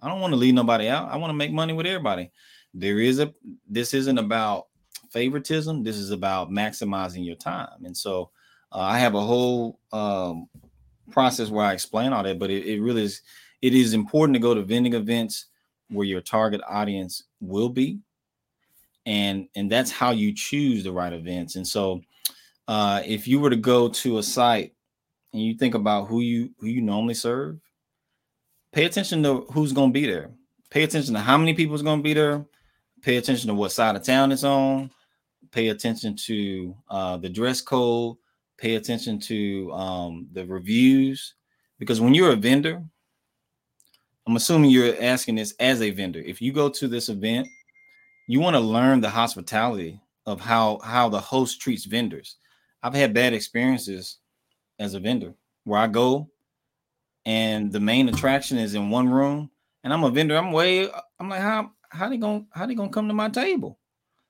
I 0.02 0.10
don't 0.10 0.22
want 0.22 0.34
to 0.34 0.38
leave 0.38 0.54
nobody 0.54 0.88
out. 0.88 1.10
I 1.12 1.18
want 1.18 1.30
to 1.30 1.36
make 1.36 1.52
money 1.52 1.74
with 1.74 1.86
everybody. 1.86 2.32
There 2.74 3.00
is 3.00 3.20
a 3.20 3.34
this 3.68 3.94
isn't 3.94 4.18
about 4.18 4.68
favoritism. 5.10 5.84
This 5.84 5.98
is 5.98 6.12
about 6.12 6.52
maximizing 6.52 7.26
your 7.26 7.36
time. 7.36 7.86
And 7.86 7.96
so 7.96 8.32
uh, 8.72 8.80
I 8.80 9.00
have 9.00 9.16
a 9.16 9.22
whole 9.22 9.80
um, 9.94 10.48
process 11.12 11.50
where 11.50 11.66
I 11.66 11.74
explain 11.74 12.12
all 12.12 12.24
that, 12.24 12.40
but 12.40 12.50
it, 12.50 12.66
it 12.66 12.82
really 12.82 13.04
is 13.04 13.22
it 13.62 13.74
is 13.74 13.94
important 13.94 14.36
to 14.36 14.40
go 14.40 14.54
to 14.54 14.62
vending 14.62 14.94
events 14.94 15.46
where 15.90 16.06
your 16.06 16.22
target 16.22 16.62
audience 16.68 17.24
will 17.40 17.70
be 17.70 18.00
and 19.06 19.48
and 19.56 19.72
that's 19.72 19.92
how 19.92 20.12
you 20.12 20.34
choose 20.34 20.84
the 20.84 20.92
right 20.92 21.14
events. 21.14 21.56
And 21.56 21.68
so 21.68 22.02
uh, 22.68 23.02
if 23.06 23.28
you 23.28 23.40
were 23.40 23.50
to 23.50 23.56
go 23.56 23.90
to 23.90 24.18
a 24.18 24.24
site 24.24 24.74
and 25.34 25.42
you 25.42 25.56
think 25.56 25.76
about 25.76 26.08
who 26.08 26.22
you 26.22 26.52
who 26.60 26.68
you 26.68 26.82
normally 26.82 27.14
serve 27.14 27.60
pay 28.76 28.84
attention 28.84 29.24
to 29.24 29.46
who's 29.54 29.72
going 29.72 29.90
to 29.90 29.94
be 29.94 30.06
there. 30.06 30.30
Pay 30.70 30.84
attention 30.84 31.14
to 31.14 31.22
how 31.22 31.38
many 31.38 31.54
people 31.54 31.76
is 31.76 31.82
going 31.82 32.00
to 32.00 32.04
be 32.04 32.14
there. 32.14 32.46
Pay 33.02 33.16
attention 33.16 33.48
to 33.48 33.54
what 33.54 33.72
side 33.72 33.96
of 33.96 34.04
town 34.04 34.34
it's 34.34 34.44
on. 34.44 34.92
Pay 35.52 35.70
attention 35.70 36.16
to 36.26 36.76
uh, 36.90 37.16
the 37.16 37.30
dress 37.30 37.62
code. 37.62 38.18
Pay 38.58 38.76
attention 38.76 39.18
to 39.22 39.72
um, 39.72 40.28
the 40.34 40.46
reviews. 40.46 41.36
Because 41.80 42.02
when 42.02 42.14
you're 42.14 42.34
a 42.34 42.36
vendor 42.36 42.84
i'm 44.28 44.36
assuming 44.36 44.72
you're 44.72 44.96
asking 45.02 45.36
this 45.36 45.54
as 45.60 45.82
a 45.82 45.92
vendor. 45.92 46.20
If 46.20 46.42
you 46.42 46.52
go 46.52 46.68
to 46.70 46.88
this 46.88 47.10
event 47.10 47.48
you 48.28 48.40
want 48.40 48.56
to 48.56 48.60
learn 48.60 49.02
the 49.02 49.10
hospitality 49.10 50.02
of 50.26 50.42
how 50.42 50.80
how 50.84 51.10
the 51.10 51.20
host 51.20 51.62
treats 51.62 51.86
vendors. 51.86 52.38
I've 52.82 52.94
had 52.94 53.14
bad 53.14 53.34
experiences 53.34 54.18
as 54.80 54.94
a 54.94 55.00
vendor 55.00 55.34
where 55.64 55.80
I 55.80 55.88
go 55.88 56.30
and 57.26 57.72
the 57.72 57.80
main 57.80 58.10
attraction 58.10 58.58
is 58.58 58.76
in 58.76 58.90
one 58.90 59.10
room 59.10 59.50
and 59.84 59.94
I'm 59.94 60.04
a 60.04 60.10
vendor. 60.10 60.36
I'm 60.36 60.52
way 60.52 60.90
I'm 61.20 61.30
like 61.30 61.42
how 61.42 61.72
how 61.90 62.10
they 62.10 62.18
gonna 62.18 62.46
how 62.52 62.66
they 62.66 62.76
going 62.76 62.90
to 62.90 62.94
come 62.94 63.08
to 63.08 63.14
my 63.14 63.30
table? 63.30 63.80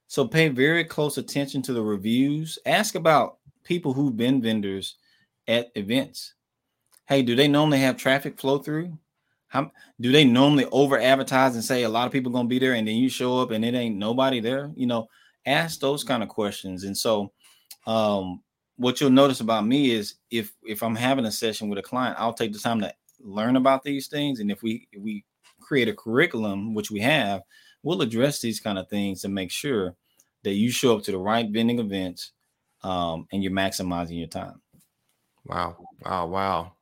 So 0.08 0.28
pay 0.28 0.50
very 0.50 0.84
close 0.84 1.18
attention 1.18 1.62
to 1.64 1.74
the 1.74 1.82
reviews. 1.82 2.60
Ask 2.66 2.96
about 2.96 3.39
people 3.64 3.93
who've 3.93 4.16
been 4.16 4.41
vendors 4.41 4.96
at 5.48 5.72
events. 5.76 6.36
Hey, 7.08 7.22
do 7.22 7.36
they 7.36 7.48
normally 7.48 7.80
have 7.80 7.98
traffic 7.98 8.39
flow 8.39 8.60
through? 8.60 8.98
How 9.48 9.72
do 10.00 10.12
they 10.12 10.26
normally 10.26 10.66
over 10.72 11.00
advertise 11.00 11.56
and 11.56 11.64
say 11.64 11.84
a 11.84 11.89
lot 11.89 12.08
of 12.08 12.12
people 12.12 12.32
gonna 12.32 12.48
be 12.48 12.60
there, 12.60 12.74
and 12.74 12.88
then 12.88 12.96
you 12.96 13.10
show 13.10 13.39
up 13.39 13.52
and 13.52 13.64
it 13.64 13.74
ain't 13.74 13.96
nobody 13.96 14.39
there? 14.39 14.72
You 14.76 14.88
know, 14.88 15.08
ask 15.46 15.80
those 15.80 16.04
kind 16.04 16.24
of 16.24 16.30
questions. 16.30 16.84
And 16.84 16.98
so, 16.98 17.32
um, 17.88 18.41
what 18.78 19.00
you'll 19.00 19.12
notice 19.12 19.39
about 19.39 19.66
me 19.66 19.91
is 19.91 20.16
if 20.32 20.52
if 20.64 20.84
I'm 20.84 20.96
having 20.96 21.26
a 21.26 21.32
session 21.32 21.70
with 21.70 21.80
a 21.80 21.84
client, 21.84 22.18
I'll 22.20 22.34
take 22.34 22.54
the 22.54 22.60
time 22.60 22.82
to 22.82 22.93
learn 23.20 23.56
about 23.56 23.84
these 23.84 24.08
things, 24.08 24.39
and 24.39 24.52
if 24.52 24.62
we 24.64 24.88
if 24.91 25.02
we 25.02 25.24
create 25.62 25.88
a 25.88 25.93
curriculum, 25.93 26.74
which 26.74 26.91
we 26.91 27.00
have, 27.00 27.41
we'll 27.84 28.02
address 28.02 28.41
these 28.41 28.60
kind 28.60 28.78
of 28.78 28.89
things 28.89 29.22
to 29.22 29.30
make 29.30 29.52
sure 29.52 29.96
that 30.43 30.54
you 30.54 30.70
show 30.70 30.98
up 30.98 31.04
to 31.04 31.12
the 31.12 31.18
right 31.18 31.50
vending 31.50 31.80
events 31.80 32.32
um, 32.84 33.28
and 33.32 33.43
you're 33.43 33.52
maximizing 33.52 34.20
your 34.20 34.28
time. 34.28 34.62
Wow. 35.46 35.78
Wow. 36.04 36.28
Wow. 36.28 36.74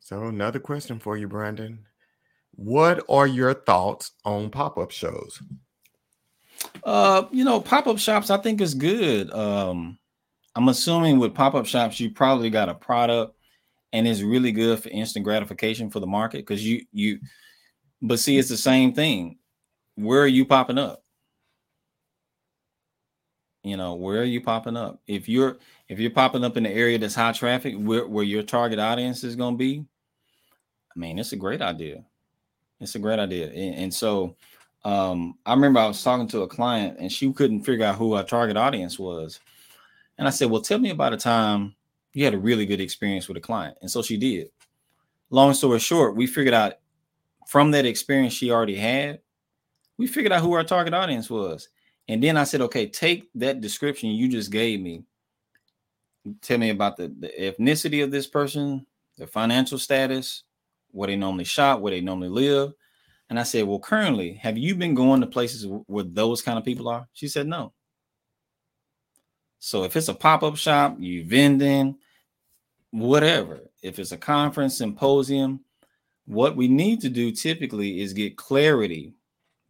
So 0.00 0.24
another 0.24 0.58
question 0.58 0.98
for 0.98 1.16
you, 1.16 1.28
Brandon. 1.28 1.84
What 2.58 3.04
are 3.08 3.28
your 3.28 3.54
thoughts 3.54 4.10
on 4.24 4.50
pop-up 4.50 4.90
shows? 4.90 5.40
Uh, 6.82 7.26
you 7.30 7.44
know, 7.44 7.60
pop-up 7.60 7.98
shops 7.98 8.30
I 8.30 8.38
think 8.38 8.60
is 8.60 8.74
good. 8.74 9.32
Um, 9.32 9.96
I'm 10.56 10.68
assuming 10.68 11.20
with 11.20 11.36
pop-up 11.36 11.66
shops, 11.66 12.00
you 12.00 12.10
probably 12.10 12.50
got 12.50 12.68
a 12.68 12.74
product 12.74 13.36
and 13.92 14.08
it's 14.08 14.22
really 14.22 14.50
good 14.50 14.82
for 14.82 14.88
instant 14.88 15.24
gratification 15.24 15.88
for 15.88 16.00
the 16.00 16.06
market 16.08 16.38
because 16.38 16.66
you 16.66 16.84
you 16.90 17.20
but 18.02 18.18
see, 18.18 18.38
it's 18.38 18.48
the 18.48 18.56
same 18.56 18.92
thing. 18.92 19.38
Where 19.94 20.22
are 20.22 20.26
you 20.26 20.44
popping 20.44 20.78
up? 20.78 21.04
You 23.62 23.76
know, 23.76 23.94
where 23.94 24.20
are 24.20 24.24
you 24.24 24.40
popping 24.40 24.76
up? 24.76 25.00
If 25.06 25.28
you're 25.28 25.58
if 25.88 26.00
you're 26.00 26.10
popping 26.10 26.42
up 26.42 26.56
in 26.56 26.64
the 26.64 26.70
area 26.70 26.98
that's 26.98 27.14
high 27.14 27.30
traffic, 27.30 27.76
where, 27.78 28.08
where 28.08 28.24
your 28.24 28.42
target 28.42 28.80
audience 28.80 29.22
is 29.22 29.36
going 29.36 29.54
to 29.54 29.58
be, 29.58 29.84
I 30.96 30.98
mean, 30.98 31.20
it's 31.20 31.32
a 31.32 31.36
great 31.36 31.62
idea. 31.62 32.04
It's 32.80 32.94
a 32.94 32.98
great 32.98 33.18
idea. 33.18 33.48
And, 33.48 33.74
and 33.74 33.94
so 33.94 34.36
um, 34.84 35.36
I 35.44 35.52
remember 35.54 35.80
I 35.80 35.86
was 35.86 36.02
talking 36.02 36.28
to 36.28 36.42
a 36.42 36.48
client 36.48 36.98
and 36.98 37.10
she 37.10 37.32
couldn't 37.32 37.64
figure 37.64 37.84
out 37.84 37.96
who 37.96 38.14
our 38.14 38.24
target 38.24 38.56
audience 38.56 38.98
was. 38.98 39.40
And 40.16 40.26
I 40.26 40.30
said, 40.30 40.50
Well, 40.50 40.62
tell 40.62 40.78
me 40.78 40.90
about 40.90 41.12
a 41.12 41.16
time 41.16 41.74
you 42.12 42.24
had 42.24 42.34
a 42.34 42.38
really 42.38 42.66
good 42.66 42.80
experience 42.80 43.28
with 43.28 43.36
a 43.36 43.40
client. 43.40 43.76
And 43.80 43.90
so 43.90 44.02
she 44.02 44.16
did. 44.16 44.50
Long 45.30 45.52
story 45.54 45.78
short, 45.78 46.16
we 46.16 46.26
figured 46.26 46.54
out 46.54 46.74
from 47.46 47.70
that 47.72 47.86
experience 47.86 48.32
she 48.32 48.50
already 48.50 48.76
had, 48.76 49.20
we 49.98 50.06
figured 50.06 50.32
out 50.32 50.42
who 50.42 50.52
our 50.52 50.64
target 50.64 50.94
audience 50.94 51.28
was. 51.28 51.68
And 52.08 52.22
then 52.22 52.36
I 52.36 52.44
said, 52.44 52.62
okay, 52.62 52.86
take 52.86 53.28
that 53.34 53.60
description 53.60 54.10
you 54.10 54.28
just 54.28 54.50
gave 54.50 54.80
me. 54.80 55.04
Tell 56.40 56.58
me 56.58 56.70
about 56.70 56.96
the, 56.96 57.14
the 57.18 57.28
ethnicity 57.38 58.02
of 58.02 58.10
this 58.10 58.26
person, 58.26 58.86
their 59.16 59.26
financial 59.26 59.78
status, 59.78 60.44
where 60.90 61.06
they 61.06 61.16
normally 61.16 61.44
shop, 61.44 61.80
where 61.80 61.92
they 61.92 62.00
normally 62.00 62.28
live. 62.28 62.72
And 63.30 63.38
I 63.38 63.42
said, 63.42 63.64
Well, 63.64 63.78
currently, 63.78 64.34
have 64.34 64.56
you 64.56 64.74
been 64.74 64.94
going 64.94 65.20
to 65.20 65.26
places 65.26 65.66
where 65.86 66.04
those 66.04 66.42
kind 66.42 66.58
of 66.58 66.64
people 66.64 66.88
are? 66.88 67.06
She 67.12 67.28
said, 67.28 67.46
No. 67.46 67.72
So 69.58 69.84
if 69.84 69.96
it's 69.96 70.08
a 70.08 70.14
pop 70.14 70.42
up 70.42 70.56
shop, 70.56 70.96
you 70.98 71.24
vending, 71.24 71.96
whatever, 72.90 73.60
if 73.82 73.98
it's 73.98 74.12
a 74.12 74.16
conference, 74.16 74.78
symposium, 74.78 75.60
what 76.26 76.56
we 76.56 76.68
need 76.68 77.00
to 77.00 77.08
do 77.08 77.32
typically 77.32 78.00
is 78.00 78.12
get 78.12 78.36
clarity 78.36 79.14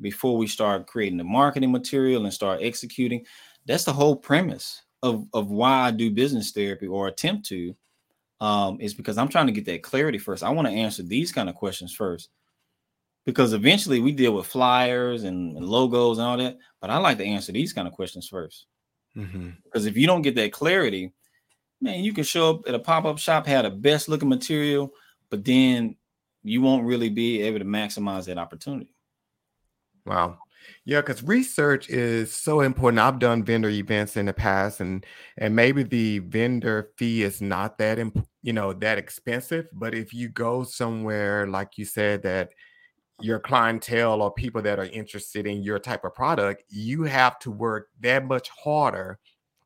before 0.01 0.37
we 0.37 0.47
start 0.47 0.87
creating 0.87 1.19
the 1.19 1.25
marketing 1.25 1.73
material 1.73 2.25
and 2.25 2.35
start 2.35 2.61
executing. 2.63 3.25
That's 3.67 3.85
the 3.85 3.93
whole 3.93 4.17
premise 4.17 4.83
of, 5.03 5.27
of 5.33 5.51
why 5.51 5.87
I 5.87 5.91
do 5.91 6.11
business 6.11 6.51
therapy 6.51 6.87
or 6.87 7.09
attempt 7.09 7.47
to 7.47 7.75
um, 8.41 8.81
is 8.81 8.95
because 8.95 9.19
I'm 9.19 9.29
trying 9.29 9.47
to 9.47 9.53
get 9.53 9.65
that 9.67 9.83
clarity 9.83 10.19
first. 10.19 10.43
I 10.43 10.51
want 10.51 10.69
to 10.69 10.75
answer 10.75 11.03
these 11.03 11.33
kind 11.33 11.49
of 11.49 11.55
questions 11.55 11.95
first 11.95 12.31
because 13.27 13.53
eventually 13.53 14.01
we 14.01 14.13
deal 14.13 14.33
with 14.33 14.47
flyers 14.47 15.25
and, 15.25 15.57
and, 15.57 15.67
logos 15.67 16.19
and 16.19 16.27
all 16.27 16.39
that. 16.39 16.57
But 16.81 16.91
I 16.91 16.97
like 16.99 17.19
to 17.19 17.27
answer 17.27 17.53
these 17.53 17.73
kind 17.73 17.87
of 17.87 17.95
questions 17.95 18.31
1st 18.31 18.65
mm-hmm. 19.17 19.51
because 19.65 19.87
if 19.87 19.97
you 19.97 20.07
don't 20.07 20.23
get 20.23 20.35
that 20.37 20.53
clarity, 20.53 21.13
man, 21.81 22.03
you 22.03 22.13
can 22.13 22.25
show 22.25 22.55
up 22.55 22.69
at 22.69 22.75
a 22.75 22.79
pop 22.79 23.05
up 23.05 23.19
shop, 23.19 23.47
have 23.47 23.65
the 23.65 23.71
best 23.71 24.09
looking 24.09 24.29
material, 24.29 24.93
but 25.31 25.45
then 25.45 25.97
you 26.43 26.63
won't 26.63 26.87
really 26.87 27.11
be 27.11 27.43
able 27.43 27.59
to 27.59 27.65
maximize 27.65 28.25
that 28.25 28.39
opportunity. 28.39 28.95
Wow. 30.07 30.39
Yeah, 30.85 31.01
because 31.01 31.23
research 31.23 31.89
is 31.91 32.33
so 32.33 32.61
important. 32.61 33.01
I've 33.01 33.19
done 33.19 33.45
vendor 33.45 33.69
events 33.69 34.17
in 34.17 34.27
the 34.27 34.33
past, 34.33 34.81
and 34.81 35.05
and 35.37 35.55
maybe 35.55 35.83
the 35.83 36.21
vendor 36.21 36.91
fee 36.97 37.23
is 37.23 37.41
not 37.41 37.79
that 37.79 37.99
imp- 37.99 38.27
you 38.43 38.53
know 38.53 38.73
that 38.73 38.99
expensive. 38.99 39.67
But 39.73 39.95
if 39.95 40.13
you 40.15 40.29
go 40.29 40.65
somewhere 40.65 41.47
like 41.47 41.77
you 41.77 41.85
said 41.85 42.23
that 42.23 42.51
your 43.21 43.41
clientele 43.41 44.23
or 44.23 44.33
people 44.33 44.63
that 44.63 44.79
are 44.79 44.87
interested 44.87 45.47
in 45.47 45.63
your 45.63 45.79
type 45.79 46.05
of 46.05 46.15
product, 46.15 46.63
you 46.69 47.03
have 47.05 47.39
to 47.41 47.51
work 47.51 47.89
that 48.01 48.25
much 48.27 48.49
harder 48.51 49.19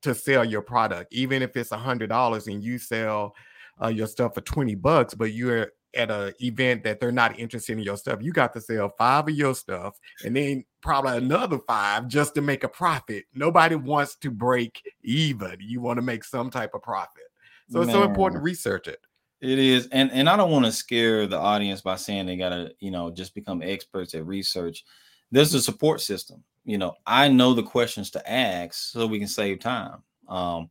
to 0.02 0.14
sell 0.14 0.44
your 0.44 0.62
product, 0.62 1.12
even 1.12 1.42
if 1.42 1.56
it's 1.56 1.72
a 1.72 1.76
hundred 1.76 2.08
dollars 2.08 2.46
and 2.46 2.62
you 2.62 2.78
sell 2.78 3.34
uh, 3.82 3.88
your 3.88 4.06
stuff 4.06 4.34
for 4.34 4.40
20 4.40 4.74
bucks, 4.76 5.14
but 5.14 5.32
you're 5.32 5.72
at 5.94 6.10
an 6.10 6.32
event 6.40 6.82
that 6.84 6.98
they're 7.00 7.12
not 7.12 7.38
interested 7.38 7.76
in 7.76 7.84
your 7.84 7.96
stuff, 7.96 8.20
you 8.22 8.32
got 8.32 8.52
to 8.54 8.60
sell 8.60 8.92
five 8.96 9.28
of 9.28 9.34
your 9.34 9.54
stuff 9.54 9.96
and 10.24 10.34
then 10.34 10.64
probably 10.82 11.16
another 11.16 11.58
five 11.58 12.08
just 12.08 12.34
to 12.34 12.40
make 12.40 12.64
a 12.64 12.68
profit. 12.68 13.24
Nobody 13.34 13.76
wants 13.76 14.16
to 14.16 14.30
break 14.30 14.82
even. 15.02 15.56
You 15.60 15.80
want 15.80 15.98
to 15.98 16.02
make 16.02 16.24
some 16.24 16.50
type 16.50 16.74
of 16.74 16.82
profit. 16.82 17.24
So 17.70 17.78
Man. 17.78 17.88
it's 17.88 17.96
so 17.96 18.02
important 18.02 18.40
to 18.40 18.44
research 18.44 18.88
it. 18.88 19.00
It 19.40 19.58
is, 19.58 19.88
and 19.88 20.10
and 20.12 20.28
I 20.28 20.36
don't 20.36 20.52
want 20.52 20.66
to 20.66 20.72
scare 20.72 21.26
the 21.26 21.38
audience 21.38 21.80
by 21.80 21.96
saying 21.96 22.26
they 22.26 22.36
gotta, 22.36 22.72
you 22.78 22.90
know, 22.90 23.10
just 23.10 23.34
become 23.34 23.62
experts 23.62 24.14
at 24.14 24.26
research. 24.26 24.84
There's 25.32 25.54
a 25.54 25.62
support 25.62 26.00
system. 26.00 26.44
You 26.64 26.78
know, 26.78 26.94
I 27.06 27.28
know 27.28 27.54
the 27.54 27.62
questions 27.62 28.10
to 28.12 28.30
ask 28.30 28.74
so 28.74 29.06
we 29.06 29.18
can 29.18 29.26
save 29.26 29.58
time. 29.58 30.02
Um, 30.28 30.70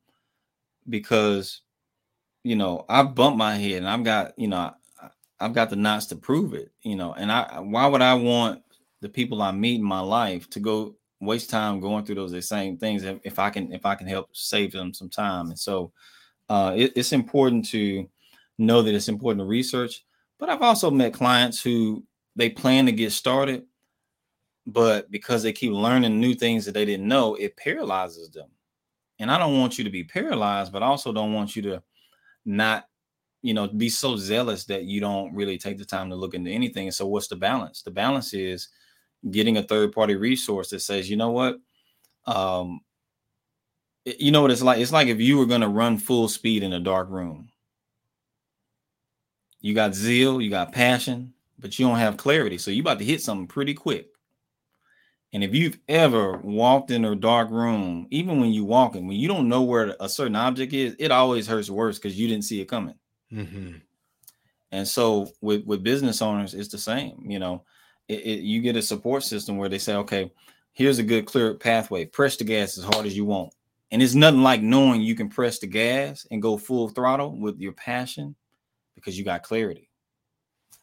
because 0.88 1.62
you 2.43 2.55
know, 2.55 2.86
I've 2.89 3.14
bumped 3.14 3.38
my 3.38 3.55
head 3.55 3.78
and 3.78 3.89
I've 3.89 4.03
got, 4.03 4.38
you 4.38 4.47
know, 4.47 4.72
I've 5.39 5.53
got 5.53 5.70
the 5.70 5.76
knots 5.76 6.07
to 6.07 6.16
prove 6.16 6.53
it, 6.53 6.72
you 6.82 6.95
know. 6.95 7.14
And 7.14 7.32
I 7.32 7.59
why 7.59 7.88
would 7.88 8.01
I 8.01 8.14
want 8.14 8.64
the 9.02 9.10
people 9.10 9.41
I 9.41 9.52
meet 9.52 9.80
in 9.80 9.84
my 9.84 9.99
life 9.99 10.49
to 10.52 10.60
go 10.60 10.95
waste 11.20 11.49
time 11.49 11.80
going 11.80 12.04
through 12.04 12.16
those 12.16 12.32
the 12.32 12.41
same 12.41 12.78
things 12.78 13.04
if, 13.04 13.20
if 13.24 13.39
I 13.39 13.49
can 13.49 13.72
if 13.72 13.86
I 13.86 13.95
can 13.95 14.08
help 14.08 14.30
save 14.34 14.72
them 14.72 14.93
some 14.93 15.10
time. 15.10 15.49
And 15.49 15.60
so 15.60 15.91
uh, 16.49 16.74
it, 16.76 16.93
it's 16.95 17.14
important 17.14 17.66
to 17.70 18.08
know 18.58 18.82
that 18.82 18.93
it's 18.93 19.08
important 19.08 19.41
to 19.41 19.45
research. 19.45 20.06
But 20.39 20.49
I've 20.49 20.62
also 20.62 20.89
met 20.89 21.14
clients 21.14 21.62
who 21.62 22.04
they 22.36 22.49
plan 22.49 22.86
to 22.88 22.91
get 22.91 23.12
started, 23.12 23.64
but 24.66 25.12
because 25.12 25.43
they 25.43 25.54
keep 25.54 25.72
learning 25.72 26.20
new 26.20 26.34
things 26.34 26.66
that 26.66 26.74
they 26.74 26.86
didn't 26.86 27.08
know, 27.08 27.36
it 27.36 27.58
paralyzes 27.58 28.30
them. 28.32 28.49
And 29.20 29.30
I 29.30 29.38
don't 29.38 29.60
want 29.60 29.78
you 29.78 29.84
to 29.84 29.89
be 29.89 30.04
paralyzed, 30.04 30.72
but 30.72 30.82
I 30.82 30.88
also 30.88 31.14
don't 31.14 31.34
want 31.34 31.56
you 31.56 31.62
to 31.64 31.84
not, 32.43 32.88
you 33.43 33.54
know, 33.54 33.68
be 33.68 33.89
so 33.89 34.18
zealous 34.18 34.66
that 34.66 34.86
you 34.86 34.99
don't 34.99 35.34
really 35.34 35.60
take 35.60 35.78
the 35.78 35.86
time 35.86 36.10
to 36.10 36.16
look 36.16 36.34
into 36.34 36.49
anything. 36.49 36.89
So, 36.89 37.06
what's 37.06 37.28
the 37.28 37.36
balance? 37.36 37.84
The 37.84 37.91
balance 37.91 38.34
is 38.34 38.70
getting 39.30 39.57
a 39.57 39.63
third 39.63 39.91
party 39.91 40.15
resource 40.15 40.69
that 40.69 40.80
says, 40.80 41.09
you 41.09 41.17
know 41.17 41.32
what, 41.32 41.59
um, 42.26 42.82
you 44.05 44.32
know 44.32 44.41
what 44.41 44.51
it's 44.51 44.61
like. 44.63 44.80
It's 44.80 44.91
like 44.91 45.07
if 45.07 45.19
you 45.19 45.38
were 45.38 45.45
going 45.45 45.61
to 45.61 45.67
run 45.67 45.97
full 45.97 46.28
speed 46.28 46.63
in 46.63 46.74
a 46.74 46.80
dark 46.80 47.09
room. 47.09 47.49
You 49.59 49.76
got 49.76 49.93
zeal, 49.93 50.41
you 50.41 50.49
got 50.49 50.72
passion, 50.72 51.34
but 51.59 51.78
you 51.78 51.86
don't 51.86 51.99
have 51.99 52.17
clarity. 52.17 52.57
So 52.57 52.72
you 52.72 52.82
about 52.82 52.97
to 52.97 53.05
hit 53.05 53.22
something 53.22 53.47
pretty 53.47 53.76
quick. 53.76 54.07
And 55.34 55.43
if 55.43 55.53
you've 55.53 55.78
ever 55.88 56.38
walked 56.38 56.91
in 56.91 57.05
a 57.05 57.15
dark 57.15 57.51
room, 57.51 58.07
even 58.09 58.41
when 58.41 58.51
you 58.51 58.65
walking, 58.65 59.07
when 59.07 59.17
you 59.17 59.28
don't 59.28 59.47
know 59.47 59.61
where 59.61 59.95
a 59.99 60.09
certain 60.09 60.36
object 60.36 60.74
is, 60.74 60.95
it 60.99 61.11
always 61.11 61.47
hurts 61.47 61.69
worse 61.69 61.97
because 61.97 62.19
you 62.19 62.28
didn't 62.28 62.43
see 62.43 62.59
it 62.59 62.65
coming. 62.65 62.95
Mm-hmm. 63.32 63.78
And 64.74 64.88
so 64.88 65.30
with 65.41 65.65
with 65.65 65.84
business 65.84 66.22
owners, 66.22 66.53
it's 66.53 66.69
the 66.69 66.78
same. 66.78 67.24
You 67.26 67.39
know, 67.39 67.63
it, 68.08 68.20
it, 68.20 68.39
you 68.41 68.62
get 68.62 68.76
a 68.76 68.82
support 68.82 69.24
system 69.24 69.58
where 69.58 69.70
they 69.70 69.78
say, 69.78 69.95
okay, 69.95 70.32
here's 70.74 70.99
a 70.99 71.04
good 71.04 71.26
clear 71.26 71.54
pathway. 71.54 72.06
Press 72.06 72.38
the 72.38 72.43
gas 72.43 72.78
as 72.78 72.84
hard 72.84 73.06
as 73.06 73.16
you 73.16 73.26
want. 73.26 73.54
And 73.91 74.02
it's 74.02 74.16
nothing 74.16 74.41
like 74.41 74.62
knowing 74.62 75.02
you 75.02 75.16
can 75.16 75.30
press 75.30 75.60
the 75.60 75.68
gas 75.68 76.26
and 76.32 76.41
go 76.41 76.58
full 76.58 76.89
throttle 76.89 77.38
with 77.38 77.60
your 77.60 77.74
passion 77.74 78.36
because 78.95 79.18
you 79.18 79.26
got 79.26 79.43
clarity. 79.43 79.89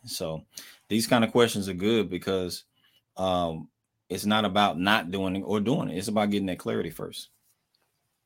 So 0.04 0.44
these 0.88 1.06
kind 1.06 1.24
of 1.24 1.32
questions 1.32 1.68
are 1.68 1.74
good 1.74 2.10
because 2.10 2.64
um, 3.16 3.68
it's 4.08 4.26
not 4.26 4.44
about 4.44 4.78
not 4.78 5.10
doing 5.10 5.36
it 5.36 5.40
or 5.40 5.60
doing 5.60 5.88
it. 5.88 5.96
It's 5.96 6.08
about 6.08 6.30
getting 6.30 6.46
that 6.46 6.58
clarity 6.58 6.90
first. 6.90 7.30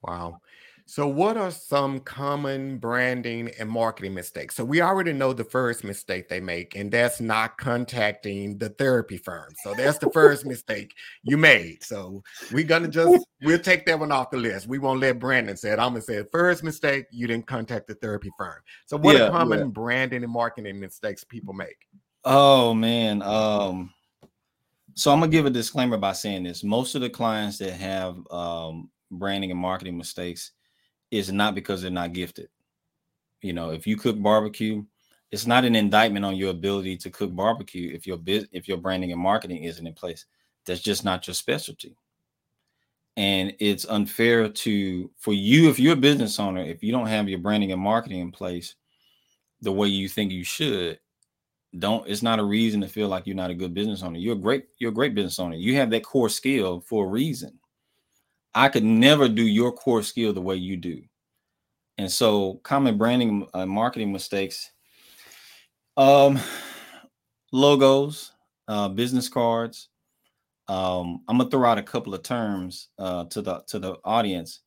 Wow. 0.03 0.41
So, 0.87 1.07
what 1.07 1.37
are 1.37 1.51
some 1.51 2.01
common 2.01 2.79
branding 2.79 3.51
and 3.59 3.69
marketing 3.69 4.15
mistakes? 4.15 4.57
So, 4.57 4.65
we 4.65 4.83
already 4.83 5.13
know 5.13 5.33
the 5.33 5.45
first 5.45 5.85
mistake 5.85 6.29
they 6.29 6.41
make, 6.41 6.77
and 6.77 6.91
that's 6.91 7.21
not 7.21 7.57
contacting 7.57 8.59
the 8.59 8.69
therapy 8.69 9.17
firm. 9.17 9.55
So, 9.63 9.75
that's 9.75 9.99
the 9.99 10.11
first 10.11 10.45
mistake 10.45 10.93
you 11.23 11.37
made. 11.37 11.83
So, 11.83 12.23
we're 12.53 12.65
gonna 12.65 12.89
just 12.89 13.25
we'll 13.43 13.59
take 13.59 13.87
that 13.87 13.99
one 13.99 14.13
off 14.13 14.31
the 14.31 14.37
list. 14.37 14.67
We 14.67 14.79
won't 14.79 15.01
let 15.01 15.19
Brandon 15.19 15.57
say 15.57 15.71
it. 15.71 15.79
I'm 15.79 15.93
gonna 15.93 16.03
say 16.03 16.25
first 16.33 16.65
mistake 16.65 17.07
you 17.11 17.27
didn't 17.27 17.47
contact 17.47 17.87
the 17.87 17.95
therapy 17.95 18.31
firm. 18.37 18.61
So, 18.87 18.97
what 18.97 19.17
yeah, 19.17 19.29
are 19.29 19.31
common 19.31 19.59
yeah. 19.59 19.65
branding 19.67 20.25
and 20.25 20.33
marketing 20.33 20.81
mistakes 20.81 21.25
people 21.25 21.55
make? 21.55 21.89
Oh 22.25 22.75
man, 22.75 23.23
um, 23.23 23.93
so 24.95 25.13
I'm 25.13 25.21
gonna 25.21 25.31
give 25.31 25.47
a 25.47 25.51
disclaimer 25.51 25.97
by 25.97 26.13
saying 26.13 26.43
this: 26.43 26.65
most 26.65 26.95
of 26.95 27.01
the 27.01 27.11
clients 27.11 27.59
that 27.59 27.73
have 27.73 28.19
um, 28.31 28.91
branding 29.11 29.51
and 29.51 29.61
marketing 29.61 29.97
mistakes 29.97 30.53
is 31.13 31.31
not 31.31 31.55
because 31.55 31.83
they're 31.83 31.91
not 31.91 32.15
gifted. 32.15 32.49
You 33.43 33.53
know, 33.53 33.71
if 33.71 33.87
you 33.87 33.97
cook 33.97 34.21
barbecue, 34.21 34.83
it's 35.31 35.47
not 35.47 35.65
an 35.65 35.77
indictment 35.77 36.25
on 36.25 36.37
your 36.37 36.51
ability 36.51 36.97
to 36.97 37.11
cook 37.11 37.35
barbecue 37.37 37.95
if 37.95 38.07
your 38.07 38.17
biz, 38.17 38.49
if 38.51 38.67
your 38.67 38.79
branding 38.79 39.13
and 39.13 39.21
marketing 39.21 39.63
isn't 39.65 39.87
in 39.87 39.93
place. 39.93 40.25
That's 40.65 40.81
just 40.81 41.05
not 41.05 41.27
your 41.27 41.35
specialty. 41.35 41.97
And 43.17 43.55
it's 43.61 43.85
unfair 43.85 44.49
to 44.49 45.11
for 45.19 45.35
you 45.35 45.69
if 45.69 45.79
you're 45.79 45.93
a 45.93 45.97
business 45.97 46.41
owner, 46.41 46.63
if 46.63 46.83
you 46.83 46.93
don't 46.93 47.07
have 47.07 47.29
your 47.29 47.41
branding 47.41 47.73
and 47.73 47.81
marketing 47.81 48.21
in 48.21 48.33
place 48.33 48.75
the 49.61 49.73
way 49.73 49.89
you 49.89 50.09
think 50.09 50.33
you 50.33 50.45
should, 50.45 50.99
don't 51.79 52.09
it's 52.09 52.23
not 52.23 52.39
a 52.39 52.45
reason 52.45 52.81
to 52.81 52.89
feel 52.89 53.09
like 53.09 53.27
you're 53.27 53.37
not 53.37 53.51
a 53.51 53.55
good 53.55 53.75
business 53.75 54.03
owner. 54.03 54.19
You're 54.19 54.37
a 54.37 54.39
great 54.39 54.65
you're 54.79 54.93
a 54.93 54.95
great 54.95 55.15
business 55.15 55.39
owner. 55.39 55.57
You 55.57 55.77
have 55.77 55.91
that 55.91 56.05
core 56.05 56.31
skill 56.31 56.81
for 56.81 57.05
a 57.05 57.09
reason. 57.09 57.59
I 58.55 58.69
could 58.69 58.85
never 58.85 59.29
do 59.29 59.43
your 59.43 59.73
core 59.73 60.03
skill 60.03 60.33
the 60.33 60.43
way 60.43 60.57
you 60.57 60.77
do. 60.77 61.03
And 61.99 62.11
so, 62.11 62.55
common 62.63 62.99
branding 62.99 63.47
uh, 63.55 63.67
marketing 63.67 64.13
mistakes 64.13 64.71
um 65.97 66.39
logos, 67.53 68.33
uh 68.69 68.89
business 68.89 69.29
cards. 69.29 69.89
Um 70.69 71.23
I'm 71.29 71.39
to 71.39 71.47
throw 71.47 71.69
out 71.69 71.79
a 71.79 71.83
couple 71.83 72.15
of 72.15 72.23
terms 72.23 72.89
uh 72.99 73.25
to 73.27 73.43
the 73.43 73.61
to 73.69 73.79
the 73.79 73.97
audience. 74.05 74.61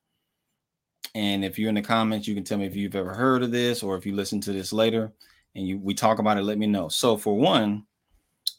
And 1.15 1.45
if 1.45 1.57
you're 1.57 1.69
in 1.69 1.75
the 1.75 1.81
comments, 1.81 2.27
you 2.27 2.35
can 2.35 2.43
tell 2.43 2.57
me 2.57 2.65
if 2.65 2.75
you've 2.75 2.95
ever 2.95 3.13
heard 3.13 3.41
of 3.41 3.51
this 3.51 3.81
or 3.81 3.95
if 3.95 4.05
you 4.05 4.13
listen 4.13 4.41
to 4.41 4.51
this 4.51 4.73
later 4.73 5.13
and 5.55 5.67
you 5.67 5.79
we 5.79 5.93
talk 5.93 6.19
about 6.19 6.37
it, 6.37 6.43
let 6.43 6.57
me 6.57 6.67
know. 6.67 6.89
So 6.89 7.17
for 7.17 7.35
one, 7.35 7.85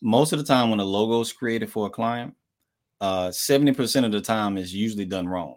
most 0.02 0.32
of 0.32 0.38
the 0.38 0.44
time 0.44 0.70
when 0.70 0.80
a 0.80 0.84
logo 0.84 1.20
is 1.20 1.32
created 1.32 1.70
for 1.70 1.86
a 1.86 1.90
client, 1.90 2.34
uh 3.00 3.28
70% 3.28 4.04
of 4.04 4.12
the 4.12 4.20
time 4.20 4.56
is 4.56 4.74
usually 4.74 5.04
done 5.04 5.28
wrong. 5.28 5.56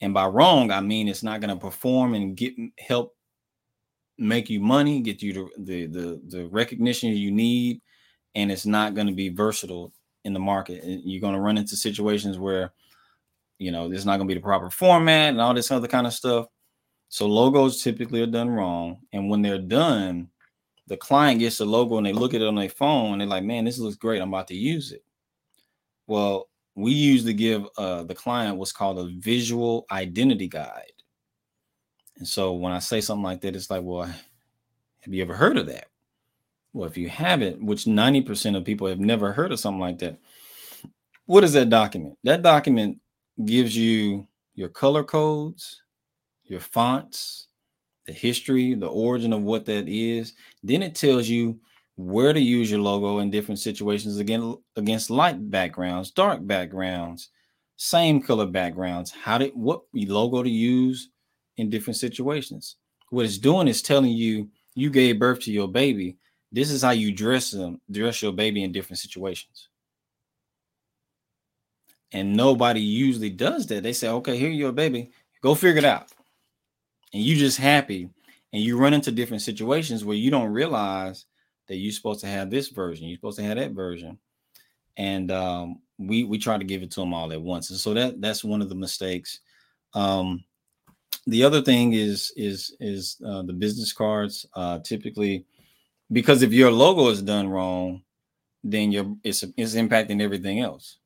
And 0.00 0.12
by 0.12 0.26
wrong, 0.26 0.70
I 0.70 0.80
mean 0.80 1.08
it's 1.08 1.22
not 1.22 1.40
going 1.40 1.50
to 1.50 1.60
perform 1.60 2.14
and 2.14 2.36
get 2.36 2.54
help 2.78 3.14
make 4.18 4.50
you 4.50 4.60
money, 4.60 5.00
get 5.00 5.22
you 5.22 5.50
the, 5.58 5.86
the 5.86 6.20
the 6.28 6.46
recognition 6.48 7.10
you 7.10 7.30
need, 7.30 7.80
and 8.34 8.50
it's 8.50 8.66
not 8.66 8.94
going 8.94 9.06
to 9.06 9.12
be 9.12 9.28
versatile 9.28 9.92
in 10.24 10.32
the 10.32 10.40
market. 10.40 10.82
You're 10.84 11.20
going 11.20 11.34
to 11.34 11.40
run 11.40 11.58
into 11.58 11.76
situations 11.76 12.38
where 12.38 12.72
you 13.58 13.70
know 13.72 13.88
there's 13.88 14.06
not 14.06 14.16
going 14.16 14.28
to 14.28 14.34
be 14.34 14.38
the 14.38 14.44
proper 14.44 14.70
format 14.70 15.30
and 15.30 15.40
all 15.40 15.54
this 15.54 15.70
other 15.70 15.88
kind 15.88 16.06
of 16.06 16.12
stuff. 16.12 16.46
So 17.08 17.26
logos 17.26 17.82
typically 17.82 18.22
are 18.22 18.26
done 18.26 18.50
wrong, 18.50 18.98
and 19.12 19.28
when 19.28 19.42
they're 19.42 19.58
done, 19.58 20.28
the 20.86 20.96
client 20.96 21.40
gets 21.40 21.58
the 21.58 21.66
logo 21.66 21.98
and 21.98 22.06
they 22.06 22.12
look 22.12 22.34
at 22.34 22.42
it 22.42 22.48
on 22.48 22.54
their 22.54 22.68
phone 22.68 23.12
and 23.12 23.20
they're 23.20 23.28
like, 23.28 23.44
"Man, 23.44 23.64
this 23.64 23.78
looks 23.78 23.96
great. 23.96 24.20
I'm 24.20 24.28
about 24.28 24.48
to 24.48 24.56
use 24.56 24.92
it." 24.92 25.04
Well, 26.06 26.48
we 26.74 26.92
usually 26.92 27.34
give 27.34 27.66
uh, 27.76 28.04
the 28.04 28.14
client 28.14 28.56
what's 28.56 28.72
called 28.72 28.98
a 28.98 29.12
visual 29.18 29.86
identity 29.90 30.48
guide. 30.48 30.92
And 32.18 32.26
so 32.26 32.52
when 32.52 32.72
I 32.72 32.78
say 32.78 33.00
something 33.00 33.24
like 33.24 33.40
that, 33.42 33.56
it's 33.56 33.70
like, 33.70 33.82
well, 33.82 34.02
have 34.02 35.12
you 35.12 35.22
ever 35.22 35.34
heard 35.34 35.58
of 35.58 35.66
that? 35.66 35.86
Well, 36.72 36.88
if 36.88 36.96
you 36.96 37.08
haven't, 37.08 37.62
which 37.62 37.84
90% 37.84 38.56
of 38.56 38.64
people 38.64 38.86
have 38.86 39.00
never 39.00 39.32
heard 39.32 39.52
of 39.52 39.60
something 39.60 39.80
like 39.80 39.98
that, 39.98 40.18
what 41.26 41.44
is 41.44 41.52
that 41.52 41.68
document? 41.68 42.16
That 42.24 42.42
document 42.42 42.98
gives 43.44 43.76
you 43.76 44.26
your 44.54 44.68
color 44.68 45.04
codes, 45.04 45.82
your 46.44 46.60
fonts, 46.60 47.48
the 48.06 48.12
history, 48.12 48.74
the 48.74 48.88
origin 48.88 49.32
of 49.32 49.42
what 49.42 49.64
that 49.66 49.88
is. 49.88 50.34
Then 50.62 50.82
it 50.82 50.94
tells 50.94 51.28
you 51.28 51.58
where 52.02 52.32
to 52.32 52.40
use 52.40 52.70
your 52.70 52.80
logo 52.80 53.18
in 53.18 53.30
different 53.30 53.58
situations 53.58 54.18
again 54.18 54.56
against 54.76 55.10
light 55.10 55.50
backgrounds, 55.50 56.10
dark 56.10 56.44
backgrounds, 56.46 57.28
same 57.76 58.20
color 58.20 58.46
backgrounds, 58.46 59.10
how 59.10 59.38
to 59.38 59.48
what 59.48 59.82
logo 59.94 60.42
to 60.42 60.50
use 60.50 61.10
in 61.56 61.70
different 61.70 61.96
situations. 61.96 62.76
What 63.10 63.24
it's 63.24 63.38
doing 63.38 63.68
is 63.68 63.82
telling 63.82 64.10
you 64.10 64.48
you 64.74 64.90
gave 64.90 65.18
birth 65.18 65.40
to 65.40 65.52
your 65.52 65.68
baby. 65.68 66.16
This 66.50 66.70
is 66.70 66.82
how 66.82 66.90
you 66.90 67.12
dress 67.12 67.50
them, 67.50 67.80
dress 67.90 68.20
your 68.22 68.32
baby 68.32 68.64
in 68.64 68.72
different 68.72 68.98
situations. 68.98 69.68
And 72.12 72.36
nobody 72.36 72.80
usually 72.80 73.30
does 73.30 73.66
that. 73.68 73.82
They 73.82 73.92
say, 73.92 74.08
okay, 74.08 74.36
here 74.36 74.50
you 74.50 74.58
your 74.58 74.72
baby, 74.72 75.12
go 75.42 75.54
figure 75.54 75.78
it 75.78 75.84
out. 75.84 76.12
And 77.14 77.22
you 77.22 77.36
just 77.36 77.58
happy. 77.58 78.10
And 78.52 78.62
you 78.62 78.76
run 78.76 78.92
into 78.92 79.10
different 79.10 79.42
situations 79.42 80.04
where 80.04 80.16
you 80.16 80.30
don't 80.30 80.52
realize 80.52 81.24
that 81.72 81.78
you're 81.78 81.90
supposed 81.90 82.20
to 82.20 82.26
have 82.26 82.50
this 82.50 82.68
version, 82.68 83.08
you're 83.08 83.16
supposed 83.16 83.38
to 83.38 83.44
have 83.44 83.56
that 83.56 83.70
version, 83.70 84.18
and 84.98 85.30
um, 85.30 85.80
we 85.98 86.24
we 86.24 86.36
try 86.36 86.58
to 86.58 86.64
give 86.64 86.82
it 86.82 86.90
to 86.90 87.00
them 87.00 87.14
all 87.14 87.32
at 87.32 87.40
once, 87.40 87.70
and 87.70 87.78
so 87.78 87.94
that 87.94 88.20
that's 88.20 88.44
one 88.44 88.60
of 88.60 88.68
the 88.68 88.74
mistakes. 88.74 89.40
Um, 89.94 90.44
the 91.26 91.42
other 91.42 91.62
thing 91.62 91.94
is 91.94 92.30
is 92.36 92.76
is 92.78 93.16
uh, 93.26 93.42
the 93.42 93.54
business 93.54 93.92
cards. 93.92 94.44
Uh, 94.54 94.80
typically, 94.80 95.46
because 96.12 96.42
if 96.42 96.52
your 96.52 96.70
logo 96.70 97.08
is 97.08 97.22
done 97.22 97.48
wrong, 97.48 98.02
then 98.62 98.92
your 98.92 99.16
it's 99.24 99.42
it's 99.56 99.74
impacting 99.74 100.20
everything 100.20 100.60
else. 100.60 100.98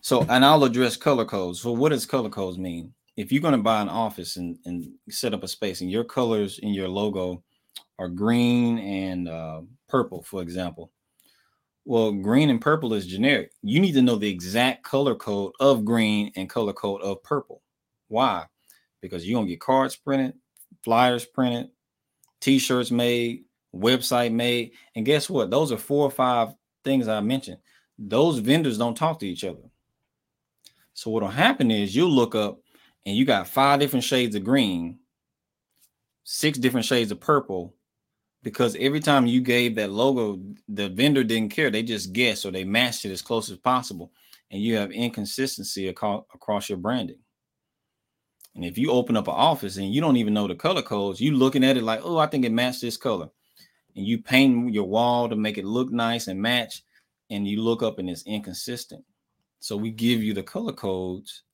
So, 0.00 0.20
and 0.28 0.44
I'll 0.44 0.62
address 0.64 0.98
color 0.98 1.24
codes. 1.24 1.62
So, 1.62 1.72
what 1.72 1.88
does 1.88 2.04
color 2.06 2.28
codes 2.28 2.58
mean? 2.58 2.92
If 3.16 3.32
you're 3.32 3.40
going 3.40 3.52
to 3.56 3.58
buy 3.58 3.80
an 3.80 3.88
office 3.88 4.36
and, 4.36 4.58
and 4.66 4.86
set 5.08 5.32
up 5.32 5.42
a 5.42 5.48
space, 5.48 5.80
and 5.80 5.90
your 5.90 6.04
colors 6.04 6.58
in 6.58 6.70
your 6.70 6.88
logo 6.88 7.42
are 7.98 8.08
green 8.08 8.78
and 8.78 9.28
uh, 9.28 9.62
purple, 9.88 10.22
for 10.22 10.42
example. 10.42 10.92
Well, 11.84 12.12
green 12.12 12.48
and 12.50 12.60
purple 12.60 12.94
is 12.94 13.06
generic. 13.06 13.52
You 13.62 13.78
need 13.78 13.92
to 13.92 14.02
know 14.02 14.16
the 14.16 14.28
exact 14.28 14.84
color 14.84 15.14
code 15.14 15.52
of 15.60 15.84
green 15.84 16.32
and 16.34 16.48
color 16.48 16.72
code 16.72 17.02
of 17.02 17.22
purple. 17.22 17.62
Why? 18.08 18.46
Because 19.02 19.26
you're 19.26 19.36
going 19.36 19.46
to 19.46 19.52
get 19.52 19.60
cards 19.60 19.94
printed, 19.94 20.34
flyers 20.82 21.26
printed, 21.26 21.68
t 22.40 22.58
shirts 22.58 22.90
made, 22.90 23.44
website 23.74 24.32
made. 24.32 24.72
And 24.94 25.04
guess 25.04 25.28
what? 25.28 25.50
Those 25.50 25.72
are 25.72 25.76
four 25.76 26.06
or 26.06 26.10
five 26.10 26.54
things 26.84 27.06
I 27.06 27.20
mentioned. 27.20 27.58
Those 27.98 28.38
vendors 28.38 28.78
don't 28.78 28.96
talk 28.96 29.18
to 29.20 29.28
each 29.28 29.44
other. 29.44 29.60
So, 30.94 31.10
what'll 31.10 31.28
happen 31.28 31.70
is 31.70 31.94
you'll 31.94 32.10
look 32.10 32.34
up 32.34 32.60
and 33.04 33.16
you 33.16 33.24
got 33.24 33.48
five 33.48 33.80
different 33.80 34.04
shades 34.04 34.34
of 34.36 34.44
green, 34.44 34.98
six 36.24 36.56
different 36.56 36.86
shades 36.86 37.10
of 37.10 37.20
purple, 37.20 37.74
because 38.44 38.76
every 38.78 39.00
time 39.00 39.26
you 39.26 39.40
gave 39.40 39.74
that 39.74 39.90
logo, 39.90 40.38
the 40.68 40.90
vendor 40.90 41.24
didn't 41.24 41.50
care. 41.50 41.70
They 41.70 41.82
just 41.82 42.12
guessed 42.12 42.44
or 42.44 42.50
they 42.50 42.62
matched 42.62 43.06
it 43.06 43.10
as 43.10 43.22
close 43.22 43.50
as 43.50 43.56
possible. 43.56 44.12
And 44.50 44.62
you 44.62 44.76
have 44.76 44.92
inconsistency 44.92 45.88
across 45.88 46.68
your 46.68 46.78
branding. 46.78 47.18
And 48.54 48.64
if 48.64 48.76
you 48.76 48.92
open 48.92 49.16
up 49.16 49.26
an 49.26 49.34
office 49.34 49.78
and 49.78 49.92
you 49.92 50.00
don't 50.00 50.18
even 50.18 50.34
know 50.34 50.46
the 50.46 50.54
color 50.54 50.82
codes, 50.82 51.20
you 51.20 51.32
looking 51.32 51.64
at 51.64 51.78
it 51.78 51.82
like, 51.82 52.00
oh, 52.04 52.18
I 52.18 52.26
think 52.26 52.44
it 52.44 52.52
matched 52.52 52.82
this 52.82 52.98
color. 52.98 53.30
And 53.96 54.06
you 54.06 54.22
paint 54.22 54.72
your 54.74 54.84
wall 54.84 55.28
to 55.28 55.36
make 55.36 55.56
it 55.56 55.64
look 55.64 55.90
nice 55.90 56.28
and 56.28 56.40
match. 56.40 56.84
And 57.30 57.48
you 57.48 57.62
look 57.62 57.82
up 57.82 57.98
and 57.98 58.10
it's 58.10 58.26
inconsistent. 58.26 59.02
So 59.58 59.74
we 59.76 59.90
give 59.90 60.22
you 60.22 60.34
the 60.34 60.42
color 60.42 60.74
codes 60.74 61.44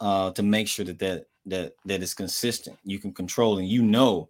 uh, 0.00 0.30
to 0.30 0.42
make 0.44 0.68
sure 0.68 0.84
that 0.84 1.00
that 1.00 1.24
that 1.46 1.72
that 1.84 2.02
is 2.02 2.14
consistent. 2.14 2.78
You 2.84 3.00
can 3.00 3.12
control 3.12 3.58
and 3.58 3.66
you 3.68 3.82
know 3.82 4.28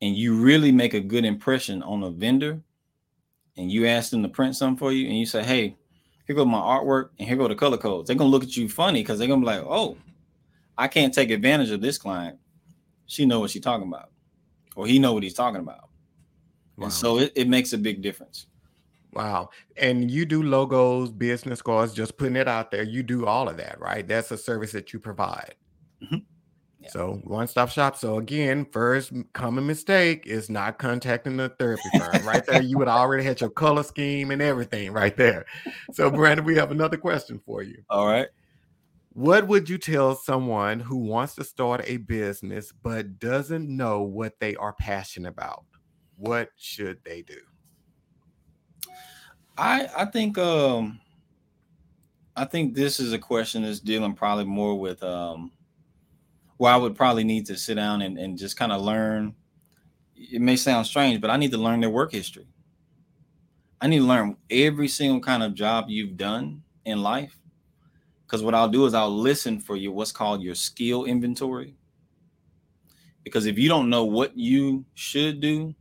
and 0.00 0.16
you 0.16 0.34
really 0.34 0.72
make 0.72 0.94
a 0.94 1.00
good 1.00 1.24
impression 1.24 1.82
on 1.82 2.02
a 2.02 2.10
vendor 2.10 2.60
and 3.56 3.70
you 3.70 3.86
ask 3.86 4.10
them 4.10 4.22
to 4.22 4.28
print 4.28 4.56
something 4.56 4.78
for 4.78 4.92
you 4.92 5.06
and 5.08 5.18
you 5.18 5.26
say, 5.26 5.42
hey, 5.42 5.76
here 6.26 6.36
go 6.36 6.44
my 6.44 6.58
artwork 6.58 7.10
and 7.18 7.26
here 7.26 7.36
go 7.36 7.48
the 7.48 7.54
color 7.54 7.76
codes. 7.76 8.06
They're 8.06 8.16
gonna 8.16 8.30
look 8.30 8.44
at 8.44 8.56
you 8.56 8.68
funny 8.68 9.02
because 9.02 9.18
they're 9.18 9.28
gonna 9.28 9.40
be 9.40 9.46
like, 9.46 9.64
oh, 9.64 9.96
I 10.76 10.86
can't 10.86 11.12
take 11.12 11.30
advantage 11.30 11.70
of 11.70 11.80
this 11.80 11.98
client. 11.98 12.38
She 13.06 13.26
know 13.26 13.40
what 13.40 13.50
she's 13.50 13.62
talking 13.62 13.88
about, 13.88 14.10
or 14.76 14.86
he 14.86 14.98
know 14.98 15.12
what 15.14 15.22
he's 15.22 15.34
talking 15.34 15.60
about. 15.60 15.88
Wow. 16.76 16.84
And 16.84 16.92
so 16.92 17.18
it, 17.18 17.32
it 17.34 17.48
makes 17.48 17.72
a 17.72 17.78
big 17.78 18.02
difference. 18.02 18.46
Wow. 19.12 19.50
And 19.76 20.10
you 20.10 20.26
do 20.26 20.42
logos, 20.42 21.10
business 21.10 21.62
cards, 21.62 21.92
just 21.92 22.16
putting 22.16 22.36
it 22.36 22.46
out 22.46 22.70
there. 22.70 22.82
You 22.82 23.02
do 23.02 23.26
all 23.26 23.48
of 23.48 23.56
that, 23.56 23.80
right? 23.80 24.06
That's 24.06 24.30
a 24.30 24.38
service 24.38 24.70
that 24.72 24.92
you 24.92 25.00
provide. 25.00 25.54
Mm-hmm. 26.02 26.18
So 26.86 27.20
one 27.24 27.48
stop 27.48 27.70
shop. 27.70 27.96
So 27.96 28.18
again, 28.18 28.66
first 28.72 29.12
common 29.32 29.66
mistake 29.66 30.26
is 30.26 30.48
not 30.48 30.78
contacting 30.78 31.36
the 31.36 31.48
therapy 31.48 31.90
firm. 31.90 32.26
right 32.26 32.44
there, 32.46 32.60
you 32.60 32.78
would 32.78 32.88
already 32.88 33.24
had 33.24 33.40
your 33.40 33.50
color 33.50 33.82
scheme 33.82 34.30
and 34.30 34.40
everything 34.40 34.92
right 34.92 35.16
there. 35.16 35.44
So 35.90 36.10
Brandon, 36.12 36.46
we 36.46 36.56
have 36.56 36.70
another 36.70 36.96
question 36.96 37.40
for 37.44 37.62
you. 37.62 37.82
All 37.90 38.06
right. 38.06 38.28
What 39.12 39.48
would 39.48 39.68
you 39.68 39.78
tell 39.78 40.14
someone 40.14 40.78
who 40.78 40.98
wants 40.98 41.34
to 41.34 41.44
start 41.44 41.82
a 41.86 41.96
business 41.96 42.72
but 42.72 43.18
doesn't 43.18 43.68
know 43.68 44.02
what 44.02 44.38
they 44.38 44.54
are 44.54 44.72
passionate 44.72 45.30
about? 45.30 45.64
What 46.16 46.50
should 46.56 46.98
they 47.04 47.22
do? 47.22 47.38
I 49.56 49.88
I 49.96 50.04
think 50.04 50.38
um 50.38 51.00
I 52.36 52.44
think 52.44 52.74
this 52.74 53.00
is 53.00 53.12
a 53.12 53.18
question 53.18 53.62
that's 53.62 53.80
dealing 53.80 54.14
probably 54.14 54.44
more 54.44 54.78
with 54.78 55.02
um 55.02 55.50
where 56.58 56.72
I 56.72 56.76
would 56.76 56.94
probably 56.94 57.24
need 57.24 57.46
to 57.46 57.56
sit 57.56 57.76
down 57.76 58.02
and, 58.02 58.18
and 58.18 58.36
just 58.36 58.56
kind 58.56 58.72
of 58.72 58.82
learn. 58.82 59.34
It 60.14 60.42
may 60.42 60.56
sound 60.56 60.86
strange, 60.86 61.20
but 61.20 61.30
I 61.30 61.36
need 61.36 61.52
to 61.52 61.58
learn 61.58 61.80
their 61.80 61.90
work 61.90 62.12
history. 62.12 62.46
I 63.80 63.86
need 63.86 63.98
to 64.00 64.04
learn 64.04 64.36
every 64.50 64.88
single 64.88 65.20
kind 65.20 65.42
of 65.42 65.54
job 65.54 65.86
you've 65.88 66.16
done 66.16 66.62
in 66.84 67.02
life. 67.02 67.38
Because 68.26 68.42
what 68.42 68.54
I'll 68.54 68.68
do 68.68 68.84
is 68.84 68.92
I'll 68.92 69.16
listen 69.16 69.58
for 69.60 69.76
you 69.76 69.92
what's 69.92 70.12
called 70.12 70.42
your 70.42 70.56
skill 70.56 71.04
inventory. 71.04 71.76
Because 73.22 73.46
if 73.46 73.58
you 73.58 73.68
don't 73.68 73.88
know 73.88 74.04
what 74.04 74.36
you 74.36 74.84
should 74.94 75.40
do, 75.40 75.74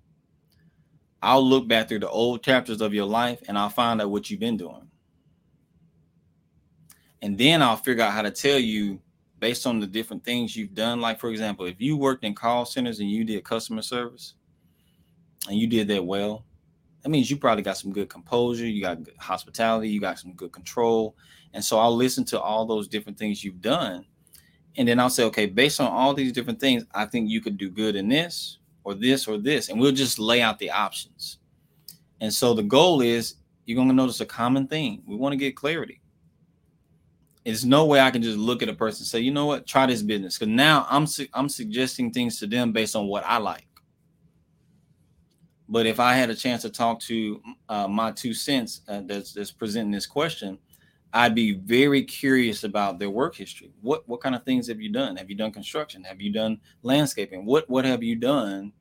I'll 1.21 1.43
look 1.43 1.67
back 1.67 1.89
through 1.89 1.99
the 1.99 2.09
old 2.09 2.43
chapters 2.43 2.81
of 2.81 2.93
your 2.93 3.05
life 3.05 3.41
and 3.47 3.57
I'll 3.57 3.69
find 3.69 3.99
out 3.99 4.11
what 4.11 4.29
you've 4.29 4.39
been 4.39 4.57
doing. 4.57 4.87
And 7.21 7.37
then 7.37 7.63
I'll 7.63 7.77
figure 7.77 8.03
out 8.03 8.13
how 8.13 8.21
to 8.21 8.31
tell 8.31 8.59
you 8.59 9.01
based 9.39 9.67
on 9.67 9.79
the 9.79 9.87
different 9.87 10.23
things 10.23 10.55
you've 10.55 10.73
done. 10.73 10.99
Like, 10.99 11.19
for 11.19 11.29
example, 11.29 11.65
if 11.65 11.79
you 11.79 11.97
worked 11.97 12.23
in 12.23 12.33
call 12.33 12.65
centers 12.65 12.99
and 12.99 13.09
you 13.09 13.23
did 13.23 13.43
customer 13.43 13.81
service 13.81 14.33
and 15.47 15.57
you 15.57 15.67
did 15.67 15.87
that 15.89 16.05
well, 16.05 16.45
that 17.03 17.09
means 17.09 17.29
you 17.29 17.37
probably 17.37 17.63
got 17.63 17.77
some 17.77 17.93
good 17.93 18.09
composure, 18.09 18.65
you 18.67 18.81
got 18.81 19.03
good 19.03 19.15
hospitality, 19.19 19.89
you 19.89 20.01
got 20.01 20.19
some 20.19 20.33
good 20.33 20.51
control. 20.51 21.15
And 21.53 21.63
so 21.63 21.79
I'll 21.79 21.95
listen 21.95 22.25
to 22.25 22.41
all 22.41 22.65
those 22.65 22.87
different 22.87 23.17
things 23.17 23.43
you've 23.43 23.61
done. 23.61 24.05
And 24.75 24.87
then 24.87 24.99
I'll 24.99 25.09
say, 25.09 25.23
okay, 25.25 25.45
based 25.45 25.79
on 25.79 25.91
all 25.91 26.13
these 26.13 26.31
different 26.31 26.59
things, 26.59 26.83
I 26.93 27.05
think 27.05 27.29
you 27.29 27.41
could 27.41 27.57
do 27.57 27.69
good 27.69 27.95
in 27.95 28.09
this 28.09 28.59
or 28.83 28.93
this 28.93 29.27
or 29.27 29.37
this. 29.37 29.69
And 29.69 29.79
we'll 29.79 29.91
just 29.91 30.19
lay 30.19 30.41
out 30.41 30.59
the 30.59 30.69
options. 30.69 31.39
And 32.21 32.33
so 32.33 32.53
the 32.53 32.63
goal 32.63 33.01
is 33.01 33.35
you're 33.65 33.75
going 33.75 33.87
to 33.89 33.93
notice 33.93 34.21
a 34.21 34.25
common 34.25 34.67
thing. 34.67 35.03
We 35.05 35.15
want 35.15 35.33
to 35.33 35.37
get 35.37 35.55
clarity. 35.55 36.01
There's 37.47 37.63
no 37.63 37.85
way 37.85 38.01
I 38.01 38.11
can 38.11 38.21
just 38.21 38.37
look 38.37 38.61
at 38.61 38.67
a 38.67 38.73
person 38.73 39.03
and 39.03 39.07
say, 39.07 39.21
you 39.21 39.31
know 39.31 39.45
what, 39.45 39.65
try 39.65 39.85
this 39.85 40.01
business. 40.01 40.37
Because 40.37 40.53
now 40.53 40.85
I'm 40.89 41.07
su- 41.07 41.29
I'm 41.33 41.47
suggesting 41.47 42.11
things 42.11 42.37
to 42.39 42.45
them 42.45 42.73
based 42.73 42.93
on 42.93 43.07
what 43.07 43.23
I 43.25 43.37
like. 43.37 43.65
But 45.69 45.85
if 45.85 45.97
I 45.97 46.15
had 46.15 46.29
a 46.29 46.35
chance 46.35 46.63
to 46.63 46.69
talk 46.69 46.99
to 47.03 47.41
uh, 47.69 47.87
my 47.87 48.11
two 48.11 48.33
cents 48.33 48.81
uh, 48.89 48.99
that's, 49.05 49.31
that's 49.31 49.51
presenting 49.51 49.91
this 49.91 50.05
question, 50.05 50.57
I'd 51.13 51.35
be 51.35 51.53
very 51.53 52.03
curious 52.03 52.65
about 52.65 52.99
their 52.99 53.09
work 53.09 53.33
history. 53.33 53.71
What 53.79 54.05
what 54.09 54.19
kind 54.19 54.35
of 54.35 54.43
things 54.43 54.67
have 54.67 54.81
you 54.81 54.91
done? 54.91 55.15
Have 55.15 55.29
you 55.29 55.37
done 55.37 55.53
construction? 55.53 56.03
Have 56.03 56.19
you 56.19 56.33
done 56.33 56.59
landscaping? 56.81 57.45
What 57.45 57.69
what 57.69 57.85
have 57.85 58.03
you 58.03 58.17
done? 58.17 58.73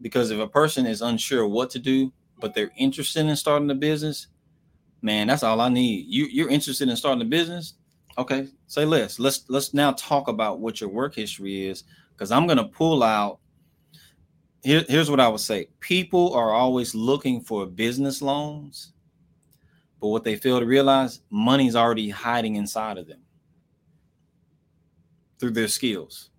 Because 0.00 0.30
if 0.30 0.38
a 0.38 0.46
person 0.46 0.86
is 0.86 1.02
unsure 1.02 1.44
what 1.44 1.70
to 1.70 1.80
do, 1.80 2.12
but 2.38 2.54
they're 2.54 2.70
interested 2.76 3.26
in 3.26 3.34
starting 3.34 3.68
a 3.68 3.74
business, 3.74 4.28
man, 5.02 5.26
that's 5.26 5.42
all 5.42 5.60
I 5.60 5.70
need. 5.70 6.06
You 6.06 6.26
you're 6.26 6.48
interested 6.48 6.88
in 6.88 6.94
starting 6.94 7.22
a 7.22 7.28
business, 7.28 7.74
Okay, 8.18 8.48
say 8.66 8.84
less. 8.84 9.18
Let's 9.18 9.44
let's 9.48 9.72
now 9.72 9.92
talk 9.92 10.28
about 10.28 10.60
what 10.60 10.80
your 10.80 10.90
work 10.90 11.14
history 11.14 11.66
is 11.66 11.84
because 12.12 12.30
I'm 12.30 12.46
gonna 12.46 12.68
pull 12.68 13.02
out. 13.02 13.38
Here, 14.62 14.84
here's 14.88 15.10
what 15.10 15.20
I 15.20 15.28
would 15.28 15.40
say: 15.40 15.68
people 15.80 16.34
are 16.34 16.52
always 16.52 16.94
looking 16.94 17.40
for 17.40 17.66
business 17.66 18.20
loans, 18.20 18.92
but 20.00 20.08
what 20.08 20.24
they 20.24 20.36
fail 20.36 20.60
to 20.60 20.66
realize, 20.66 21.22
money's 21.30 21.76
already 21.76 22.10
hiding 22.10 22.56
inside 22.56 22.98
of 22.98 23.06
them 23.06 23.20
through 25.38 25.52
their 25.52 25.68
skills. 25.68 26.30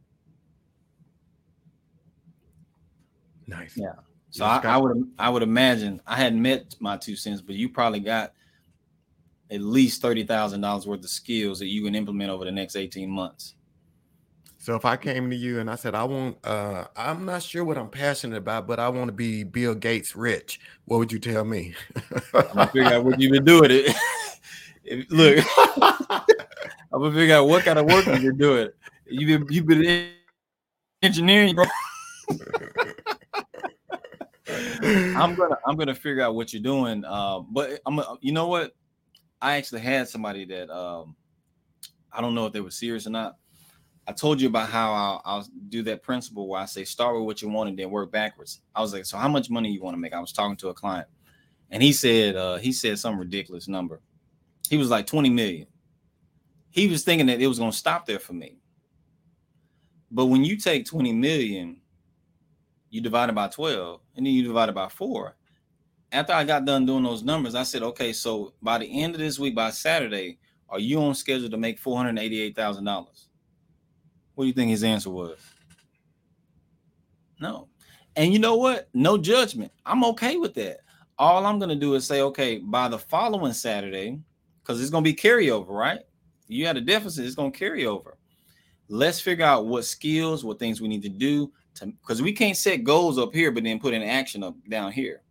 Nice. 3.48 3.76
Yeah. 3.76 3.94
So 4.30 4.46
I, 4.46 4.62
I 4.64 4.78
would 4.78 5.12
I 5.20 5.30
would 5.30 5.44
imagine 5.44 6.00
I 6.08 6.16
hadn't 6.16 6.42
met 6.42 6.76
my 6.80 6.96
two 6.96 7.16
cents, 7.16 7.42
but 7.42 7.56
you 7.56 7.68
probably 7.68 8.00
got 8.00 8.34
at 9.52 9.62
least 9.62 10.02
thirty 10.02 10.24
thousand 10.24 10.62
dollars 10.62 10.88
worth 10.88 11.04
of 11.04 11.10
skills 11.10 11.60
that 11.60 11.68
you 11.68 11.84
can 11.84 11.94
implement 11.94 12.32
over 12.32 12.46
the 12.46 12.52
next 12.52 12.76
eighteen 12.76 13.10
months. 13.10 13.56
So 14.58 14.76
if 14.76 14.86
I 14.86 14.96
came 14.96 15.30
to 15.32 15.36
you 15.36 15.60
and 15.60 15.72
I 15.72 15.76
said 15.76 15.96
I 15.96 16.04
want, 16.04 16.38
uh, 16.46 16.86
I'm 16.96 17.26
not 17.26 17.42
sure 17.42 17.66
what 17.66 17.80
I'm 17.80 17.90
passionate 17.90 18.38
about, 18.38 18.68
but 18.68 18.80
I 18.80 18.90
want 18.90 19.08
to 19.08 19.12
be 19.12 19.44
Bill 19.44 19.74
Gates 19.74 20.16
rich, 20.16 20.60
what 20.86 21.00
would 21.00 21.12
you 21.12 21.18
tell 21.18 21.44
me? 21.44 21.74
I'm 22.34 22.44
gonna 22.54 22.68
figure 22.68 22.94
out 22.94 23.04
what 23.04 23.20
you've 23.20 23.32
been 23.32 23.44
doing. 23.44 23.72
It. 23.72 23.96
if, 24.84 25.10
look, 25.10 25.44
I'm 26.94 27.02
gonna 27.02 27.12
figure 27.12 27.36
out 27.36 27.48
what 27.48 27.66
kind 27.66 27.80
of 27.80 27.88
work 27.88 28.06
you've 28.06 28.22
been 28.22 28.38
doing. 28.38 28.70
You've 29.08 29.48
been 29.48 29.54
you've 29.54 29.66
been 29.66 30.12
engineering, 31.02 31.56
bro. 31.56 31.66
I'm 34.92 35.34
gonna 35.36 35.58
I'm 35.66 35.76
gonna 35.76 35.96
figure 35.96 36.22
out 36.22 36.36
what 36.36 36.54
you're 36.54 36.62
doing. 36.62 37.04
Uh, 37.04 37.40
but 37.40 37.82
I'm 37.86 38.00
you 38.22 38.32
know 38.32 38.48
what 38.48 38.76
I 39.42 39.58
actually 39.58 39.82
had 39.82 40.08
somebody 40.08 40.46
that 40.46 40.70
um, 40.70 41.16
I 42.12 42.22
don't 42.22 42.36
know 42.36 42.46
if 42.46 42.54
they 42.54 42.62
were 42.62 42.72
serious 42.72 43.08
or 43.08 43.12
not. 43.12 43.38
I 44.08 44.14
told 44.14 44.42
you 44.42 44.48
about 44.48 44.70
how 44.70 44.94
I'll, 44.94 45.22
I'll, 45.26 45.48
do 45.70 45.84
that 45.84 46.04
principle 46.04 46.48
where 46.48 46.60
I 46.60 46.66
say 46.66 46.84
start 46.84 47.16
with 47.16 47.24
what 47.24 47.42
you 47.42 47.50
want 47.50 47.70
and 47.70 47.80
then 47.80 47.90
work 47.90 48.12
backwards. 48.12 48.62
I 48.76 48.82
was 48.82 48.94
like, 48.94 49.06
so 49.06 49.18
how 49.18 49.30
much 49.30 49.50
money 49.50 49.72
you 49.72 49.82
want 49.82 49.96
to 49.96 50.00
make? 50.00 50.14
I 50.14 50.20
was 50.20 50.34
talking 50.34 50.58
to 50.58 50.70
a 50.70 50.74
client, 50.74 51.08
and 51.70 51.82
he 51.82 51.94
said 51.94 52.36
uh, 52.36 52.58
he 52.58 52.72
said 52.72 53.00
some 53.00 53.18
ridiculous 53.18 53.68
number. 53.68 54.02
He 54.70 54.78
was 54.78 54.90
like 54.90 55.08
20 55.08 55.30
million. 55.30 55.68
He 56.72 56.88
was 56.88 57.04
thinking 57.04 57.28
that 57.28 57.42
it 57.42 57.48
was 57.48 57.60
going 57.60 57.72
to 57.72 57.78
stop 57.78 58.06
there 58.06 58.20
for 58.20 58.34
me. 58.34 58.58
But 60.10 60.26
when 60.26 60.44
you 60.44 60.58
take 60.58 60.86
20 60.86 61.14
million, 61.14 61.82
you 62.90 63.02
divide 63.02 63.30
it 63.30 63.36
by 63.36 63.48
12, 63.48 64.02
and 64.16 64.26
then 64.26 64.34
you 64.34 64.44
divide 64.44 64.70
it 64.70 64.76
by 64.76 64.90
four, 64.90 65.36
after 66.12 66.34
I 66.34 66.44
got 66.44 66.66
done 66.66 66.86
doing 66.86 67.04
those 67.04 67.24
numbers, 67.24 67.56
I 67.56 67.64
said, 67.64 67.84
okay, 67.84 68.12
so 68.14 68.54
by 68.62 68.78
the 68.78 69.02
end 69.02 69.16
of 69.16 69.20
this 69.20 69.40
week, 69.40 69.56
by 69.56 69.70
Saturday, 69.70 70.40
are 70.70 70.80
you 70.80 71.02
on 71.02 71.16
schedule 71.16 71.50
to 71.50 71.58
make 71.58 71.80
four 71.80 71.98
hundred 71.98 72.20
eighty-eight 72.20 72.56
thousand 72.56 72.86
dollars? 72.86 73.28
What 74.36 74.46
do 74.46 74.48
you 74.48 74.54
think 74.54 74.72
his 74.72 74.84
answer 74.84 75.10
was? 75.10 75.40
No. 77.40 77.68
And 78.16 78.34
you 78.34 78.40
know 78.40 78.56
what? 78.56 78.90
No 78.94 79.18
judgment. 79.18 79.72
I'm 79.86 80.04
okay 80.06 80.38
with 80.38 80.54
that. 80.56 80.80
All 81.18 81.46
I'm 81.46 81.60
gonna 81.60 81.76
do 81.76 81.96
is 81.96 82.06
say, 82.06 82.22
okay, 82.22 82.58
by 82.58 82.88
the 82.88 82.98
following 82.98 83.54
Saturday, 83.54 84.20
because 84.62 84.82
it's 84.82 84.90
gonna 84.90 85.04
be 85.04 85.14
carryover, 85.14 85.70
right? 85.70 86.00
You 86.48 86.66
had 86.66 86.78
a 86.78 86.82
deficit, 86.82 87.26
it's 87.26 87.36
gonna 87.36 87.52
carry 87.52 87.86
over. 87.86 88.18
Let's 88.90 89.22
figure 89.22 89.46
out 89.46 89.68
what 89.68 89.86
skills, 89.86 90.44
what 90.44 90.60
things 90.60 90.82
we 90.82 90.88
need 90.88 91.04
to 91.04 91.10
do 91.10 91.52
to 91.76 91.86
because 91.88 92.22
we 92.22 92.34
can't 92.34 92.58
set 92.58 92.84
goals 92.84 93.18
up 93.18 93.34
here, 93.34 93.52
but 93.52 93.64
then 93.64 93.80
put 93.80 93.94
in 93.94 94.04
action 94.04 94.44
up 94.44 94.56
down 94.68 94.92
here. 94.92 95.22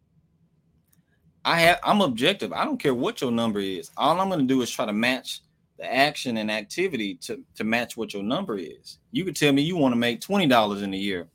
I 1.45 1.61
have 1.61 1.80
I'm 1.82 2.01
objective. 2.01 2.53
I 2.53 2.64
don't 2.64 2.78
care 2.78 2.95
what 2.95 3.20
your 3.20 3.32
number 3.32 3.61
is. 3.61 3.91
All 3.97 4.20
I'm 4.20 4.28
going 4.28 4.41
to 4.41 4.47
do 4.47 4.62
is 4.62 4.70
try 4.70 4.86
to 4.86 4.93
match 4.93 5.41
the 5.78 5.93
action 5.93 6.36
and 6.36 6.51
activity 6.51 7.14
to 7.16 7.43
to 7.55 7.64
match 7.64 7.97
what 7.97 8.12
your 8.12 8.22
number 8.22 8.59
is. 8.59 8.99
You 9.12 9.24
could 9.24 9.36
tell 9.36 9.53
me 9.53 9.62
you 9.62 9.76
want 9.76 9.93
to 9.93 9.99
make 9.99 10.20
twenty 10.20 10.47
dollars 10.47 10.82
in 10.82 10.93
a 10.93 10.99
year, 10.99 11.28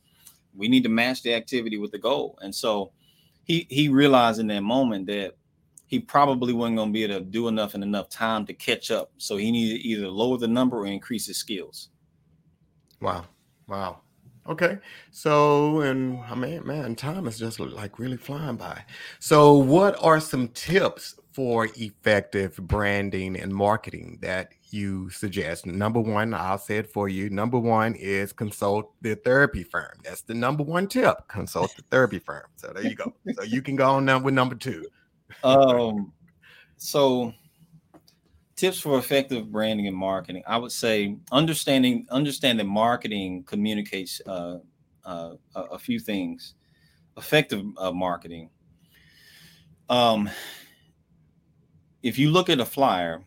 we 0.55 0.67
need 0.67 0.83
to 0.83 0.89
match 0.89 1.23
the 1.23 1.33
activity 1.33 1.77
with 1.77 1.91
the 1.91 1.97
goal. 1.97 2.37
And 2.41 2.53
so 2.53 2.91
he 3.43 3.65
he 3.69 3.89
realized 3.89 4.39
in 4.39 4.47
that 4.47 4.61
moment 4.61 5.07
that 5.07 5.35
he 5.87 5.99
probably 5.99 6.53
wasn't 6.53 6.77
going 6.77 6.89
to 6.89 6.93
be 6.93 7.03
able 7.03 7.19
to 7.19 7.25
do 7.25 7.47
enough 7.47 7.75
in 7.75 7.83
enough 7.83 8.09
time 8.09 8.45
to 8.45 8.53
catch 8.53 8.91
up. 8.91 9.11
So 9.17 9.37
he 9.37 9.51
needed 9.51 9.81
either 9.85 10.07
lower 10.07 10.37
the 10.37 10.47
number 10.47 10.77
or 10.79 10.87
increase 10.87 11.27
his 11.27 11.37
skills. 11.37 11.89
Wow. 13.01 13.25
Wow. 13.67 14.01
Okay. 14.47 14.77
So, 15.11 15.81
and 15.81 16.19
I 16.29 16.35
mean, 16.35 16.65
man, 16.65 16.95
time 16.95 17.27
is 17.27 17.39
just 17.39 17.59
like 17.59 17.97
really 17.97 18.17
flying 18.17 18.57
by. 18.57 18.83
So, 19.19 19.53
what 19.53 20.01
are 20.03 20.19
some 20.19 20.49
tips 20.49 21.15
for 21.33 21.67
effective 21.75 22.55
branding 22.57 23.37
and 23.39 23.53
marketing 23.53 24.19
that 24.21 24.51
you 24.69 25.09
suggest? 25.09 25.65
Number 25.65 25.99
one, 25.99 26.33
I'll 26.35 26.59
say 26.59 26.77
it 26.77 26.91
for 26.91 27.09
you. 27.09 27.31
Number 27.31 27.57
one 27.57 27.95
is 27.95 28.31
consult 28.33 28.91
the 29.01 29.15
therapy 29.15 29.63
firm. 29.63 29.97
That's 30.03 30.21
the 30.21 30.35
number 30.35 30.63
one 30.63 30.87
tip. 30.87 31.27
Consult 31.27 31.75
the 31.75 31.83
therapy 31.89 32.19
firm. 32.19 32.45
So 32.55 32.71
there 32.73 32.83
you 32.83 32.95
go. 32.95 33.13
So 33.33 33.43
you 33.43 33.63
can 33.63 33.75
go 33.75 33.89
on 33.89 34.05
now 34.05 34.19
with 34.19 34.35
number 34.35 34.55
two. 34.55 34.85
Um, 35.43 36.13
so 36.77 37.33
tips 38.55 38.79
for 38.79 38.97
effective 38.97 39.51
branding 39.51 39.87
and 39.87 39.95
marketing. 39.95 40.43
I 40.47 40.57
would 40.57 40.71
say 40.71 41.17
understanding 41.31 42.07
understanding 42.09 42.67
marketing 42.67 43.43
communicates 43.43 44.21
uh, 44.25 44.59
uh, 45.03 45.35
a, 45.55 45.77
few 45.77 45.99
things. 45.99 46.55
Effective 47.17 47.63
uh, 47.77 47.91
marketing. 47.91 48.49
Um, 49.89 50.29
if 52.03 52.17
you 52.17 52.31
look 52.31 52.49
at 52.49 52.59
a 52.59 52.65
flyer 52.65 53.23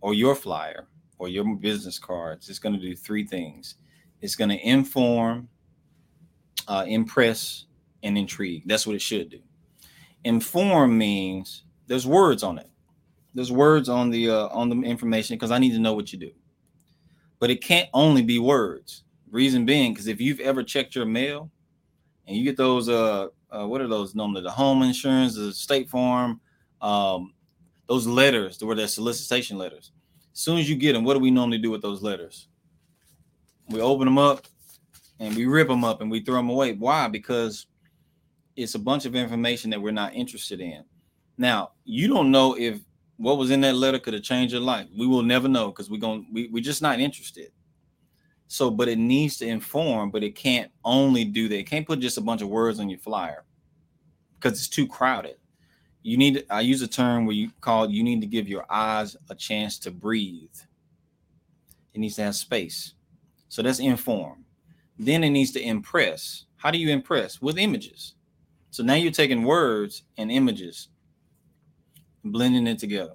or 0.00 0.14
your 0.14 0.34
flyer 0.34 0.86
or 1.18 1.28
your 1.28 1.56
business 1.56 1.98
cards, 1.98 2.48
it's 2.48 2.58
going 2.58 2.74
to 2.74 2.80
do 2.80 2.94
three 2.94 3.26
things. 3.26 3.76
It's 4.20 4.36
going 4.36 4.50
to 4.50 4.68
inform, 4.68 5.48
uh, 6.68 6.84
impress, 6.86 7.66
and 8.02 8.16
intrigue. 8.16 8.62
That's 8.66 8.86
what 8.86 8.96
it 8.96 9.02
should 9.02 9.30
do. 9.30 9.40
Inform 10.24 10.96
means 10.96 11.64
there's 11.86 12.06
words 12.06 12.42
on 12.42 12.58
it. 12.58 12.70
There's 13.34 13.52
words 13.52 13.88
on 13.88 14.10
the 14.10 14.30
uh, 14.30 14.48
on 14.48 14.68
the 14.68 14.76
information 14.82 15.36
because 15.36 15.50
I 15.50 15.58
need 15.58 15.72
to 15.72 15.78
know 15.78 15.94
what 15.94 16.12
you 16.12 16.18
do. 16.18 16.32
But 17.38 17.50
it 17.50 17.62
can't 17.62 17.88
only 17.94 18.22
be 18.22 18.38
words. 18.38 19.04
Reason 19.30 19.66
being, 19.66 19.92
because 19.92 20.06
if 20.06 20.20
you've 20.20 20.40
ever 20.40 20.62
checked 20.62 20.94
your 20.94 21.04
mail 21.04 21.50
and 22.26 22.36
you 22.36 22.44
get 22.44 22.56
those 22.56 22.88
uh, 22.88 23.28
uh 23.50 23.66
what 23.66 23.80
are 23.80 23.88
those 23.88 24.14
normally 24.14 24.42
the 24.42 24.50
home 24.50 24.82
insurance, 24.82 25.34
the 25.34 25.52
state 25.52 25.90
farm, 25.90 26.40
um, 26.80 27.34
those 27.86 28.06
letters, 28.06 28.62
where 28.62 28.76
they're 28.76 28.88
solicitation 28.88 29.58
letters. 29.58 29.92
As 30.32 30.40
soon 30.40 30.58
as 30.58 30.70
you 30.70 30.76
get 30.76 30.92
them, 30.92 31.04
what 31.04 31.14
do 31.14 31.20
we 31.20 31.30
normally 31.30 31.58
do 31.58 31.70
with 31.70 31.82
those 31.82 32.02
letters? 32.02 32.48
We 33.68 33.80
open 33.80 34.06
them 34.06 34.18
up 34.18 34.46
and 35.18 35.34
we 35.34 35.46
rip 35.46 35.68
them 35.68 35.84
up 35.84 36.00
and 36.00 36.10
we 36.10 36.20
throw 36.20 36.36
them 36.36 36.48
away. 36.48 36.74
Why? 36.74 37.08
Because 37.08 37.66
it's 38.56 38.74
a 38.74 38.78
bunch 38.78 39.04
of 39.04 39.14
information 39.14 39.70
that 39.70 39.80
we're 39.80 39.90
not 39.90 40.14
interested 40.14 40.60
in. 40.60 40.84
Now, 41.36 41.72
you 41.84 42.08
don't 42.08 42.30
know 42.30 42.56
if 42.58 42.80
what 43.18 43.36
was 43.36 43.50
in 43.50 43.60
that 43.60 43.74
letter 43.74 43.98
could 43.98 44.14
have 44.14 44.22
changed 44.22 44.52
your 44.52 44.62
life. 44.62 44.86
We 44.96 45.06
will 45.06 45.22
never 45.22 45.48
know 45.48 45.68
because 45.68 45.90
we're 45.90 46.00
going 46.00 46.26
we, 46.32 46.48
we're 46.48 46.62
just 46.62 46.80
not 46.80 47.00
interested. 47.00 47.50
So, 48.46 48.70
but 48.70 48.88
it 48.88 48.96
needs 48.96 49.36
to 49.38 49.46
inform, 49.46 50.10
but 50.10 50.22
it 50.22 50.34
can't 50.34 50.70
only 50.84 51.24
do 51.24 51.48
that. 51.48 51.58
It 51.58 51.68
can't 51.68 51.86
put 51.86 51.98
just 51.98 52.16
a 52.16 52.22
bunch 52.22 52.40
of 52.40 52.48
words 52.48 52.80
on 52.80 52.88
your 52.88 53.00
flyer 53.00 53.44
because 54.36 54.52
it's 54.52 54.68
too 54.68 54.86
crowded. 54.86 55.36
You 56.02 56.16
need 56.16 56.46
I 56.48 56.60
use 56.60 56.80
a 56.80 56.88
term 56.88 57.26
where 57.26 57.34
you 57.34 57.50
call 57.60 57.90
you 57.90 58.02
need 58.02 58.20
to 58.20 58.26
give 58.26 58.48
your 58.48 58.64
eyes 58.70 59.16
a 59.28 59.34
chance 59.34 59.78
to 59.80 59.90
breathe. 59.90 60.54
It 61.92 61.98
needs 61.98 62.16
to 62.16 62.22
have 62.22 62.36
space. 62.36 62.94
So 63.48 63.62
that's 63.62 63.80
inform. 63.80 64.44
Then 64.96 65.24
it 65.24 65.30
needs 65.30 65.50
to 65.52 65.60
impress. 65.60 66.44
How 66.56 66.70
do 66.70 66.78
you 66.78 66.90
impress? 66.90 67.42
With 67.42 67.58
images. 67.58 68.14
So 68.70 68.82
now 68.84 68.94
you're 68.94 69.10
taking 69.10 69.42
words 69.42 70.04
and 70.16 70.30
images 70.30 70.88
blending 72.32 72.66
it 72.66 72.78
together. 72.78 73.14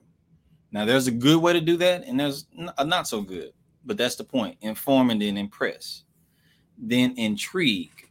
Now 0.72 0.86
there's 0.86 1.08
a 1.08 1.12
good 1.12 1.42
way 1.42 1.54
to 1.54 1.62
do 1.62 1.78
that, 1.78 2.06
and 2.06 2.20
there's 2.20 2.48
a 2.78 2.86
not 2.86 3.08
so 3.08 3.22
good, 3.22 3.52
but 3.86 3.98
that's 3.98 4.16
the 4.16 4.24
point. 4.24 4.58
Inform 4.62 5.10
and 5.10 5.22
then 5.22 5.38
impress. 5.38 6.04
Then 6.78 7.14
intrigue. 7.18 8.10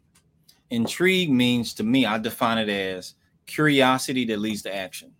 Intrigue 0.71 1.31
means 1.31 1.75
to 1.75 1.83
me, 1.83 2.07
I 2.07 2.19
define 2.19 2.59
it 2.59 2.69
as 2.69 3.15
curiosity 3.47 4.25
that 4.27 4.39
leads 4.39 4.63
to 4.63 4.75
action. 4.75 5.13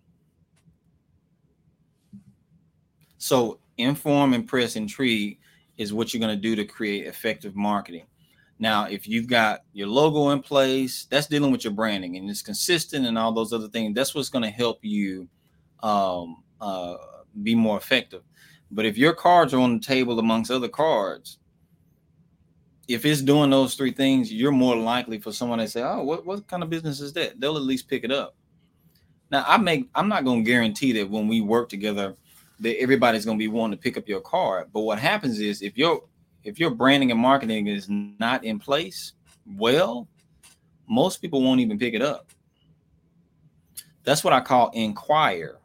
So 3.17 3.59
inform, 3.77 4.33
impress, 4.33 4.75
intrigue 4.75 5.39
is 5.77 5.93
what 5.93 6.13
you're 6.13 6.19
going 6.19 6.35
to 6.35 6.41
do 6.41 6.55
to 6.55 6.65
create 6.65 7.05
effective 7.05 7.55
marketing. 7.55 8.05
Now, 8.59 8.85
if 8.85 9.07
you've 9.07 9.27
got 9.27 9.61
your 9.73 9.87
logo 9.87 10.29
in 10.29 10.41
place, 10.41 11.05
that's 11.09 11.27
dealing 11.27 11.51
with 11.51 11.63
your 11.63 11.73
branding 11.73 12.17
and 12.17 12.29
it's 12.29 12.41
consistent 12.41 13.05
and 13.05 13.17
all 13.17 13.31
those 13.31 13.51
other 13.51 13.67
things. 13.67 13.95
That's 13.95 14.15
what's 14.15 14.29
going 14.29 14.43
to 14.43 14.49
help 14.49 14.79
you 14.81 15.27
um, 15.83 16.43
uh, 16.59 16.95
be 17.43 17.53
more 17.53 17.77
effective. 17.77 18.23
But 18.71 18.85
if 18.85 18.97
your 18.97 19.13
cards 19.13 19.53
are 19.53 19.59
on 19.59 19.75
the 19.75 19.85
table 19.85 20.17
amongst 20.17 20.49
other 20.49 20.67
cards, 20.67 21.37
if 22.87 23.05
it's 23.05 23.21
doing 23.21 23.51
those 23.51 23.75
three 23.75 23.91
things, 23.91 24.33
you're 24.33 24.51
more 24.51 24.75
likely 24.75 25.19
for 25.19 25.31
someone 25.31 25.59
to 25.59 25.67
say, 25.67 25.83
"Oh, 25.83 26.01
what, 26.03 26.25
what 26.25 26.47
kind 26.47 26.63
of 26.63 26.69
business 26.69 26.99
is 26.99 27.13
that?" 27.13 27.39
They'll 27.39 27.57
at 27.57 27.63
least 27.63 27.87
pick 27.87 28.03
it 28.03 28.11
up. 28.11 28.35
Now, 29.29 29.45
I 29.47 29.57
make 29.57 29.89
I'm 29.93 30.09
not 30.09 30.25
going 30.25 30.43
to 30.43 30.49
guarantee 30.49 30.91
that 30.93 31.09
when 31.09 31.27
we 31.27 31.41
work 31.41 31.69
together, 31.69 32.15
that 32.59 32.79
everybody's 32.79 33.25
going 33.25 33.37
to 33.37 33.43
be 33.43 33.47
wanting 33.47 33.77
to 33.77 33.81
pick 33.81 33.97
up 33.97 34.07
your 34.07 34.21
card. 34.21 34.69
But 34.73 34.81
what 34.81 34.99
happens 34.99 35.39
is 35.39 35.61
if 35.61 35.77
you're 35.77 36.03
if 36.43 36.59
your 36.59 36.71
branding 36.71 37.11
and 37.11 37.19
marketing 37.19 37.67
is 37.67 37.87
not 37.89 38.43
in 38.43 38.59
place 38.59 39.13
well, 39.57 40.07
most 40.87 41.21
people 41.21 41.41
won't 41.41 41.59
even 41.61 41.77
pick 41.77 41.93
it 41.93 42.01
up. 42.01 42.27
That's 44.03 44.23
what 44.23 44.33
I 44.33 44.41
call 44.41 44.71
inquire. 44.71 45.59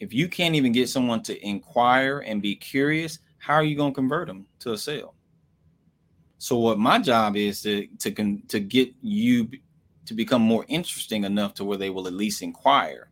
If 0.00 0.12
you 0.12 0.28
can't 0.28 0.54
even 0.54 0.72
get 0.72 0.88
someone 0.88 1.22
to 1.24 1.46
inquire 1.46 2.20
and 2.20 2.42
be 2.42 2.56
curious, 2.56 3.20
how 3.38 3.54
are 3.54 3.64
you 3.64 3.76
going 3.76 3.92
to 3.92 3.94
convert 3.94 4.26
them 4.26 4.46
to 4.60 4.72
a 4.72 4.78
sale? 4.78 5.14
So 6.38 6.58
what 6.58 6.78
my 6.78 6.98
job 6.98 7.36
is 7.36 7.62
to 7.62 7.86
to 8.00 8.38
to 8.48 8.60
get 8.60 8.92
you 9.00 9.48
to 10.06 10.14
become 10.14 10.42
more 10.42 10.64
interesting 10.68 11.24
enough 11.24 11.54
to 11.54 11.64
where 11.64 11.78
they 11.78 11.90
will 11.90 12.06
at 12.06 12.12
least 12.12 12.42
inquire. 12.42 13.08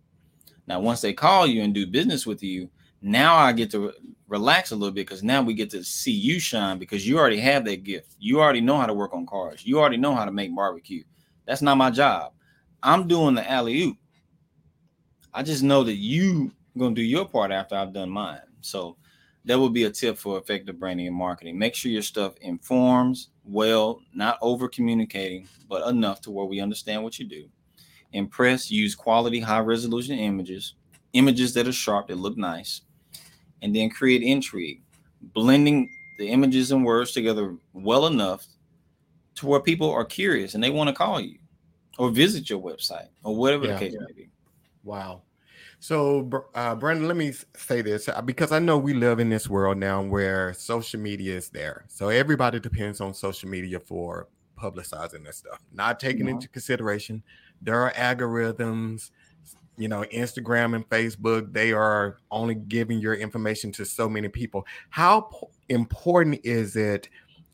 Now, 0.67 0.81
once 0.81 1.01
they 1.01 1.13
call 1.13 1.47
you 1.47 1.63
and 1.63 1.75
do 1.75 1.87
business 1.87 2.27
with 2.27 2.43
you, 2.43 2.69
now 3.01 3.35
I 3.35 3.53
get 3.53 3.71
to 3.73 3.93
relax 4.29 4.71
a 4.71 4.77
little 4.77 4.93
bit 4.93 5.07
because 5.07 5.23
now 5.23 5.43
we 5.43 5.55
get 5.55 5.71
to 5.71 5.83
see 5.83 6.13
you 6.13 6.39
shine 6.39 6.79
because 6.79 7.07
you 7.07 7.19
already 7.19 7.41
have 7.41 7.65
that 7.65 7.85
gift. 7.85 8.17
You 8.19 8.41
already 8.41 8.61
know 8.61 8.79
how 8.79 8.87
to 8.87 8.95
work 8.95 9.13
on 9.13 9.27
cars. 9.27 9.67
You 9.67 9.81
already 9.81 9.97
know 9.97 10.15
how 10.15 10.25
to 10.25 10.33
make 10.33 10.55
barbecue. 10.55 11.03
That's 11.47 11.63
not 11.63 11.77
my 11.77 11.91
job. 11.91 12.33
I'm 12.83 13.09
doing 13.09 13.35
the 13.35 13.51
alley 13.51 13.83
oop. 13.83 13.97
I 15.35 15.43
just 15.43 15.63
know 15.63 15.83
that 15.85 15.97
you 15.97 16.53
gonna 16.79 16.95
do 16.95 17.03
your 17.03 17.27
part 17.29 17.51
after 17.51 17.75
I've 17.75 17.93
done 17.93 18.11
mine. 18.11 18.41
So 18.61 18.97
that 19.45 19.59
would 19.59 19.73
be 19.73 19.85
a 19.85 19.91
tip 19.91 20.17
for 20.17 20.39
effective 20.39 20.79
branding 20.79 21.09
and 21.09 21.17
marketing. 21.17 21.59
Make 21.59 21.75
sure 21.75 21.91
your 21.91 22.03
stuff 22.03 22.35
informs 22.41 23.31
well, 23.45 24.01
not 24.15 24.39
over 24.41 24.69
communicating, 24.69 25.49
but 25.69 25.89
enough 25.89 26.21
to 26.23 26.31
where 26.31 26.47
we 26.47 26.61
understand 26.61 27.03
what 27.03 27.19
you 27.19 27.27
do. 27.27 27.49
Impress, 28.13 28.71
use 28.71 28.95
quality, 28.95 29.41
high 29.41 29.59
resolution 29.59 30.19
images, 30.19 30.75
images 31.13 31.55
that 31.55 31.67
are 31.67 31.73
sharp, 31.73 32.09
that 32.09 32.19
look 32.19 32.37
nice 32.37 32.83
and 33.63 33.75
then 33.75 33.89
create 33.89 34.23
intrigue, 34.23 34.83
blending 35.23 35.89
the 36.19 36.29
images 36.29 36.73
and 36.73 36.85
words 36.85 37.13
together 37.13 37.57
well 37.73 38.07
enough 38.07 38.47
to 39.37 39.47
where 39.47 39.61
people 39.61 39.91
are 39.91 40.05
curious 40.05 40.55
and 40.55 40.63
they 40.63 40.71
want 40.71 40.89
to 40.89 40.95
call 40.95 41.21
you 41.21 41.39
or 41.99 42.11
visit 42.11 42.51
your 42.51 42.61
website 42.61 43.09
or 43.23 43.35
whatever 43.35 43.67
yeah. 43.67 43.75
the 43.75 43.79
case 43.79 43.95
may 43.99 44.13
be. 44.15 44.29
Wow. 44.85 45.23
So, 45.83 46.47
uh, 46.55 46.77
Brandon, 46.77 47.09
let 47.09 47.17
me 47.17 47.33
say 47.57 47.83
this 47.83 48.09
uh, 48.09 48.23
because 48.23 48.53
I 48.53 48.61
know 48.61 48.79
we 48.79 48.95
live 48.95 49.19
in 49.19 49.29
this 49.29 49.51
world 49.51 49.79
now 49.79 50.01
where 50.01 50.55
social 50.55 51.01
media 51.01 51.37
is 51.37 51.49
there. 51.49 51.87
So 51.89 52.09
everybody 52.09 52.61
depends 52.61 53.01
on 53.01 53.13
social 53.15 53.49
media 53.49 53.81
for 53.81 54.29
publicizing 54.57 55.25
this 55.25 55.39
stuff. 55.39 55.59
Not 55.73 55.99
taking 55.99 56.29
into 56.29 56.47
consideration, 56.47 57.25
there 57.61 57.81
are 57.81 57.93
algorithms 57.95 59.11
you 59.79 59.89
know 59.89 60.05
instagram 60.13 60.77
and 60.77 60.87
facebook 60.91 61.51
they 61.51 61.73
are 61.73 62.19
only 62.31 62.55
giving 62.55 62.99
your 62.99 63.15
information 63.15 63.73
to 63.73 63.87
so 63.87 64.07
many 64.07 64.29
people 64.29 64.67
how 64.91 65.31
important 65.71 66.39
is 66.45 66.77
it 66.77 67.09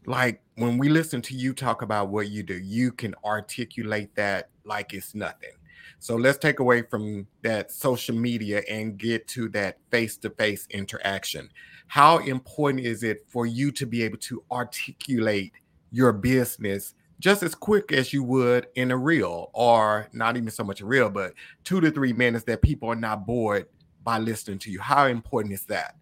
like 0.04 0.42
when 0.56 0.78
we 0.78 0.88
listen 0.88 1.22
to 1.22 1.32
you 1.32 1.52
talk 1.52 1.80
about 1.80 2.08
what 2.08 2.28
you 2.28 2.42
do 2.42 2.54
you 2.58 2.90
can 2.90 3.14
articulate 3.24 4.12
that 4.16 4.48
like 4.64 4.94
it's 4.94 5.14
nothing 5.14 5.52
so 5.98 6.16
let's 6.16 6.38
take 6.38 6.60
away 6.60 6.82
from 6.82 7.26
that 7.42 7.70
social 7.70 8.14
media 8.14 8.62
and 8.70 8.98
get 8.98 9.26
to 9.26 9.48
that 9.48 9.78
face-to-face 9.90 10.66
interaction 10.70 11.48
how 11.86 12.18
important 12.18 12.84
is 12.84 13.02
it 13.02 13.24
for 13.28 13.46
you 13.46 13.70
to 13.72 13.86
be 13.86 14.02
able 14.02 14.18
to 14.18 14.42
articulate 14.50 15.52
your 15.90 16.12
business 16.12 16.94
just 17.20 17.42
as 17.42 17.54
quick 17.54 17.92
as 17.92 18.12
you 18.12 18.22
would 18.22 18.68
in 18.76 18.90
a 18.90 18.96
reel, 18.96 19.50
or 19.52 20.08
not 20.12 20.36
even 20.36 20.50
so 20.50 20.62
much 20.62 20.80
a 20.80 20.86
reel, 20.86 21.10
but 21.10 21.34
two 21.64 21.80
to 21.80 21.90
three 21.90 22.12
minutes 22.12 22.44
that 22.44 22.62
people 22.62 22.88
are 22.88 22.96
not 22.96 23.26
bored 23.26 23.66
by 24.04 24.18
listening 24.18 24.58
to 24.60 24.70
you. 24.70 24.80
How 24.80 25.06
important 25.06 25.52
is 25.52 25.64
that? 25.64 25.96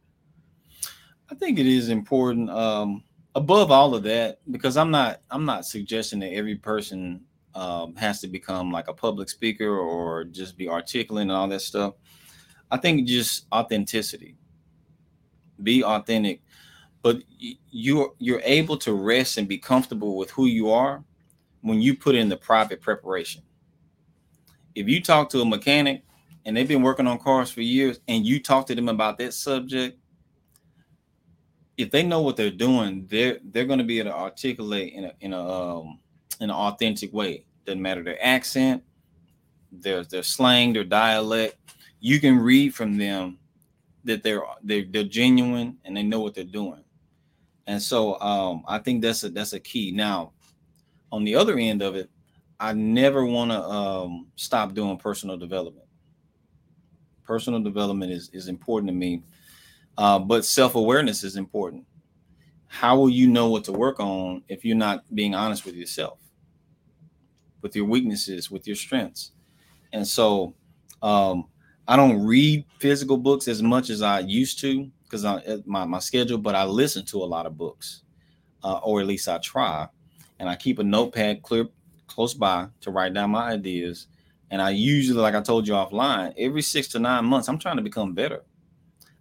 I 1.31 1.35
think 1.35 1.59
it 1.59 1.67
is 1.67 1.89
important. 1.89 2.51
Um, 2.51 3.03
above 3.35 3.71
all 3.71 3.95
of 3.95 4.03
that, 4.05 4.41
because 4.51 4.77
I'm 4.77 4.91
not 4.91 5.23
I'm 5.31 5.45
not 5.45 5.65
suggesting 5.65 6.21
that 6.21 6.33
every 6.33 6.57
person 6.57 7.23
um, 7.57 7.97
has 7.97 8.21
to 8.21 8.29
become 8.29 8.71
like 8.71 8.87
a 8.89 8.93
public 8.93 9.31
speaker 9.31 9.79
or 9.79 10.25
just 10.25 10.59
be 10.59 10.69
articulate 10.69 11.23
and 11.23 11.33
all 11.33 11.49
that 11.49 11.63
stuff. 11.63 11.95
I 12.71 12.77
think 12.77 13.09
just 13.09 13.47
authenticity. 13.51 14.37
Be 15.63 15.83
authentic, 15.83 16.43
but 17.01 17.23
you're 17.71 18.13
you're 18.19 18.43
able 18.45 18.77
to 18.79 18.93
rest 18.93 19.39
and 19.39 19.49
be 19.49 19.57
comfortable 19.57 20.19
with 20.19 20.31
who 20.31 20.45
you 20.45 20.71
are 20.71 21.03
when 21.63 21.81
you 21.81 21.97
put 21.97 22.15
in 22.15 22.29
the 22.29 22.37
private 22.37 22.83
preparation. 22.83 23.43
If 24.75 24.87
you 24.87 25.01
talk 25.01 25.31
to 25.31 25.41
a 25.41 25.47
mechanic 25.47 26.05
and 26.45 26.55
they've 26.55 26.69
been 26.69 26.83
working 26.83 27.07
on 27.07 27.19
cars 27.19 27.51
for 27.51 27.63
years 27.63 28.01
and 28.07 28.27
you 28.27 28.43
talk 28.43 28.67
to 28.67 28.75
them 28.75 28.91
about 28.91 29.17
that 29.17 29.33
subject, 29.33 29.99
if 31.79 31.91
they 31.91 32.03
know 32.03 32.21
what 32.21 32.37
they're 32.37 32.51
doing, 32.51 33.07
they're 33.09 33.39
they're 33.45 33.65
going 33.65 33.79
to 33.79 33.85
be 33.85 33.99
able 33.99 34.11
to 34.11 34.17
articulate 34.17 34.93
in 34.93 35.05
a 35.07 35.13
in 35.21 35.33
a 35.33 35.41
um, 35.43 36.01
in 36.41 36.51
an 36.51 36.57
authentic 36.57 37.13
way. 37.13 37.45
Doesn't 37.65 37.83
matter 37.83 38.03
their 38.03 38.23
accent, 38.25 38.83
their 39.73 40.05
their 40.05 40.23
slang, 40.23 40.73
their 40.73 40.85
dialect. 40.85 41.57
You 42.01 42.21
can 42.21 42.39
read 42.39 42.75
from 42.75 42.97
them 42.97 43.39
that 44.05 44.23
they're 44.23 44.43
they're, 44.63 44.85
they're 44.89 45.05
genuine 45.05 45.79
and 45.85 45.97
they 45.97 46.03
know 46.03 46.21
what 46.21 46.35
they're 46.35 46.45
doing. 46.45 46.85
And 47.67 47.83
so 47.83 48.21
um, 48.21 48.63
I 48.69 48.79
think 48.79 49.03
that's 49.03 49.25
a 49.25 49.31
that's 49.31 49.53
a 49.53 49.61
key. 49.61 49.91
Now, 49.91 50.33
on 51.11 51.25
the 51.25 51.35
other 51.35 51.59
end 51.59 51.83
of 51.83 51.97
it, 51.97 52.09
I 52.61 52.73
never 52.73 53.25
want 53.25 53.51
to 53.51 53.63
um, 53.63 54.29
stop 54.37 54.75
doing 54.75 54.97
personal 54.99 55.37
development. 55.37 55.87
Personal 57.25 57.61
development 57.61 58.13
is 58.13 58.31
is 58.33 58.49
important 58.49 58.89
to 58.89 58.95
me 58.95 59.23
uh, 59.99 60.19
but 60.19 60.45
self 60.45 60.75
awareness 60.75 61.25
is 61.25 61.37
important. 61.37 61.85
How 62.67 62.97
will 62.97 63.09
you 63.09 63.29
know 63.29 63.49
what 63.49 63.65
to 63.65 63.73
work 63.73 64.01
on 64.01 64.43
if 64.49 64.65
you're 64.65 64.77
not 64.77 65.05
being 65.15 65.35
honest 65.35 65.65
with 65.65 65.75
yourself, 65.75 66.19
with 67.63 67.77
your 67.77 67.87
weaknesses, 67.87 68.51
with 68.51 68.67
your 68.67 68.77
strengths? 68.77 69.33
And 69.93 70.07
so, 70.07 70.55
um, 71.03 71.47
I 71.89 71.97
don't 71.97 72.25
read 72.25 72.65
physical 72.79 73.17
books 73.17 73.47
as 73.49 73.63
much 73.63 73.91
as 73.91 74.03
I 74.03 74.21
used 74.21 74.59
to 74.61 74.91
because 75.05 75.25
my 75.67 75.85
my 75.85 75.99
schedule, 76.01 76.39
but 76.39 76.55
I 76.55 76.65
listen 76.65 77.05
to 77.07 77.19
a 77.19 77.25
lot 77.25 77.47
of 77.47 77.57
books, 77.57 78.03
uh, 78.65 78.79
or 78.83 79.01
at 79.01 79.07
least 79.07 79.29
I 79.29 79.39
try, 79.39 79.87
and 80.41 80.49
I 80.49 80.57
keep 80.57 80.79
a 80.81 80.85
notepad 80.85 81.43
clear 81.43 81.69
close 82.07 82.35
by 82.35 82.69
to 82.81 82.91
write 82.91 83.15
down 83.15 83.31
my 83.31 83.51
ideas. 83.53 84.09
And 84.51 84.63
I 84.63 84.71
usually, 84.71 85.21
like 85.21 85.35
I 85.35 85.41
told 85.43 85.67
you 85.67 85.75
offline, 85.75 86.33
every 86.37 86.63
six 86.63 86.89
to 86.89 86.99
nine 86.99 87.25
months, 87.25 87.49
I'm 87.49 87.59
trying 87.59 87.77
to 87.77 87.83
become 87.83 88.15
better. 88.15 88.45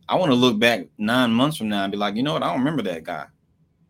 I 0.08 0.16
want 0.16 0.32
to 0.32 0.36
look 0.36 0.60
back 0.60 0.86
nine 0.98 1.32
months 1.32 1.58
from 1.58 1.70
now 1.70 1.84
and 1.84 1.92
be 1.92 1.98
like, 1.98 2.16
you 2.16 2.24
know 2.24 2.34
what? 2.34 2.44
I 2.44 2.48
don't 2.48 2.60
remember 2.60 2.84
that 2.84 3.04
guy 3.04 3.26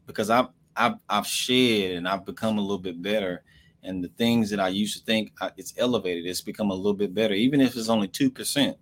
because 0.05 0.29
I've 0.29 0.47
I've 0.75 0.95
I've 1.09 1.27
shed 1.27 1.91
and 1.91 2.07
I've 2.07 2.25
become 2.25 2.57
a 2.57 2.61
little 2.61 2.79
bit 2.79 3.01
better. 3.01 3.43
And 3.85 4.03
the 4.03 4.09
things 4.09 4.49
that 4.49 4.59
I 4.59 4.69
used 4.69 4.97
to 4.97 5.03
think 5.05 5.31
uh, 5.41 5.51
it's 5.57 5.73
elevated, 5.77 6.25
it's 6.25 6.41
become 6.41 6.71
a 6.71 6.75
little 6.75 6.93
bit 6.93 7.13
better, 7.13 7.33
even 7.33 7.61
if 7.61 7.77
it's 7.77 7.89
only 7.89 8.07
two 8.07 8.31
percent. 8.31 8.77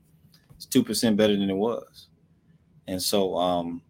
It's 0.56 0.66
two 0.66 0.84
percent 0.84 1.18
better 1.18 1.36
than 1.36 1.50
it 1.50 1.56
was. 1.56 2.08
And 2.88 3.02
so 3.02 3.36
um, 3.36 3.82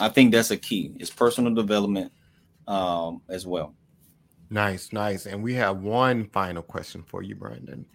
I 0.00 0.08
think 0.08 0.32
that's 0.32 0.50
a 0.50 0.56
key. 0.56 0.92
It's 0.98 1.10
personal 1.10 1.54
development 1.54 2.12
um, 2.66 3.22
as 3.28 3.46
well. 3.46 3.74
Nice, 4.50 4.92
nice. 4.92 5.26
And 5.26 5.42
we 5.42 5.54
have 5.54 5.82
one 5.82 6.28
final 6.30 6.62
question 6.62 7.04
for 7.06 7.22
you, 7.22 7.36
Brandon. 7.36 7.86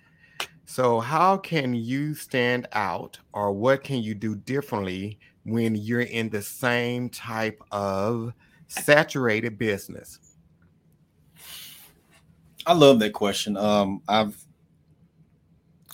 So, 0.65 0.99
how 0.99 1.37
can 1.37 1.75
you 1.75 2.15
stand 2.15 2.67
out, 2.71 3.19
or 3.33 3.51
what 3.51 3.83
can 3.83 4.01
you 4.01 4.15
do 4.15 4.35
differently 4.35 5.19
when 5.43 5.75
you're 5.75 6.01
in 6.01 6.29
the 6.29 6.41
same 6.41 7.09
type 7.09 7.61
of 7.71 8.33
saturated 8.67 9.59
business? 9.59 10.19
I 12.65 12.73
love 12.73 12.99
that 12.99 13.13
question. 13.13 13.57
Um, 13.57 14.01
I've 14.07 14.35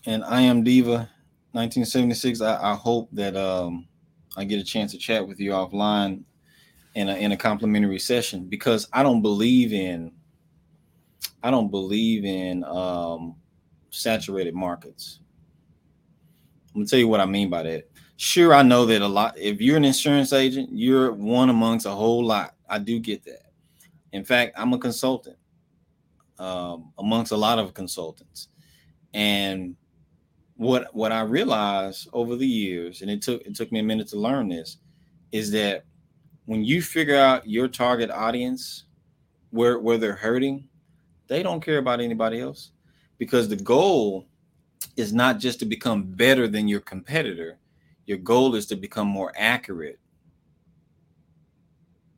and 0.05 0.23
I 0.23 0.41
am 0.41 0.63
Diva 0.63 1.09
1976. 1.51 2.41
I, 2.41 2.71
I 2.71 2.75
hope 2.75 3.09
that 3.11 3.35
um, 3.35 3.87
I 4.37 4.45
get 4.45 4.59
a 4.59 4.63
chance 4.63 4.91
to 4.91 4.97
chat 4.97 5.27
with 5.27 5.39
you 5.39 5.51
offline 5.51 6.23
in 6.95 7.09
a 7.09 7.15
in 7.15 7.33
a 7.33 7.37
complimentary 7.37 7.99
session 7.99 8.45
because 8.47 8.87
I 8.93 9.03
don't 9.03 9.21
believe 9.21 9.73
in 9.73 10.11
I 11.43 11.51
don't 11.51 11.69
believe 11.69 12.23
in 12.23 12.63
um, 12.63 13.35
saturated 13.89 14.53
markets. 14.53 15.19
I'm 16.73 16.81
gonna 16.81 16.87
tell 16.87 16.99
you 16.99 17.07
what 17.09 17.19
I 17.19 17.25
mean 17.25 17.49
by 17.49 17.63
that. 17.63 17.89
Sure, 18.15 18.53
I 18.53 18.61
know 18.61 18.85
that 18.85 19.01
a 19.01 19.07
lot. 19.07 19.37
If 19.37 19.59
you're 19.59 19.77
an 19.77 19.85
insurance 19.85 20.31
agent, 20.31 20.69
you're 20.71 21.11
one 21.11 21.49
amongst 21.49 21.85
a 21.85 21.91
whole 21.91 22.23
lot. 22.23 22.55
I 22.69 22.79
do 22.79 22.99
get 22.99 23.25
that. 23.25 23.51
In 24.13 24.23
fact, 24.23 24.53
I'm 24.57 24.71
a 24.73 24.77
consultant 24.77 25.37
um, 26.41 26.91
amongst 26.97 27.31
a 27.31 27.37
lot 27.37 27.59
of 27.59 27.73
consultants, 27.73 28.49
and 29.13 29.75
what 30.55 30.93
what 30.95 31.11
I 31.11 31.21
realized 31.21 32.09
over 32.13 32.35
the 32.35 32.47
years, 32.47 33.01
and 33.01 33.11
it 33.11 33.21
took 33.21 33.41
it 33.43 33.55
took 33.55 33.71
me 33.71 33.79
a 33.79 33.83
minute 33.83 34.07
to 34.09 34.17
learn 34.17 34.49
this, 34.49 34.77
is 35.31 35.51
that 35.51 35.85
when 36.45 36.63
you 36.63 36.81
figure 36.81 37.17
out 37.17 37.47
your 37.47 37.67
target 37.67 38.09
audience, 38.09 38.85
where 39.51 39.79
where 39.79 39.97
they're 39.97 40.15
hurting, 40.15 40.67
they 41.27 41.43
don't 41.43 41.63
care 41.63 41.77
about 41.77 42.01
anybody 42.01 42.41
else 42.41 42.71
because 43.17 43.47
the 43.47 43.55
goal 43.55 44.27
is 44.97 45.13
not 45.13 45.39
just 45.39 45.59
to 45.59 45.65
become 45.65 46.03
better 46.03 46.47
than 46.47 46.67
your 46.67 46.81
competitor. 46.81 47.59
Your 48.05 48.17
goal 48.17 48.55
is 48.55 48.65
to 48.67 48.75
become 48.75 49.07
more 49.07 49.31
accurate. 49.37 49.99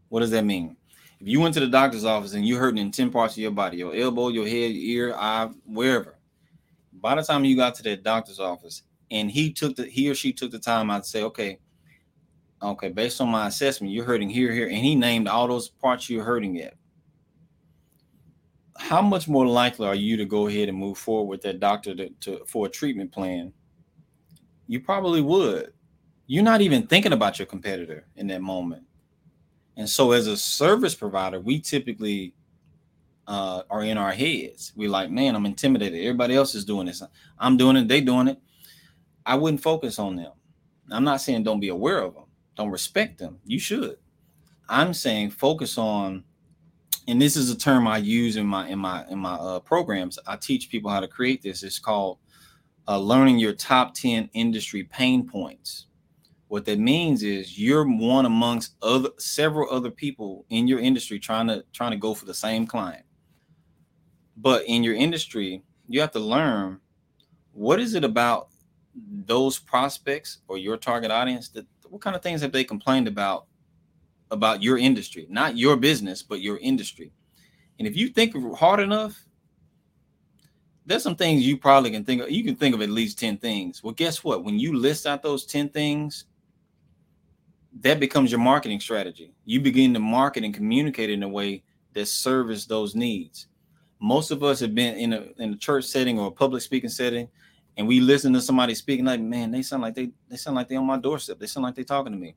What 0.10 0.22
does 0.22 0.32
that 0.32 0.46
mean? 0.46 0.78
If 1.24 1.30
you 1.30 1.40
went 1.40 1.54
to 1.54 1.62
the 1.62 1.68
doctor's 1.68 2.04
office 2.04 2.34
and 2.34 2.46
you're 2.46 2.60
hurting 2.60 2.80
in 2.82 2.92
10 2.92 3.10
parts 3.10 3.36
of 3.36 3.38
your 3.38 3.52
body, 3.52 3.78
your 3.78 3.96
elbow, 3.96 4.28
your 4.28 4.46
head, 4.46 4.72
your 4.72 5.08
ear, 5.08 5.16
eye, 5.16 5.50
wherever, 5.66 6.18
by 6.92 7.16
the 7.16 7.24
time 7.24 7.46
you 7.46 7.56
got 7.56 7.76
to 7.76 7.84
that 7.84 8.04
doctor's 8.04 8.42
office 8.42 8.84
and 9.10 9.32
he 9.32 9.54
took 9.54 9.78
the 9.78 9.86
he 9.86 10.10
or 10.10 10.16
she 10.16 10.34
took 10.34 10.52
the 10.52 10.60
time 10.60 10.92
I'd 10.92 11.06
say, 11.06 11.24
okay, 11.24 11.60
okay, 12.62 12.90
based 12.90 13.22
on 13.22 13.30
my 13.30 13.48
assessment, 13.48 13.94
you're 13.94 14.04
hurting 14.04 14.30
here, 14.30 14.52
here, 14.52 14.68
and 14.68 14.76
he 14.76 14.96
named 14.96 15.30
all 15.30 15.48
those 15.48 15.70
parts 15.70 16.10
you're 16.10 16.26
hurting 16.26 16.60
at 16.60 16.74
how 18.78 19.02
much 19.02 19.30
more 19.30 19.48
likely 19.48 19.88
are 19.88 19.96
you 19.96 20.18
to 20.18 20.26
go 20.26 20.48
ahead 20.48 20.68
and 20.68 20.78
move 20.78 20.98
forward 20.98 21.30
with 21.30 21.42
that 21.44 21.62
doctor 21.62 21.96
to, 21.96 22.10
to, 22.20 22.44
for 22.46 22.66
a 22.66 22.70
treatment 22.70 23.14
plan? 23.14 23.54
You 24.68 24.82
probably 24.82 25.22
would. 25.22 25.72
You're 26.28 26.44
not 26.44 26.60
even 26.60 26.86
thinking 26.88 27.14
about 27.14 27.40
your 27.40 27.46
competitor 27.46 28.08
in 28.18 28.28
that 28.28 28.42
moment. 28.42 28.83
And 29.78 29.90
so, 29.90 30.12
as 30.12 30.28
a 30.28 30.38
service 30.38 30.96
provider, 30.96 31.40
we 31.40 31.60
typically 31.60 32.34
uh, 33.28 33.64
are 33.70 33.84
in 33.84 33.98
our 33.98 34.12
heads. 34.12 34.72
We're 34.76 34.90
like, 34.90 35.10
man, 35.10 35.36
I'm 35.36 35.46
intimidated. 35.46 36.00
Everybody 36.02 36.36
else 36.36 36.56
is 36.56 36.66
doing 36.66 36.88
this. 36.88 37.02
I'm 37.40 37.58
doing 37.58 37.76
it. 37.78 37.88
They 37.88 38.02
doing 38.02 38.28
it. 38.28 38.40
I 39.26 39.36
wouldn't 39.36 39.64
focus 39.64 40.00
on 40.00 40.16
them. 40.16 40.34
I'm 40.92 41.04
not 41.04 41.22
saying 41.22 41.44
don't 41.44 41.60
be 41.60 41.70
aware 41.70 42.00
of 42.00 42.14
them. 42.14 42.26
Don't 42.56 42.70
respect 42.70 43.18
them. 43.18 43.40
You 43.46 43.60
should. 43.60 43.98
I'm 44.70 44.94
saying 44.94 45.32
focus 45.32 45.78
on 45.78 46.24
and 47.08 47.22
this 47.22 47.36
is 47.36 47.50
a 47.50 47.58
term 47.58 47.88
I 47.88 47.98
use 47.98 48.38
in 48.38 48.48
my 48.48 48.68
in 48.68 48.80
my 48.80 49.06
in 49.10 49.20
my 49.20 49.34
uh, 49.34 49.60
programs. 49.60 50.18
I 50.26 50.36
teach 50.38 50.70
people 50.70 50.90
how 50.90 51.00
to 51.00 51.08
create 51.08 51.42
this. 51.42 51.64
It's 51.64 51.80
called 51.80 52.18
uh, 52.88 52.98
learning 52.98 53.40
your 53.40 53.54
top 53.54 53.94
ten 53.94 54.30
industry 54.34 54.84
pain 54.84 55.28
points. 55.28 55.88
What 56.54 56.66
that 56.66 56.78
means 56.78 57.24
is 57.24 57.58
you're 57.58 57.84
one 57.84 58.28
amongst 58.28 58.76
other 58.84 59.10
several 59.18 59.74
other 59.74 59.90
people 59.90 60.46
in 60.52 60.68
your 60.68 60.78
industry 60.78 61.18
trying 61.18 61.48
to 61.48 61.66
trying 61.74 61.90
to 61.90 61.98
go 61.98 62.14
for 62.14 62.26
the 62.26 62.34
same 62.36 62.68
client. 62.68 63.04
But 64.38 64.64
in 64.68 64.84
your 64.84 64.94
industry, 64.94 65.64
you 65.90 66.00
have 66.00 66.12
to 66.12 66.20
learn 66.20 66.80
what 67.54 67.80
is 67.80 67.96
it 67.96 68.04
about 68.04 68.50
those 69.26 69.58
prospects 69.58 70.42
or 70.48 70.60
your 70.60 70.78
target 70.78 71.10
audience 71.10 71.50
that 71.50 71.66
what 71.90 72.04
kind 72.04 72.16
of 72.16 72.22
things 72.22 72.42
have 72.42 72.52
they 72.52 72.64
complained 72.64 73.08
about 73.08 73.48
about 74.30 74.62
your 74.62 74.78
industry, 74.78 75.26
not 75.32 75.58
your 75.58 75.76
business, 75.76 76.22
but 76.22 76.40
your 76.40 76.60
industry. 76.60 77.12
And 77.80 77.88
if 77.88 77.98
you 77.98 78.10
think 78.10 78.36
hard 78.56 78.80
enough, 78.80 79.20
there's 80.86 81.02
some 81.02 81.16
things 81.16 81.48
you 81.48 81.58
probably 81.58 81.90
can 81.90 82.06
think 82.06 82.22
of. 82.22 82.30
You 82.30 82.44
can 82.44 82.56
think 82.56 82.76
of 82.76 82.84
at 82.84 82.92
least 82.92 83.18
10 83.18 83.38
things. 83.38 83.84
Well, 83.84 83.96
guess 83.96 84.24
what? 84.24 84.44
When 84.44 84.60
you 84.60 84.78
list 84.78 85.08
out 85.08 85.24
those 85.24 85.48
10 85.48 85.70
things, 85.70 86.26
that 87.82 88.00
becomes 88.00 88.32
your 88.32 88.40
marketing 88.40 88.80
strategy. 88.80 89.34
You 89.46 89.60
begin 89.60 89.94
to 89.94 90.00
market 90.00 90.44
and 90.44 90.54
communicate 90.54 91.10
in 91.10 91.24
a 91.24 91.28
way 91.28 91.64
that 91.94 92.08
serves 92.08 92.66
those 92.66 92.96
needs. 92.96 93.48
Most 94.00 94.32
of 94.32 94.44
us 94.44 94.60
have 94.60 94.76
been 94.76 94.96
in 94.98 95.14
a 95.14 95.26
in 95.38 95.54
a 95.54 95.58
church 95.58 95.86
setting 95.86 96.20
or 96.20 96.28
a 96.28 96.32
public 96.32 96.62
speaking 96.62 96.90
setting, 96.90 97.28
and 97.78 97.88
we 97.88 98.00
listen 98.00 98.34
to 98.34 98.42
somebody 98.42 98.76
speaking 98.76 99.06
like, 99.06 99.22
man, 99.22 99.52
they 99.52 99.62
sound 99.62 99.82
like 99.82 99.96
they 99.96 100.12
they 100.30 100.38
sound 100.38 100.56
like 100.56 100.68
they 100.68 100.76
on 100.76 100.86
my 100.86 100.98
doorstep. 100.98 101.40
They 101.40 101.48
sound 101.48 101.64
like 101.64 101.76
they 101.76 101.84
talking 101.84 102.14
to 102.14 102.20
me. 102.20 102.36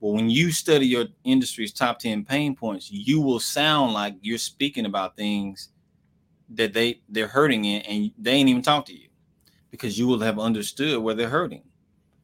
Well, 0.00 0.12
when 0.12 0.28
you 0.28 0.52
study 0.52 0.86
your 0.86 1.06
industry's 1.22 1.72
top 1.72 1.98
10 1.98 2.24
pain 2.24 2.54
points, 2.54 2.90
you 2.90 3.20
will 3.20 3.40
sound 3.40 3.94
like 3.94 4.16
you're 4.20 4.38
speaking 4.38 4.86
about 4.86 5.16
things 5.16 5.70
that 6.50 6.72
they 6.74 7.00
they're 7.08 7.28
hurting 7.28 7.64
in 7.64 7.82
and 7.82 8.10
they 8.18 8.32
ain't 8.32 8.48
even 8.48 8.62
talk 8.62 8.84
to 8.86 8.92
you 8.92 9.08
because 9.70 9.98
you 9.98 10.06
will 10.06 10.20
have 10.20 10.38
understood 10.38 11.02
where 11.02 11.14
they're 11.14 11.28
hurting. 11.28 11.62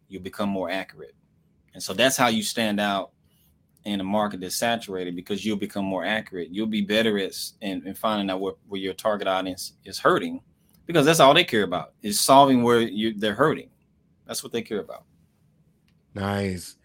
You 0.08 0.20
become 0.20 0.48
more 0.48 0.68
accurate. 0.68 1.14
And 1.74 1.82
so 1.82 1.92
that's 1.92 2.16
how 2.16 2.28
you 2.28 2.42
stand 2.42 2.80
out 2.80 3.10
in 3.84 4.00
a 4.00 4.04
market 4.04 4.40
that's 4.40 4.56
saturated 4.56 5.16
because 5.16 5.44
you'll 5.44 5.56
become 5.56 5.84
more 5.84 6.04
accurate. 6.04 6.48
You'll 6.50 6.66
be 6.66 6.82
better 6.82 7.18
at 7.18 7.32
in, 7.60 7.86
in 7.86 7.94
finding 7.94 8.30
out 8.30 8.40
where, 8.40 8.54
where 8.68 8.80
your 8.80 8.94
target 8.94 9.26
audience 9.26 9.74
is 9.84 9.98
hurting 9.98 10.40
because 10.86 11.06
that's 11.06 11.20
all 11.20 11.32
they 11.34 11.44
care 11.44 11.62
about 11.62 11.92
is 12.02 12.18
solving 12.18 12.62
where 12.62 12.80
you 12.80 13.14
they're 13.14 13.34
hurting. 13.34 13.70
That's 14.26 14.42
what 14.42 14.52
they 14.52 14.62
care 14.62 14.80
about. 14.80 15.04
Nice. 16.14 16.76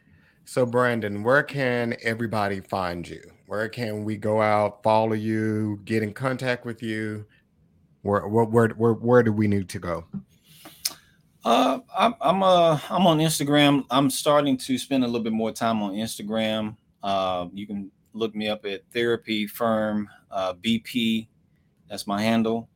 So 0.46 0.66
Brandon, 0.66 1.24
where 1.24 1.42
can 1.42 1.96
everybody 2.04 2.60
find 2.60 3.08
you? 3.08 3.22
Where 3.48 3.68
can 3.68 4.04
we 4.04 4.16
go 4.16 4.42
out, 4.42 4.84
follow 4.84 5.14
you, 5.14 5.80
get 5.86 6.04
in 6.04 6.14
contact 6.14 6.66
with 6.66 6.84
you? 6.84 7.26
Where 8.04 8.28
where 8.28 8.46
where 8.46 8.70
where, 8.70 8.94
where 8.94 9.24
do 9.24 9.34
we 9.34 9.48
need 9.48 9.70
to 9.70 9.80
go? 9.80 10.06
Uh, 11.46 11.78
I'm 11.96 12.16
I'm 12.22 12.41
uh 12.41 12.80
I'm 12.89 13.06
on 13.06 13.20
Instagram. 13.20 13.86
I'm 13.91 14.10
starting 14.10 14.58
to 14.58 14.80
spend 14.80 15.04
a 15.04 15.08
little 15.08 15.22
bit 15.22 15.32
more 15.32 15.52
time 15.52 15.84
on 15.84 15.93
Instagram. 15.93 16.76
Uh, 17.04 17.46
you 17.54 17.68
can 17.68 17.91
look 18.14 18.34
me 18.34 18.50
up 18.50 18.66
at 18.66 18.82
Therapy 18.91 19.46
Firm 19.46 20.10
uh, 20.32 20.56
BP. 20.56 21.28
That's 21.88 22.08
my 22.08 22.20
handle. 22.20 22.68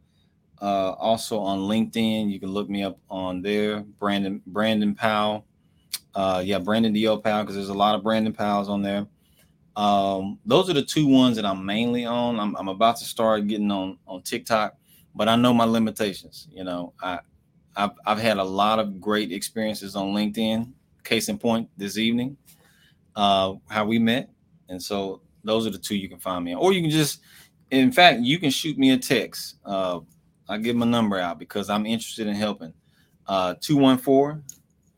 Uh, 0.61 0.91
also 0.91 1.39
on 1.39 1.61
LinkedIn, 1.61 2.29
you 2.29 2.39
can 2.39 2.49
look 2.49 2.69
me 2.69 2.83
up 2.83 2.99
on 3.09 3.41
there. 3.41 3.79
Brandon 3.79 4.39
Brandon 4.45 4.93
Powell. 4.93 5.47
Uh, 6.13 6.43
yeah, 6.45 6.59
Brandon 6.59 6.93
D.O. 6.93 7.17
Powell, 7.17 7.43
because 7.43 7.55
there's 7.55 7.69
a 7.69 7.73
lot 7.73 7.95
of 7.95 8.03
Brandon 8.03 8.33
Powells 8.33 8.69
on 8.69 8.83
there. 8.83 9.07
Um, 9.77 10.37
those 10.45 10.69
are 10.69 10.73
the 10.73 10.83
two 10.83 11.07
ones 11.07 11.37
that 11.37 11.45
I'm 11.45 11.65
mainly 11.65 12.05
on. 12.05 12.39
I'm, 12.39 12.55
I'm 12.55 12.67
about 12.67 12.97
to 12.97 13.05
start 13.05 13.47
getting 13.47 13.71
on 13.71 13.97
on 14.05 14.21
TikTok, 14.21 14.75
but 15.15 15.27
I 15.27 15.35
know 15.35 15.55
my 15.55 15.65
limitations. 15.65 16.47
You 16.51 16.65
know, 16.65 16.93
I 17.01 17.19
I've 17.79 17.91
I've 18.05 18.19
had 18.19 18.37
a 18.37 18.43
lot 18.43 18.79
of 18.79 18.99
great 19.01 19.31
experiences 19.31 19.95
on 19.95 20.13
LinkedIn. 20.13 20.71
Case 21.03 21.29
in 21.29 21.37
point, 21.39 21.69
this 21.77 21.97
evening 21.97 22.37
uh, 23.15 23.55
how 23.69 23.85
we 23.85 23.99
met. 23.99 24.29
And 24.69 24.81
so 24.81 25.21
those 25.43 25.67
are 25.67 25.71
the 25.71 25.77
two 25.77 25.95
you 25.95 26.09
can 26.09 26.19
find 26.19 26.45
me 26.45 26.53
on. 26.53 26.61
Or 26.61 26.73
you 26.73 26.81
can 26.81 26.89
just, 26.89 27.21
in 27.71 27.91
fact, 27.91 28.21
you 28.21 28.39
can 28.39 28.49
shoot 28.49 28.77
me 28.77 28.91
a 28.91 28.97
text. 28.97 29.55
Uh, 29.65 29.99
I 30.47 30.57
give 30.57 30.75
my 30.75 30.85
number 30.85 31.19
out 31.19 31.39
because 31.39 31.69
I'm 31.69 31.85
interested 31.85 32.27
in 32.27 32.35
helping. 32.35 32.73
Uh, 33.27 33.55
214 33.61 34.43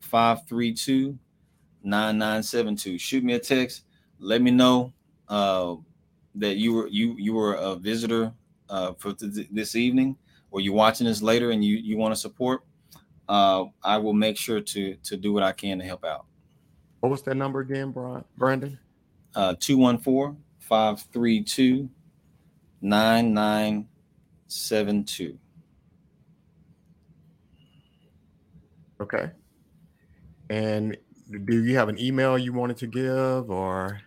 532 0.00 1.18
9972. 1.82 2.98
Shoot 2.98 3.24
me 3.24 3.34
a 3.34 3.38
text. 3.38 3.82
Let 4.20 4.40
me 4.40 4.52
know 4.52 4.92
uh, 5.28 5.74
that 6.36 6.56
you 6.56 6.72
were 6.74 6.86
you 6.86 7.16
you 7.18 7.34
were 7.34 7.54
a 7.54 7.74
visitor 7.74 8.32
uh, 8.70 8.92
for 8.98 9.12
th- 9.12 9.48
this 9.50 9.74
evening, 9.74 10.16
or 10.50 10.60
you're 10.60 10.74
watching 10.74 11.06
this 11.06 11.22
later 11.22 11.50
and 11.50 11.64
you 11.64 11.76
you 11.76 11.98
want 11.98 12.14
to 12.14 12.20
support. 12.20 12.62
Uh, 13.32 13.64
I 13.82 13.96
will 13.96 14.12
make 14.12 14.36
sure 14.36 14.60
to 14.60 14.94
to 14.94 15.16
do 15.16 15.32
what 15.32 15.42
I 15.42 15.52
can 15.52 15.78
to 15.78 15.84
help 15.86 16.04
out. 16.04 16.26
What 17.00 17.08
was 17.08 17.22
that 17.22 17.34
number 17.34 17.60
again, 17.60 17.94
Brandon? 18.36 18.78
Uh, 19.34 19.54
214 19.58 20.36
532 20.58 21.88
9972. 22.82 25.38
Okay. 29.00 29.30
And 30.50 30.98
do 31.46 31.64
you 31.64 31.74
have 31.76 31.88
an 31.88 31.98
email 31.98 32.36
you 32.36 32.52
wanted 32.52 32.76
to 32.76 32.86
give 32.86 33.50
or? 33.50 34.02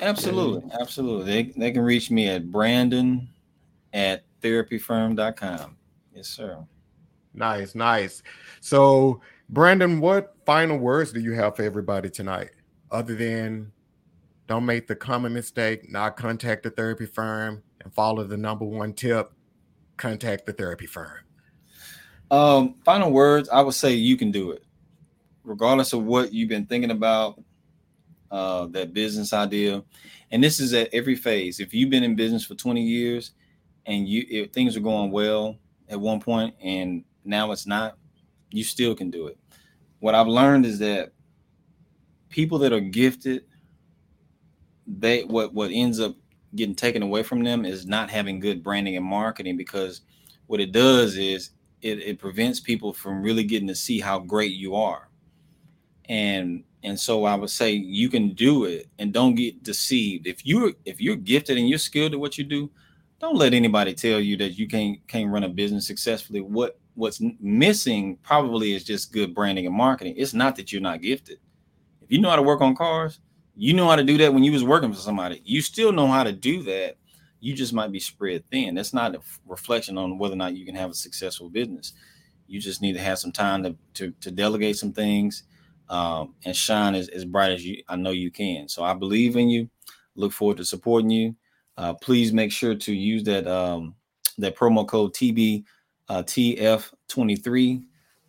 Absolutely. 0.00 0.70
Absolutely. 0.80 1.24
They, 1.24 1.42
they 1.56 1.72
can 1.72 1.82
reach 1.82 2.12
me 2.12 2.28
at 2.28 2.52
brandon 2.52 3.28
at 3.92 4.22
therapyfirm.com. 4.40 5.76
Yes, 6.14 6.28
sir. 6.28 6.64
Nice, 7.38 7.74
nice. 7.74 8.22
So, 8.60 9.20
Brandon, 9.48 10.00
what 10.00 10.34
final 10.44 10.76
words 10.76 11.12
do 11.12 11.20
you 11.20 11.32
have 11.32 11.56
for 11.56 11.62
everybody 11.62 12.10
tonight, 12.10 12.50
other 12.90 13.14
than 13.14 13.72
don't 14.48 14.66
make 14.66 14.88
the 14.88 14.96
common 14.96 15.32
mistake, 15.32 15.90
not 15.90 16.16
contact 16.16 16.64
the 16.64 16.70
therapy 16.70 17.06
firm, 17.06 17.62
and 17.82 17.94
follow 17.94 18.24
the 18.24 18.36
number 18.36 18.64
one 18.64 18.92
tip: 18.92 19.32
contact 19.96 20.46
the 20.46 20.52
therapy 20.52 20.86
firm. 20.86 21.20
Um, 22.30 22.74
final 22.84 23.12
words, 23.12 23.48
I 23.48 23.60
would 23.60 23.74
say 23.74 23.94
you 23.94 24.16
can 24.16 24.32
do 24.32 24.50
it, 24.50 24.64
regardless 25.44 25.92
of 25.92 26.04
what 26.04 26.32
you've 26.32 26.48
been 26.48 26.66
thinking 26.66 26.90
about, 26.90 27.40
uh, 28.30 28.66
that 28.66 28.92
business 28.92 29.32
idea. 29.32 29.82
And 30.30 30.42
this 30.42 30.60
is 30.60 30.74
at 30.74 30.92
every 30.92 31.14
phase. 31.14 31.60
If 31.60 31.72
you've 31.72 31.88
been 31.88 32.02
in 32.02 32.16
business 32.16 32.44
for 32.44 32.54
20 32.54 32.82
years 32.82 33.30
and 33.86 34.06
you 34.06 34.26
if 34.28 34.52
things 34.52 34.76
are 34.76 34.80
going 34.80 35.10
well 35.10 35.56
at 35.88 35.98
one 35.98 36.20
point 36.20 36.54
and 36.62 37.04
now 37.28 37.52
it's 37.52 37.66
not, 37.66 37.96
you 38.50 38.64
still 38.64 38.94
can 38.94 39.10
do 39.10 39.26
it. 39.26 39.38
What 40.00 40.14
I've 40.14 40.26
learned 40.26 40.66
is 40.66 40.78
that 40.78 41.12
people 42.28 42.58
that 42.58 42.72
are 42.72 42.80
gifted, 42.80 43.44
they 44.86 45.24
what 45.24 45.52
what 45.52 45.70
ends 45.72 46.00
up 46.00 46.14
getting 46.54 46.74
taken 46.74 47.02
away 47.02 47.22
from 47.22 47.44
them 47.44 47.64
is 47.64 47.86
not 47.86 48.10
having 48.10 48.40
good 48.40 48.62
branding 48.62 48.96
and 48.96 49.04
marketing 49.04 49.56
because 49.56 50.00
what 50.46 50.60
it 50.60 50.72
does 50.72 51.16
is 51.16 51.50
it, 51.82 51.98
it 51.98 52.18
prevents 52.18 52.58
people 52.58 52.92
from 52.92 53.22
really 53.22 53.44
getting 53.44 53.68
to 53.68 53.74
see 53.74 54.00
how 54.00 54.18
great 54.18 54.52
you 54.52 54.74
are. 54.74 55.08
And 56.06 56.64
and 56.82 56.98
so 56.98 57.24
I 57.24 57.34
would 57.34 57.50
say 57.50 57.72
you 57.72 58.08
can 58.08 58.34
do 58.34 58.64
it 58.64 58.86
and 58.98 59.12
don't 59.12 59.34
get 59.34 59.62
deceived. 59.62 60.26
If 60.26 60.46
you're 60.46 60.72
if 60.84 61.00
you're 61.00 61.16
gifted 61.16 61.58
and 61.58 61.68
you're 61.68 61.78
skilled 61.78 62.14
at 62.14 62.20
what 62.20 62.38
you 62.38 62.44
do, 62.44 62.70
don't 63.20 63.36
let 63.36 63.52
anybody 63.52 63.94
tell 63.94 64.20
you 64.20 64.36
that 64.38 64.58
you 64.58 64.68
can't 64.68 65.06
can't 65.08 65.30
run 65.30 65.44
a 65.44 65.48
business 65.48 65.86
successfully. 65.86 66.40
What 66.40 66.78
what's 66.98 67.20
missing 67.40 68.18
probably 68.22 68.74
is 68.74 68.82
just 68.82 69.12
good 69.12 69.32
branding 69.32 69.66
and 69.66 69.74
marketing. 69.74 70.14
It's 70.16 70.34
not 70.34 70.56
that 70.56 70.72
you're 70.72 70.82
not 70.82 71.00
gifted. 71.00 71.38
If 72.02 72.10
you 72.10 72.20
know 72.20 72.28
how 72.28 72.36
to 72.36 72.42
work 72.42 72.60
on 72.60 72.74
cars, 72.74 73.20
you 73.54 73.72
know 73.72 73.88
how 73.88 73.96
to 73.96 74.02
do 74.02 74.18
that 74.18 74.34
when 74.34 74.42
you 74.42 74.50
was 74.50 74.64
working 74.64 74.92
for 74.92 74.98
somebody. 74.98 75.40
You 75.44 75.62
still 75.62 75.92
know 75.92 76.08
how 76.08 76.24
to 76.24 76.32
do 76.32 76.62
that. 76.64 76.96
You 77.40 77.54
just 77.54 77.72
might 77.72 77.92
be 77.92 78.00
spread 78.00 78.44
thin. 78.50 78.74
That's 78.74 78.92
not 78.92 79.14
a 79.14 79.20
reflection 79.46 79.96
on 79.96 80.18
whether 80.18 80.34
or 80.34 80.38
not 80.38 80.56
you 80.56 80.66
can 80.66 80.74
have 80.74 80.90
a 80.90 80.94
successful 80.94 81.48
business. 81.48 81.92
You 82.48 82.60
just 82.60 82.82
need 82.82 82.94
to 82.94 83.00
have 83.00 83.18
some 83.18 83.32
time 83.32 83.62
to 83.62 83.76
to, 83.94 84.10
to 84.20 84.30
delegate 84.32 84.76
some 84.76 84.92
things 84.92 85.44
um, 85.88 86.34
and 86.44 86.56
shine 86.56 86.96
as, 86.96 87.08
as 87.10 87.24
bright 87.24 87.52
as 87.52 87.64
you. 87.64 87.80
I 87.88 87.94
know 87.94 88.10
you 88.10 88.32
can. 88.32 88.68
So 88.68 88.82
I 88.82 88.94
believe 88.94 89.36
in 89.36 89.48
you. 89.48 89.70
Look 90.16 90.32
forward 90.32 90.56
to 90.56 90.64
supporting 90.64 91.10
you. 91.10 91.36
Uh, 91.76 91.94
please 91.94 92.32
make 92.32 92.50
sure 92.50 92.74
to 92.74 92.92
use 92.92 93.22
that 93.24 93.46
um, 93.46 93.94
that 94.38 94.56
promo 94.56 94.86
code 94.86 95.14
TB 95.14 95.64
uh, 96.08 96.22
TF23, 96.22 97.84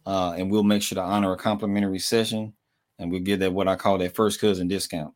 uh, 0.06 0.34
and 0.38 0.52
we'll 0.52 0.64
make 0.64 0.82
sure 0.82 0.96
to 0.96 1.02
honor 1.02 1.34
a 1.34 1.38
complimentary 1.38 2.00
session, 2.00 2.54
and 2.98 3.12
we'll 3.12 3.22
give 3.22 3.40
that 3.40 3.54
what 3.54 3.68
I 3.68 3.76
call 3.76 3.98
that 4.00 4.16
first 4.16 4.42
cousin 4.42 4.68
discount. 4.68 5.14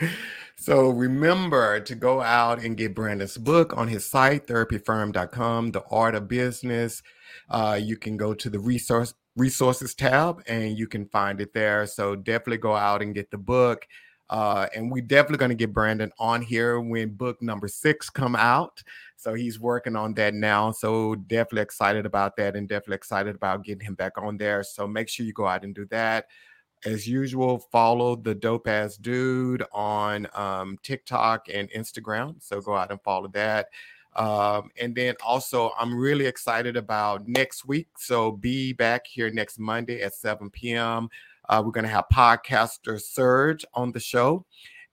so 0.56 0.90
remember 0.90 1.80
to 1.80 1.94
go 1.94 2.20
out 2.20 2.62
and 2.62 2.76
get 2.76 2.94
Brandon's 2.94 3.36
book 3.36 3.76
on 3.76 3.88
his 3.88 4.04
site, 4.04 4.46
therapyfirm.com, 4.46 5.72
The 5.72 5.82
Art 5.90 6.14
of 6.14 6.28
Business. 6.28 7.02
Uh, 7.48 7.78
you 7.80 7.96
can 7.96 8.16
go 8.16 8.34
to 8.34 8.50
the 8.50 8.58
resource 8.58 9.14
resources 9.36 9.94
tab 9.94 10.42
and 10.48 10.76
you 10.76 10.86
can 10.86 11.06
find 11.06 11.40
it 11.40 11.52
there. 11.52 11.86
So 11.86 12.16
definitely 12.16 12.56
go 12.56 12.74
out 12.74 13.02
and 13.02 13.14
get 13.14 13.30
the 13.30 13.38
book. 13.38 13.86
Uh, 14.28 14.66
and 14.74 14.90
we 14.90 15.00
definitely 15.00 15.38
going 15.38 15.50
to 15.50 15.54
get 15.54 15.72
Brandon 15.72 16.10
on 16.18 16.42
here 16.42 16.80
when 16.80 17.10
book 17.10 17.40
number 17.40 17.68
six 17.68 18.10
come 18.10 18.34
out. 18.34 18.82
So 19.16 19.34
he's 19.34 19.58
working 19.58 19.96
on 19.96 20.14
that 20.14 20.34
now. 20.34 20.70
So 20.72 21.14
definitely 21.14 21.62
excited 21.62 22.06
about 22.06 22.36
that 22.36 22.54
and 22.54 22.68
definitely 22.68 22.96
excited 22.96 23.34
about 23.34 23.64
getting 23.64 23.86
him 23.86 23.94
back 23.94 24.18
on 24.18 24.36
there. 24.36 24.62
So 24.62 24.86
make 24.86 25.08
sure 25.08 25.26
you 25.26 25.32
go 25.32 25.46
out 25.46 25.64
and 25.64 25.74
do 25.74 25.86
that. 25.86 26.26
As 26.84 27.08
usual, 27.08 27.58
follow 27.58 28.14
the 28.16 28.34
dope 28.34 28.68
ass 28.68 28.96
dude 28.96 29.64
on 29.72 30.28
um, 30.34 30.78
TikTok 30.82 31.48
and 31.52 31.70
Instagram. 31.70 32.36
So 32.40 32.60
go 32.60 32.76
out 32.76 32.90
and 32.90 33.00
follow 33.02 33.28
that. 33.28 33.68
Um, 34.14 34.70
and 34.80 34.94
then 34.94 35.14
also, 35.24 35.72
I'm 35.78 35.94
really 35.94 36.26
excited 36.26 36.76
about 36.76 37.26
next 37.26 37.66
week. 37.66 37.88
So 37.98 38.32
be 38.32 38.72
back 38.72 39.06
here 39.06 39.30
next 39.30 39.58
Monday 39.58 40.02
at 40.02 40.14
7 40.14 40.50
p.m. 40.50 41.08
Uh, 41.48 41.62
we're 41.64 41.72
going 41.72 41.84
to 41.84 41.90
have 41.90 42.06
podcaster 42.12 43.00
Surge 43.00 43.64
on 43.74 43.92
the 43.92 44.00
show 44.00 44.44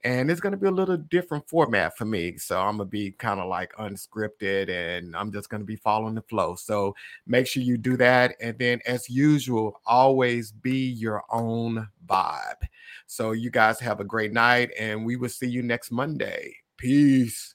and 0.04 0.30
it's 0.30 0.42
going 0.42 0.52
to 0.52 0.58
be 0.58 0.68
a 0.68 0.72
little 0.72 0.98
different 0.98 1.48
format 1.48 1.98
for 1.98 2.06
me. 2.06 2.38
So 2.38 2.60
I'm 2.60 2.78
going 2.78 2.88
to 2.88 2.92
be 2.92 3.12
kind 3.12 3.40
of 3.40 3.48
like 3.48 3.74
unscripted 3.76 4.70
and 4.70 5.16
I'm 5.16 5.32
just 5.32 5.50
going 5.50 5.62
to 5.62 5.66
be 5.66 5.78
following 5.78 6.16
the 6.16 6.22
flow. 6.22 6.56
So 6.56 6.96
make 7.26 7.48
sure 7.48 7.64
you 7.64 7.78
do 7.78 7.96
that. 7.98 8.36
And 8.42 8.58
then, 8.60 8.82
as 8.86 9.10
usual, 9.10 9.80
always 9.86 10.52
be 10.52 10.78
your 10.78 11.24
own 11.30 11.88
vibe. 12.06 12.68
So 13.08 13.32
you 13.32 13.50
guys 13.50 13.80
have 13.80 14.00
a 14.00 14.06
great 14.06 14.34
night 14.34 14.72
and 14.78 15.06
we 15.06 15.16
will 15.16 15.30
see 15.30 15.48
you 15.48 15.64
next 15.64 15.92
Monday. 15.92 16.56
Peace. 16.78 17.53